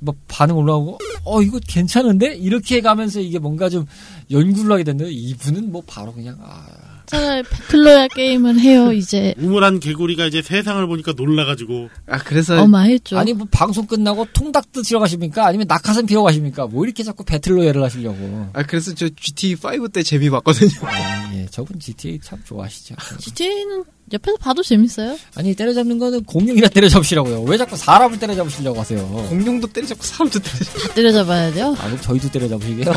뭐 0.00 0.14
반응 0.28 0.56
올라오고 0.56 0.98
어 1.24 1.42
이거 1.42 1.58
괜찮은데? 1.66 2.34
이렇게 2.36 2.80
가면서 2.80 3.20
이게 3.20 3.38
뭔가 3.38 3.68
좀 3.68 3.86
연구를 4.30 4.72
하게 4.72 4.84
됐는데 4.84 5.10
이분은 5.10 5.72
뭐 5.72 5.82
바로 5.86 6.12
그냥 6.12 6.38
아 6.40 6.64
차라리 7.08 7.42
배틀로얄 7.42 8.08
게임을 8.08 8.60
해요 8.60 8.92
이제 8.92 9.34
우물한 9.38 9.80
개구리가 9.80 10.26
이제 10.26 10.42
세상을 10.42 10.86
보니까 10.86 11.12
놀라가지고 11.16 11.88
아, 12.06 12.18
그래서. 12.18 12.62
어마했죠. 12.62 13.18
아니 13.18 13.32
뭐 13.32 13.46
방송 13.50 13.86
끝나고 13.86 14.26
통닭 14.32 14.72
드시러 14.72 15.00
가십니까 15.00 15.46
아니면 15.46 15.66
낙하산 15.68 16.06
피러 16.06 16.22
가십니까 16.22 16.66
뭐 16.66 16.84
이렇게 16.84 17.02
자꾸 17.02 17.24
배틀로얄을 17.24 17.82
하시려고 17.82 18.50
아, 18.52 18.62
그래서 18.62 18.94
저 18.94 19.06
GT5 19.06 19.92
때 19.92 20.02
재미 20.02 20.28
봤거든요. 20.30 20.70
아, 20.82 21.32
예 21.34 21.46
저분 21.50 21.78
GTA 21.80 22.20
참 22.22 22.38
좋아하시죠 22.44 22.94
GTA는 23.18 23.84
옆에서 24.12 24.36
봐도 24.38 24.62
재밌어요. 24.62 25.18
아니 25.36 25.54
때려잡는 25.54 25.98
거는 25.98 26.24
공룡이라 26.24 26.68
때려잡으시라고요 26.68 27.42
왜 27.42 27.58
자꾸 27.58 27.76
사람을 27.76 28.18
때려잡으시려고 28.18 28.80
하세요 28.80 29.06
공룡도 29.28 29.66
때려잡고 29.68 30.02
사람도 30.02 30.38
때려잡고. 30.40 30.78
다 30.80 30.94
때려잡아야 30.94 31.52
돼요. 31.52 31.74
아, 31.78 31.84
그럼 31.86 32.00
저희도 32.00 32.30
때려잡으시게요? 32.30 32.92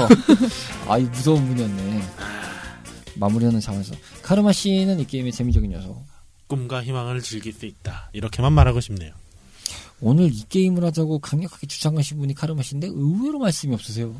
아, 0.88 0.98
이 0.98 1.04
무서운 1.04 1.46
분이었네. 1.48 2.02
마무리하는 3.22 3.62
상황에서. 3.62 3.94
카르마 4.24 4.52
씨는 4.52 5.00
이 5.00 5.06
게임의 5.06 5.32
재미적인 5.32 5.72
요소. 5.74 6.04
꿈과 6.48 6.84
희망을 6.84 7.22
즐길 7.22 7.54
수 7.54 7.66
있다. 7.66 8.10
이렇게만 8.14 8.52
말하고 8.52 8.82
싶네요. 8.82 9.14
오늘 10.02 10.26
이 10.34 10.44
게임을 10.50 10.84
하자고 10.86 11.20
강력하게 11.20 11.68
주장하신 11.68 12.18
분이 12.18 12.34
카르마 12.34 12.64
씨인데 12.64 12.88
의외로 12.88 13.38
말씀이 13.40 13.74
없으세요. 13.74 14.16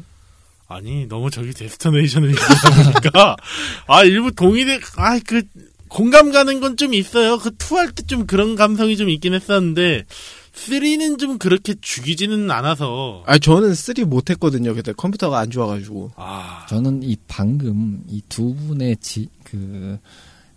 아니 0.68 1.08
너무 1.08 1.30
저기 1.32 1.52
데스터네이션을 1.54 2.30
얘기하다 2.30 2.92
보니까 2.94 3.36
아 3.88 4.04
일부 4.04 4.32
동의대 4.32 4.80
아그 4.96 5.42
공감 5.90 6.32
가는 6.32 6.62
건 6.62 6.78
좀 6.78 6.94
있어요. 6.94 7.38
그 7.40 7.52
투할 7.58 7.92
때 7.92 8.04
좀 8.04 8.26
그런 8.28 8.56
감성이 8.56 8.96
좀 8.96 9.10
있긴 9.10 9.34
했었는데 9.34 10.06
3는 10.54 11.18
좀 11.18 11.38
그렇게 11.38 11.76
죽이지는 11.80 12.52
않아서 12.52 13.24
아, 13.26 13.38
저는 13.38 13.74
3 13.74 14.06
못했거든요. 14.10 14.74
그때 14.76 14.92
컴퓨터가 14.94 15.40
안 15.40 15.50
좋아가지고. 15.50 16.12
아 16.16 16.66
저는 16.70 17.04
이 17.04 17.16
방금 17.28 18.04
이 18.08 18.22
두 18.30 18.54
분의 18.56 18.98
지, 18.98 19.28
그, 19.44 19.98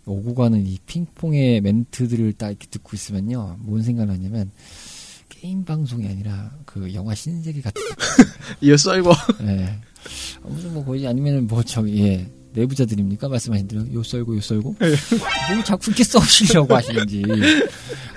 오고 0.07 0.34
가는 0.34 0.64
이 0.66 0.78
핑퐁의 0.86 1.61
멘트들을 1.62 2.34
딱 2.34 2.51
이렇게 2.51 2.66
듣고 2.70 2.90
있으면요. 2.95 3.57
뭔 3.61 3.82
생각을 3.82 4.12
하냐면, 4.14 4.51
게임 5.28 5.64
방송이 5.64 6.07
아니라 6.07 6.53
그 6.66 6.92
영화 6.95 7.14
신세계 7.14 7.61
같은 7.62 7.82
이어 8.61 8.76
썰고. 8.76 9.11
예. 9.42 9.78
어, 10.42 10.49
무슨 10.49 10.74
뭐 10.74 10.84
거의 10.84 11.07
아니면은 11.07 11.47
뭐 11.47 11.62
저기 11.62 12.03
예. 12.05 12.30
내부자들입니까? 12.55 13.28
말씀하신 13.28 13.68
대로 13.68 13.92
요 13.92 14.02
썰고 14.02 14.36
요 14.36 14.40
썰고 14.40 14.76
뭐 14.78 15.64
자꾸 15.64 15.86
이렇게 15.88 16.05
써오시려고 16.05 16.74
하시는지 16.74 17.22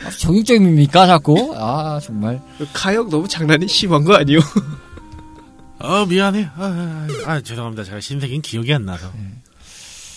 아, 0.06 0.10
정육점입니까 0.12 1.08
자꾸 1.08 1.54
아 1.58 2.00
정말 2.02 2.42
가역 2.74 3.10
너무 3.10 3.28
장난이 3.28 3.68
심한 3.68 4.04
거 4.04 4.16
아니요? 4.16 4.40
어, 5.80 6.06
미안해. 6.08 6.50
아, 6.56 6.64
아, 7.26 7.32
아, 7.34 7.42
죄송합니다. 7.42 7.84
제가 7.84 8.00
신세계는 8.00 8.42
기억이 8.42 8.74
안 8.74 8.86
나서. 8.86 9.12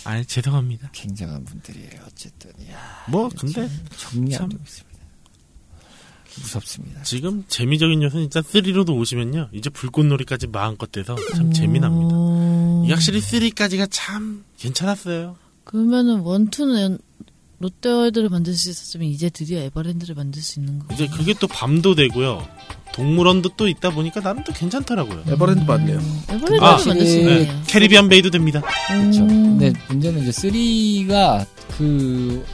아 0.04 0.22
죄송합니다. 0.24 0.88
굉장한 0.92 1.44
분들이에요. 1.44 1.90
어쨌든 2.06 2.50
야, 2.70 3.04
뭐 3.08 3.28
근데 3.38 3.68
정리 3.98 4.34
안 4.34 4.40
참. 4.40 4.48
되고 4.48 4.62
있습니다. 4.64 4.90
무섭습니다. 6.40 7.02
지금 7.02 7.44
재미적인 7.48 8.02
요소는 8.02 8.30
진짜 8.30 8.40
3로도 8.40 8.96
오시면요. 8.96 9.48
이제 9.52 9.68
불꽃놀이까지 9.68 10.46
마음껏 10.46 10.90
돼서 10.90 11.16
참 11.34 11.52
재미납니다. 11.52 12.14
음. 12.90 12.92
이 12.92 12.92
확실히 12.92 13.20
3까지가 13.20 13.88
참 13.90 14.44
괜찮았어요. 14.58 15.36
그러면은 15.64 16.20
원투는 16.20 16.98
롯데월드를 17.58 18.30
만들 18.30 18.54
수 18.54 18.70
있었으면 18.70 19.06
이제 19.08 19.28
드디어 19.28 19.58
에버랜드를 19.60 20.14
만들 20.14 20.40
수 20.42 20.58
있는 20.58 20.78
거. 20.78 20.92
이제 20.94 21.06
그게 21.06 21.34
또 21.34 21.46
밤도 21.46 21.94
되고요. 21.94 22.46
동물원도 22.92 23.50
또 23.56 23.68
있다 23.68 23.90
보니까 23.90 24.20
나름 24.20 24.42
또 24.44 24.52
괜찮더라고요. 24.52 25.24
에버랜드 25.28 25.62
맞네요. 25.64 26.00
에버랜드를 26.28 26.64
아, 26.64 26.72
만들 26.84 27.06
수 27.06 27.16
네. 27.16 27.20
있네요. 27.20 27.62
캐리비안 27.66 28.08
베이도 28.08 28.30
됩니다. 28.30 28.62
그렇죠. 28.88 29.22
음. 29.22 29.58
근데 29.58 29.72
문제는 29.88 30.22
이제 30.26 30.30
3가 30.30 31.46
그 31.76 32.44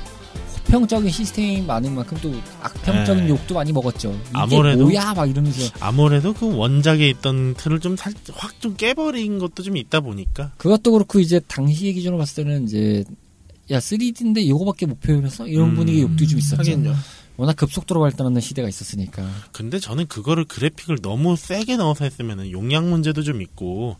호평적인 0.68 1.10
시스템이 1.10 1.62
많은 1.62 1.94
만큼 1.94 2.18
또 2.20 2.32
악평적인 2.60 3.24
네. 3.24 3.30
욕도 3.30 3.54
많이 3.54 3.72
먹었죠. 3.72 4.10
이게 4.12 4.30
아무래도- 4.32 4.82
뭐야 4.84 5.14
막 5.14 5.30
이러면서 5.30 5.72
아무래도 5.80 6.32
그 6.32 6.54
원작에 6.56 7.08
있던 7.10 7.54
틀을 7.54 7.80
좀 7.80 7.96
확 7.96 8.60
좀 8.60 8.74
깨버린 8.76 9.38
것도 9.38 9.62
좀 9.62 9.76
있다 9.76 10.00
보니까 10.00 10.52
그것도 10.56 10.92
그렇고 10.92 11.20
이제 11.20 11.40
당시의 11.46 11.94
기준으로 11.94 12.18
봤을 12.18 12.44
때는 12.44 12.64
이제 12.64 13.04
야 13.70 13.78
3D인데 13.78 14.38
이거밖에 14.38 14.86
못 14.86 15.00
표현했어 15.00 15.46
이런 15.46 15.70
음, 15.70 15.74
분위기 15.76 16.02
욕도 16.02 16.26
좀 16.26 16.38
있었죠. 16.38 16.56
하긴요. 16.58 16.94
워낙 17.36 17.54
급속도로 17.56 18.00
발전하는 18.00 18.40
시대가 18.40 18.68
있었으니까. 18.68 19.28
근데 19.52 19.78
저는 19.78 20.06
그거를 20.06 20.44
그래픽을 20.46 20.98
너무 21.02 21.36
세게 21.36 21.76
넣어서 21.76 22.04
했으면 22.04 22.50
용량 22.50 22.88
문제도 22.90 23.22
좀 23.22 23.42
있고 23.42 23.96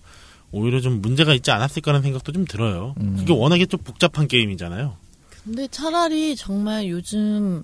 오히려 0.52 0.80
좀 0.80 1.02
문제가 1.02 1.34
있지 1.34 1.50
않았을까라는 1.50 2.02
생각도 2.02 2.32
좀 2.32 2.44
들어요. 2.46 2.94
음. 3.00 3.16
그게 3.18 3.32
워낙에 3.34 3.66
좀 3.66 3.80
복잡한 3.84 4.26
게임이잖아요. 4.26 4.96
근데 5.46 5.68
차라리 5.70 6.34
정말 6.34 6.88
요즘 6.88 7.62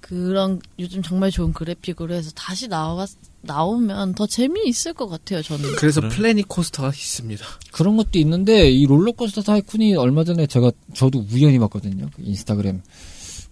그런 0.00 0.60
요즘 0.78 1.02
정말 1.02 1.32
좋은 1.32 1.52
그래픽으로 1.52 2.14
해서 2.14 2.30
다시 2.36 2.68
나와 2.68 3.06
나오면 3.40 4.14
더 4.14 4.26
재미있을 4.26 4.92
것 4.94 5.08
같아요. 5.08 5.42
저는. 5.42 5.74
그래서 5.76 6.00
그래? 6.00 6.10
플래닛 6.10 6.46
코스터가 6.46 6.88
있습니다. 6.88 7.44
그런 7.72 7.96
것도 7.96 8.20
있는데 8.20 8.70
이 8.70 8.86
롤러코스터 8.86 9.42
타이쿤이 9.42 9.96
얼마 9.98 10.22
전에 10.22 10.46
제가 10.46 10.70
저도 10.94 11.26
우연히 11.32 11.58
봤거든요. 11.58 12.08
그 12.14 12.22
인스타그램 12.22 12.82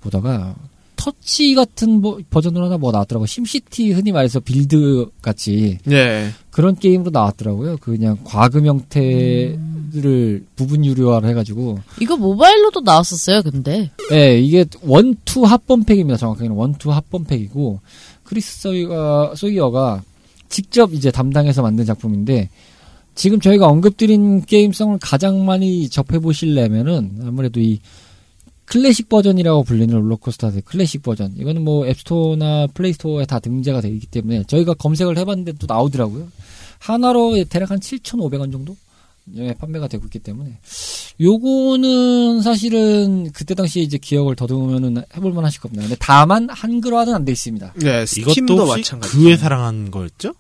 보다가 0.01 0.55
터치 0.95 1.57
같은 1.57 2.01
뭐 2.01 2.21
버전으로 2.31 2.67
하나 2.67 2.79
뭐 2.79 2.93
나왔더라고. 2.93 3.25
요 3.25 3.27
심시티 3.27 3.91
흔히 3.91 4.13
말해서 4.13 4.39
빌드 4.39 5.11
같이 5.21 5.79
예. 5.91 6.31
그런 6.51 6.77
게임으로 6.77 7.11
나왔더라고요. 7.11 7.79
그 7.79 7.91
그냥 7.91 8.19
과금 8.23 8.67
형태 8.67 9.59
를 9.95 10.47
부분 10.57 10.87
유료화를 10.87 11.29
해가지고 11.29 11.79
이거 12.01 12.17
모바일로도 12.17 12.81
나왔었어요. 12.81 13.43
근데 13.43 13.91
예, 14.11 14.39
이게 14.41 14.65
one 14.83 15.14
two 15.14 15.45
합본팩입니다. 15.45 16.17
정확하게는 16.17 16.57
one 16.57 16.74
two 16.74 16.91
합본팩이고 16.91 17.81
크리스 18.25 18.63
소이가 18.63 19.35
소이어가 19.37 20.03
직접 20.49 20.95
이제 20.95 21.11
담당해서 21.11 21.61
만든 21.61 21.85
작품인데 21.85 22.49
지금 23.15 23.41
저희가 23.41 23.67
언급드린 23.67 24.47
게임성을 24.47 24.99
가장 25.01 25.45
많이 25.45 25.89
접해 25.91 26.19
보시려면은 26.21 27.19
아무래도 27.27 27.61
이 27.61 27.81
클래식 28.65 29.11
버전이라고 29.11 29.65
불리는 29.65 29.95
롤러코스터의 29.95 30.63
클래식 30.65 31.03
버전. 31.03 31.35
이거는 31.37 31.63
뭐 31.63 31.87
앱스토어나 31.87 32.69
플레이스토어에 32.73 33.27
다 33.27 33.39
등재가 33.39 33.83
되어 33.83 33.91
있기 33.91 34.07
때문에 34.07 34.45
저희가 34.45 34.73
검색을 34.75 35.19
해봤는데 35.19 35.53
또 35.59 35.67
나오더라고요. 35.69 36.29
하나로 36.79 37.45
대략 37.45 37.71
한 37.71 37.81
7,500원 37.81 38.51
정도? 38.51 38.75
예, 39.37 39.55
판매가 39.55 39.89
되고 39.89 40.05
있기 40.07 40.19
때문에 40.19 40.59
요거는 41.21 42.43
사실은 42.43 43.31
그때 43.33 43.55
당시에 43.55 43.83
이제 43.83 43.99
기억을 43.99 44.35
더듬으면은 44.35 45.05
해볼만 45.15 45.45
하실 45.45 45.61
겁니다. 45.61 45.83
근데 45.83 45.97
다만 46.01 46.49
한글화는 46.51 47.15
안 47.15 47.25
돼 47.25 47.33
있습니다. 47.33 47.75
네, 47.77 48.05
이것도 48.19 48.67
마찬가지. 48.67 49.13
그 49.17 49.29
회사랑 49.31 49.63
한 49.65 49.91
거였죠? 49.91 50.35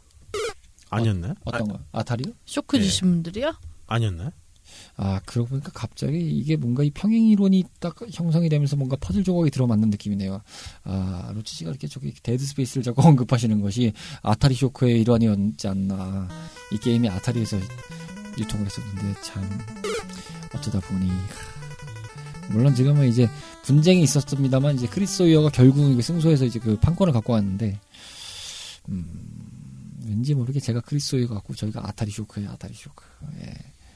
아니었나요? 0.90 1.34
어떤 1.44 1.68
거? 1.68 1.78
아타리요? 1.92 2.32
쇼크 2.44 2.76
네. 2.76 2.82
주신 2.82 3.08
분들이요? 3.10 3.52
아니었나요? 3.86 4.30
아 4.96 5.20
그러고 5.24 5.48
보니까 5.50 5.70
갑자기 5.72 6.18
이게 6.18 6.56
뭔가 6.56 6.82
이 6.82 6.90
평행 6.90 7.26
이론이 7.28 7.64
딱 7.80 7.96
형성이 8.12 8.48
되면서 8.50 8.76
뭔가 8.76 8.96
퍼즐 8.96 9.24
조각이 9.24 9.50
들어맞는 9.50 9.88
느낌이네요. 9.90 10.42
아 10.84 11.30
로치 11.34 11.56
씨가 11.56 11.70
이렇게 11.70 11.86
저기 11.88 12.12
데드 12.22 12.44
스페이스를 12.44 12.82
자꾸 12.82 13.00
언급하시는 13.02 13.60
것이 13.62 13.92
아타리 14.22 14.54
쇼크의 14.54 15.00
일환이었지 15.00 15.66
않나. 15.68 16.28
이 16.72 16.78
게임이 16.78 17.08
아타리에서 17.08 17.56
유통을 18.38 18.66
했었는데 18.66 19.20
참 19.22 19.42
어쩌다 20.54 20.80
보니 20.80 21.10
물론 22.50 22.74
지금은 22.74 23.08
이제 23.08 23.28
분쟁이 23.62 24.02
있었습니다만 24.02 24.74
이제 24.76 24.86
크리스 24.86 25.18
소이어가 25.18 25.50
결국 25.50 25.90
이거 25.90 26.02
승소해서 26.02 26.44
이제 26.44 26.58
그 26.58 26.76
판권을 26.76 27.12
갖고 27.12 27.32
왔는데 27.34 27.78
음, 28.88 29.04
왠지 30.06 30.34
모르게 30.34 30.60
제가 30.60 30.80
크리스 30.80 31.10
소이어 31.10 31.28
갖고 31.28 31.54
저희가 31.54 31.80
아타리 31.86 32.10
쇼크예요 32.10 32.50
아타리 32.50 32.74
쇼크 32.74 33.04
예. 33.42 33.54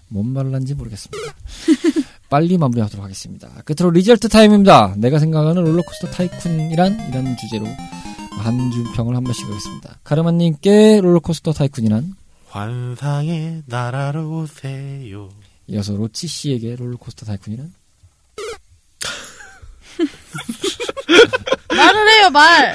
뭔 0.08 0.28
말을 0.28 0.54
한지 0.54 0.74
모르겠습니다. 0.74 1.34
빨리 2.30 2.58
마무리하도록 2.58 3.04
하겠습니다. 3.04 3.48
끝으로 3.64 3.90
result 3.90 4.28
타임입니다. 4.28 4.94
내가 4.98 5.18
생각하는 5.18 5.64
롤러코스터 5.64 6.08
타이쿤이란 6.10 7.08
이라는 7.08 7.36
주제로 7.36 7.66
한 8.38 8.70
줄 8.70 8.84
평을 8.94 9.16
한 9.16 9.24
번씩 9.24 9.46
하겠습니다. 9.46 9.98
카르마님께 10.04 11.00
롤러코스터 11.00 11.52
타이쿤이란 11.52 12.14
환상의 12.56 13.64
나라로 13.66 14.38
오세요. 14.40 15.28
이어서 15.66 15.94
로치 15.94 16.26
씨에게 16.26 16.76
롤러코스터 16.76 17.26
타이쿤이란 17.26 17.70
말을 21.76 22.08
해요 22.08 22.30
말. 22.30 22.74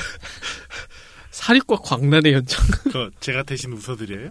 스릴과 1.31 1.77
광란의 1.77 2.33
현장. 2.33 2.59
그 2.93 3.09
제가 3.21 3.41
대신 3.41 3.73
웃어드려요? 3.73 4.29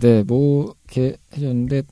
네, 0.00 0.22
뭐 0.22 0.76
이렇게 0.84 1.16
해줬는데 1.34 1.82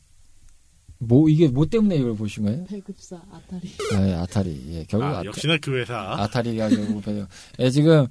뭐 0.98 1.28
이게 1.28 1.48
뭐 1.48 1.66
때문에 1.66 1.96
이걸 1.96 2.14
보신 2.14 2.44
거예요? 2.44 2.64
배급사 2.66 3.16
아타리. 3.32 3.74
아, 3.92 4.06
예, 4.08 4.12
아타리. 4.14 4.64
예, 4.68 4.84
결국 4.84 5.06
아, 5.06 5.18
아, 5.18 5.24
역시나 5.24 5.56
그 5.60 5.76
회사. 5.76 5.98
아타리가 6.16 6.68
결국 6.68 7.02
배요. 7.02 7.26
예, 7.58 7.70
지금 7.70 8.06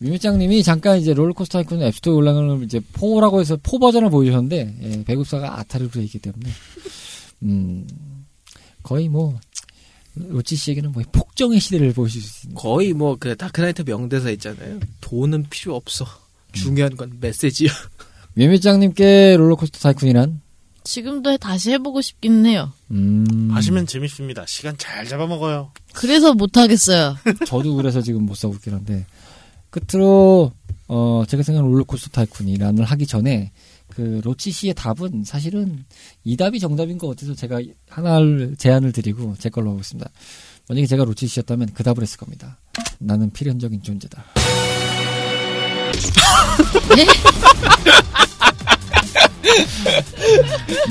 미미짱님이 0.00 0.62
잠깐 0.62 0.98
이제 0.98 1.12
롤러코스터 1.12 1.62
타이쿤 1.62 1.82
앱스토어에 1.82 2.14
올라가는 2.16 2.62
이제 2.64 2.80
4라고 2.94 3.40
해서 3.40 3.58
4 3.62 3.78
버전을 3.78 4.08
보여주셨는데 4.10 4.76
예, 4.82 5.04
배급사가 5.04 5.58
아타리로 5.60 5.90
돼 5.90 6.02
있기 6.04 6.18
때문에 6.18 6.50
음 7.42 7.86
거의 8.82 9.08
뭐 9.08 9.38
로치 10.14 10.56
씨에게는 10.56 10.92
뭐 10.92 11.02
폭정의 11.12 11.60
시대를 11.60 11.92
보실 11.92 12.22
수 12.22 12.46
있는 12.46 12.54
거의 12.56 12.92
뭐 12.94 13.16
그 13.20 13.36
다크나이트 13.36 13.82
명대사 13.82 14.30
있잖아요. 14.30 14.80
돈은 15.02 15.46
필요 15.50 15.76
없어. 15.76 16.06
중요한 16.52 16.96
건 16.96 17.18
메시지야. 17.20 17.70
미미짱님께 18.34 19.36
롤러코스터 19.36 19.78
타이쿤이란 19.80 20.40
지금도 20.82 21.36
다시 21.36 21.72
해보고 21.72 22.00
싶기는 22.00 22.46
해요. 22.46 22.72
음 22.90 23.50
하시면 23.52 23.86
재밌습니다. 23.86 24.46
시간 24.46 24.76
잘 24.78 25.04
잡아먹어요. 25.06 25.72
그래서 25.92 26.32
못 26.32 26.56
하겠어요. 26.56 27.16
저도 27.46 27.76
그래서 27.76 28.00
지금 28.00 28.24
못 28.24 28.34
사고 28.34 28.54
있긴 28.54 28.72
한데 28.72 29.04
끝으로 29.70 30.52
어 30.88 31.24
제가 31.28 31.42
생각하는 31.42 31.70
롤러코스터 31.72 32.10
타이쿤이란을 32.10 32.84
하기 32.84 33.06
전에 33.06 33.52
그 33.88 34.20
로치 34.24 34.50
씨의 34.50 34.74
답은 34.74 35.24
사실은 35.24 35.84
이 36.24 36.36
답이 36.36 36.58
정답인 36.60 36.98
것 36.98 37.08
같아서 37.08 37.34
제가 37.34 37.60
하나를 37.88 38.56
제안을 38.56 38.92
드리고 38.92 39.36
제 39.38 39.48
걸로 39.48 39.72
하겠습니다. 39.72 40.10
만약에 40.68 40.86
제가 40.86 41.04
로치 41.04 41.26
씨였다면 41.26 41.70
그 41.74 41.82
답을 41.82 42.02
했을 42.02 42.16
겁니다. 42.18 42.58
나는 42.98 43.30
필연적인 43.30 43.82
존재다. 43.82 44.24
네? 46.96 47.06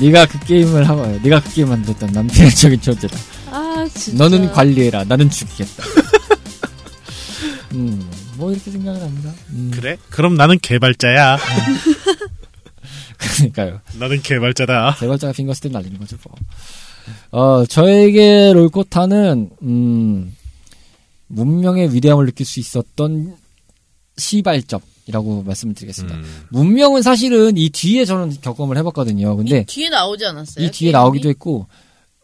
네가 0.00 0.26
그 0.26 0.38
게임을 0.40 0.88
하고 0.88 1.06
네가 1.22 1.40
그 1.40 1.54
게임 1.54 1.68
만들었던 1.68 2.12
난 2.12 2.26
필연적인 2.26 2.80
존재다. 2.80 3.18
아 3.50 3.88
진짜. 3.94 4.22
너는 4.22 4.52
관리해라. 4.52 5.04
나는 5.04 5.30
죽이겠다. 5.30 5.84
음, 7.72 8.10
뭐 8.40 8.50
이렇게 8.50 8.70
생각을 8.70 9.02
합니다. 9.02 9.32
음, 9.50 9.70
그래? 9.72 9.98
그럼 10.08 10.34
나는 10.34 10.58
개발자야. 10.58 11.38
그러니까요. 13.18 13.80
나는 13.98 14.22
개발자다. 14.22 14.96
개발자가 14.98 15.34
finger 15.34 15.52
snap 15.52 15.72
날리는 15.72 15.98
거죠, 16.00 16.16
뭐. 16.24 16.34
어, 17.32 17.66
저에게 17.66 18.52
롤코타는, 18.54 19.50
음, 19.62 20.36
문명의 21.26 21.94
위대함을 21.94 22.24
느낄 22.26 22.46
수 22.46 22.60
있었던 22.60 23.36
시발점이라고 24.16 25.42
말씀을 25.44 25.74
드리겠습니다. 25.74 26.16
음. 26.16 26.42
문명은 26.50 27.02
사실은 27.02 27.56
이 27.58 27.68
뒤에 27.68 28.06
저는 28.06 28.38
경험을 28.40 28.78
해봤거든요. 28.78 29.36
근데 29.36 29.64
뒤에 29.64 29.90
나오지 29.90 30.24
않았어요? 30.24 30.64
이 30.64 30.70
뒤에 30.70 30.86
게임이? 30.86 30.92
나오기도 30.92 31.28
했고, 31.28 31.66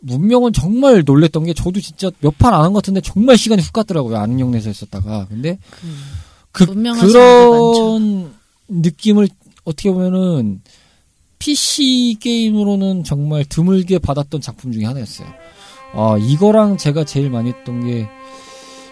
문명은 0.02 0.52
정말 0.52 1.02
놀랬던 1.04 1.44
게 1.44 1.54
저도 1.54 1.80
진짜 1.80 2.10
몇 2.20 2.36
판 2.38 2.52
안 2.54 2.60
한 2.62 2.72
것 2.72 2.82
같은데 2.82 3.00
정말 3.00 3.36
시간이 3.38 3.62
훅 3.62 3.72
갔더라고요. 3.72 4.16
아는 4.18 4.38
영내에서 4.40 4.68
했었다가. 4.68 5.26
근데 5.28 5.58
그, 6.52 6.64
문명하시는 6.64 7.12
그런 7.12 8.32
느낌을 8.68 9.28
어떻게 9.64 9.90
보면은 9.90 10.60
PC 11.38 12.16
게임으로는 12.20 13.04
정말 13.04 13.44
드물게 13.44 13.98
받았던 13.98 14.40
작품 14.40 14.72
중에 14.72 14.84
하나였어요. 14.84 15.28
어, 15.94 16.16
이거랑 16.18 16.76
제가 16.78 17.04
제일 17.04 17.30
많이 17.30 17.50
했던 17.50 17.86
게 17.86 18.06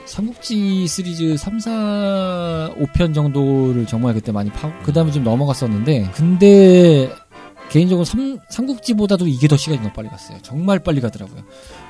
삼국지 0.06 0.86
시리즈 0.86 1.36
3, 1.36 1.58
4, 1.60 2.74
5편 2.78 3.14
정도를 3.14 3.86
정말 3.86 4.12
그때 4.14 4.32
많이 4.32 4.50
파고 4.50 4.74
그 4.84 4.92
다음에 4.92 5.10
좀 5.10 5.24
넘어갔었는데 5.24 6.10
근데 6.14 7.10
개인적으로 7.70 8.04
삼, 8.04 8.38
삼국지보다도 8.50 9.26
이게 9.26 9.48
더 9.48 9.56
시간이 9.56 9.80
너무 9.80 9.92
빨리 9.92 10.08
갔어요. 10.08 10.38
정말 10.42 10.78
빨리 10.78 11.00
가더라고요. 11.00 11.42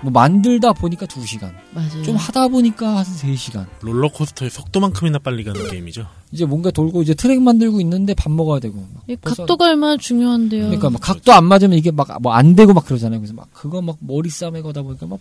뭐 0.03 0.11
만들다 0.13 0.73
보니까 0.73 1.05
2시간 1.07 1.53
맞아요. 1.73 2.03
좀 2.05 2.17
하다 2.17 2.49
보니까 2.49 2.97
한 2.99 3.05
3시간 3.05 3.67
롤러코스터의 3.83 4.51
속도만큼이나 4.51 5.19
빨리 5.19 5.45
가는 5.45 5.69
게임이죠. 5.71 6.07
이제 6.33 6.47
뭔가 6.47 6.71
돌고 6.71 7.03
이제 7.03 7.13
트랙 7.15 7.41
만들고 7.43 7.81
있는데 7.83 8.15
밥 8.15 8.33
먹어야 8.33 8.61
되고 8.61 8.87
각도가 9.23 9.67
얼마나 9.67 9.97
중요한데요. 9.99 10.65
그러니까 10.65 10.89
막 10.91 11.01
각도 11.01 11.33
안 11.33 11.45
맞으면 11.45 11.77
이게 11.79 11.91
막 11.91 12.09
뭐 12.21 12.33
안 12.33 12.55
되고 12.57 12.73
막 12.73 12.87
그러잖아요. 12.87 13.21
그래서 13.21 13.35
막 13.35 13.49
그거 13.53 13.83
막 13.83 13.97
머리 14.01 14.31
싸매 14.31 14.63
거다 14.63 14.83
보니까 14.83 15.07
막 15.07 15.21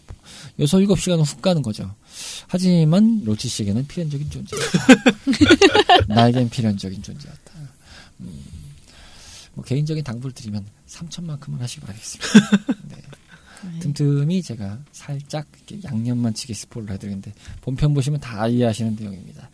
여섯 0.60 0.80
일곱 0.80 1.00
시간은 1.00 1.24
훅 1.26 1.42
가는 1.42 1.62
거죠. 1.62 1.92
하지만 2.48 3.22
로치 3.26 3.48
씨에게는 3.50 3.86
필연적인 3.88 4.30
존재였다. 4.30 4.68
나에겐 6.08 6.50
필연적인 6.50 7.02
존재였다. 7.04 7.52
음, 8.22 8.40
뭐 9.54 9.64
개인적인 9.64 10.04
당부를 10.04 10.34
드리면 10.34 10.66
3천만큼은 10.88 11.60
하시기 11.60 11.82
바라겠습니다. 11.82 12.58
네. 12.90 12.96
네. 13.74 13.80
틈틈이 13.80 14.42
제가 14.42 14.80
살짝 14.92 15.46
양념만 15.86 16.34
치게 16.34 16.54
스포를 16.54 16.90
해드리는데 16.92 17.34
본편 17.62 17.94
보시면 17.94 18.20
다 18.20 18.48
이해하시는 18.48 18.98
내용입니다. 19.00 19.50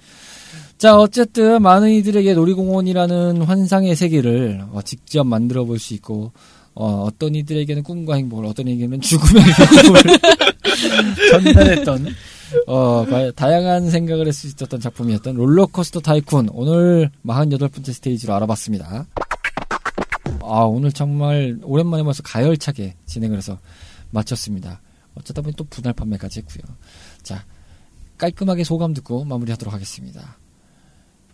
자 0.80 0.98
어쨌든 0.98 1.62
많은 1.62 1.92
이들에게 1.92 2.34
놀이공원이라는 2.34 3.42
환상의 3.44 3.96
세계를 3.96 4.64
어, 4.72 4.82
직접 4.82 5.26
만들어 5.26 5.66
볼 5.66 5.78
수 5.78 5.94
있고 5.94 6.32
어, 6.74 7.04
어떤 7.04 7.36
이들에게는 7.36 7.84
꿈과 7.84 8.16
행복을 8.16 8.46
어떤 8.46 8.68
이에게는 8.68 9.02
죽음의 9.02 9.44
행복을 9.84 10.02
전달했던 11.32 12.08
어, 12.68 13.06
과- 13.06 13.32
다양한 13.32 13.92
생각을 13.92 14.26
할 14.26 14.34
수 14.34 14.48
있었던 14.48 14.80
작품이었던 14.80 15.36
롤러코스터 15.36 16.00
타이쿤 16.00 16.50
오늘 16.54 17.12
48번째 17.26 17.94
스테이지로 17.94 18.34
알아봤습니다. 18.34 19.06
아 20.50 20.62
오늘 20.64 20.92
정말 20.92 21.58
오랜만에 21.64 22.04
벌써 22.04 22.24
가열차게 22.24 22.96
진행을 23.06 23.38
해서 23.38 23.60
마쳤습니다. 24.12 24.82
어쩌다 25.16 25.42
보니 25.42 25.56
또 25.56 25.64
분할 25.66 25.94
판매까지 25.94 26.40
했고요. 26.40 26.76
자 27.22 27.46
깔끔하게 28.18 28.64
소감 28.64 28.94
듣고 28.94 29.24
마무리하도록 29.26 29.74
하겠습니다. 29.74 30.38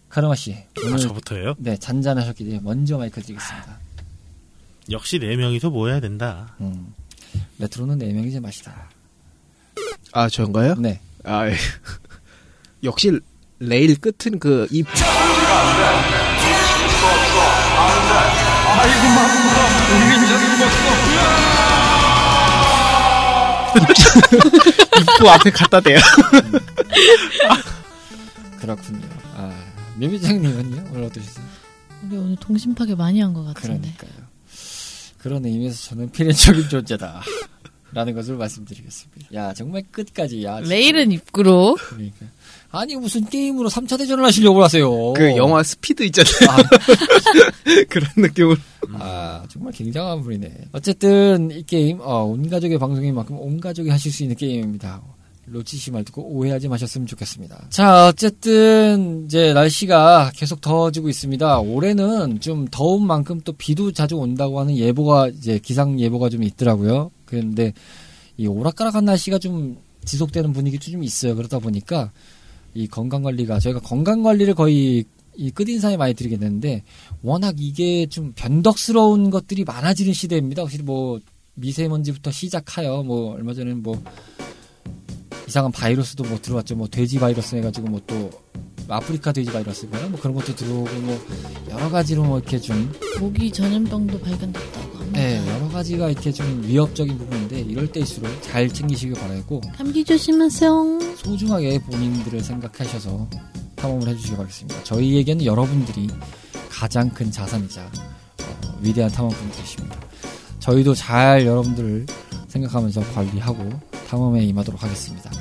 카르마 0.09 0.35
씨 0.35 0.53
아, 0.53 0.81
오늘 0.85 0.97
저부터예요? 0.99 1.55
네 1.57 1.77
잔잔하셨기 1.77 2.43
때문에 2.43 2.61
먼저 2.63 2.97
마이크 2.97 3.21
드리겠습니다. 3.21 3.79
역시 4.91 5.19
네 5.19 5.35
명이서 5.35 5.69
뭐 5.69 5.87
해야 5.87 5.99
된다. 5.99 6.55
음, 6.59 6.93
레트로는 7.59 7.97
네 7.97 8.11
명이 8.13 8.31
제 8.31 8.39
맛이다. 8.39 8.89
아, 10.11 10.29
저인가요? 10.29 10.75
네. 10.75 11.01
아, 11.23 11.49
예. 11.49 11.55
역시 12.83 13.19
레일 13.59 13.99
끝은 13.99 14.39
그 14.39 14.67
입. 14.71 14.85
입구 24.99 25.29
앞에 25.29 25.49
갖다 25.51 25.79
대요. 25.81 25.97
그렇군요. 28.59 29.07
아, 29.35 29.53
묘미장님은요? 29.97 30.89
오늘 30.91 31.03
어떠셨어요? 31.05 31.45
우리 32.07 32.17
오늘 32.17 32.35
동심 32.37 32.73
파괴 32.75 32.95
많이 32.95 33.19
한 33.21 33.33
것 33.33 33.43
같은데. 33.43 33.93
그러니까요. 33.97 34.25
그런 35.17 35.45
의미에서 35.45 35.89
저는 35.89 36.11
필연적인 36.11 36.69
존재다. 36.69 37.21
라는 37.91 38.13
것을 38.13 38.35
말씀드리겠습니다. 38.35 39.27
야, 39.33 39.53
정말 39.53 39.83
끝까지, 39.91 40.43
야. 40.43 40.59
레일은 40.59 41.11
입구로. 41.11 41.77
그러니까. 41.79 42.25
아니, 42.77 42.95
무슨 42.95 43.23
게임으로 43.25 43.69
3차 43.69 43.97
대전을 43.97 44.23
하시려고 44.25 44.61
하세요. 44.63 45.13
그 45.13 45.35
영화 45.37 45.63
스피드 45.63 46.03
있잖아요. 46.03 46.51
아, 46.51 46.57
그런 47.89 48.09
느낌으로. 48.17 48.57
아, 48.93 49.43
정말 49.49 49.71
굉장한 49.73 50.21
분이네. 50.21 50.51
어쨌든, 50.73 51.51
이 51.51 51.63
게임, 51.63 51.99
어, 52.01 52.23
온 52.23 52.49
가족의 52.49 52.77
방송인 52.77 53.15
만큼 53.15 53.37
온 53.39 53.59
가족이 53.59 53.89
하실 53.89 54.11
수 54.11 54.23
있는 54.23 54.35
게임입니다. 54.35 55.01
로치 55.47 55.77
씨 55.77 55.91
말 55.91 56.03
듣고 56.03 56.23
오해하지 56.23 56.67
마셨으면 56.67 57.07
좋겠습니다. 57.07 57.67
자, 57.69 58.07
어쨌든, 58.07 59.25
이제 59.25 59.53
날씨가 59.53 60.31
계속 60.35 60.59
더워지고 60.59 61.07
있습니다. 61.07 61.59
올해는 61.59 62.39
좀 62.39 62.67
더운 62.69 63.05
만큼 63.05 63.39
또 63.43 63.53
비도 63.53 63.91
자주 63.91 64.15
온다고 64.17 64.59
하는 64.59 64.75
예보가, 64.75 65.29
이제 65.29 65.59
기상 65.59 65.99
예보가 65.99 66.29
좀 66.29 66.43
있더라고요. 66.43 67.11
그런데 67.25 67.73
이 68.37 68.47
오락가락한 68.47 69.05
날씨가 69.05 69.37
좀 69.39 69.77
지속되는 70.03 70.51
분위기도 70.53 70.91
좀 70.91 71.03
있어요. 71.03 71.35
그러다 71.35 71.59
보니까 71.59 72.11
이 72.75 72.87
건강 72.87 73.23
관리가, 73.23 73.59
저희가 73.59 73.79
건강 73.79 74.21
관리를 74.21 74.53
거의 74.53 75.05
이 75.35 75.49
끝인사에 75.51 75.97
많이 75.97 76.13
드리게 76.13 76.37
되는데, 76.37 76.83
워낙 77.23 77.55
이게 77.57 78.05
좀 78.05 78.33
변덕스러운 78.35 79.31
것들이 79.31 79.63
많아지는 79.63 80.13
시대입니다. 80.13 80.61
확실히 80.61 80.83
뭐 80.83 81.19
미세먼지부터 81.55 82.31
시작하여 82.31 83.01
뭐 83.03 83.33
얼마 83.33 83.53
전에는 83.53 83.81
뭐 83.81 84.01
이상한 85.47 85.71
바이러스도 85.71 86.23
뭐 86.25 86.37
들어왔죠. 86.39 86.75
뭐 86.75 86.87
돼지 86.87 87.17
바이러스 87.17 87.55
해가지고 87.55 87.87
뭐 87.87 88.01
또 88.05 88.29
아프리카 88.87 89.31
돼지 89.31 89.51
바이러스인가요? 89.51 90.09
뭐 90.09 90.19
그런 90.19 90.35
것도 90.35 90.55
들어오고 90.55 90.93
뭐 91.01 91.17
여러 91.69 91.89
가지로 91.89 92.23
뭐 92.23 92.39
이렇게 92.39 92.59
좀 92.59 92.91
모기 93.19 93.51
전염병도 93.51 94.19
발견됐다고 94.19 94.79
합니다. 94.79 94.84
네, 95.11 95.41
여러 95.47 95.67
가지가 95.69 96.09
이렇게 96.09 96.31
좀 96.31 96.63
위협적인 96.65 97.17
부분인데 97.17 97.61
이럴 97.61 97.91
때일수록 97.91 98.29
잘 98.41 98.67
챙기시길 98.67 99.15
바라고 99.15 99.61
감기 99.75 100.03
조심하세요. 100.03 100.99
소중하게 101.17 101.79
본인들을 101.79 102.41
생각하셔서 102.41 103.27
탐험을 103.75 104.07
해주시기 104.09 104.35
바라겠습니다. 104.35 104.83
저희에게는 104.83 105.45
여러분들이 105.45 106.07
가장 106.69 107.09
큰 107.09 107.31
자산이자 107.31 107.81
어, 107.83 108.77
위대한 108.81 109.11
탐험꾼들이십니다. 109.11 109.95
저희도 110.59 110.95
잘 110.95 111.45
여러분들을 111.45 112.05
생각하면서 112.47 113.01
관리하고 113.13 113.69
탐험에 114.09 114.43
임하도록 114.43 114.81
하겠습니다. 114.81 115.31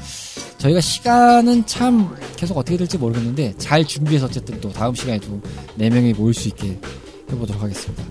저희가 0.59 0.81
시간은 0.81 1.67
참 1.67 2.15
계속 2.37 2.57
어떻게 2.57 2.77
될지 2.77 2.97
모르겠는데 2.99 3.55
잘 3.59 3.85
준비해서 3.85 4.27
어쨌든 4.27 4.61
또 4.61 4.73
다음 4.73 4.95
시간에도 4.95 5.41
4명이 5.79 6.17
모일 6.17 6.35
수 6.35 6.49
있게 6.49 6.79
해보도록 7.31 7.63
하겠습니다. 7.63 8.03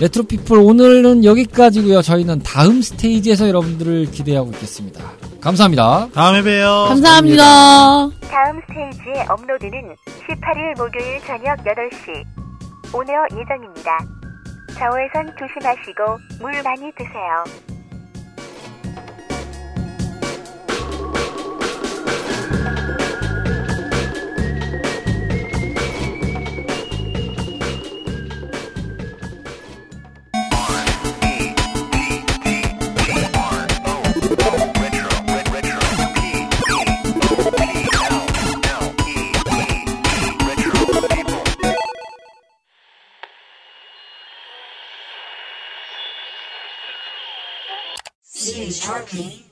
레트로 0.00 0.24
피플 0.24 0.58
오늘은 0.58 1.24
여기까지고요. 1.24 2.02
저희는 2.02 2.42
다음 2.44 2.80
스테이지에서 2.82 3.48
여러분들을 3.48 4.10
기대하고 4.12 4.50
있겠습니다. 4.52 5.00
감사합니다. 5.40 6.08
다음에 6.14 6.42
봬요. 6.42 6.86
감사합니다. 6.88 7.42
다음 8.30 8.60
스테이지의 8.68 9.26
업로드는 9.28 9.96
18일 10.28 10.78
목요일 10.78 11.20
저녁 11.26 11.56
8시 11.64 12.24
오늘 12.94 13.14
예정입니다. 13.32 13.98
좌우에선 14.78 15.34
조심하시고 15.38 16.18
물 16.40 16.52
많이 16.62 16.92
드세요. 16.96 17.77
parking 48.88 49.47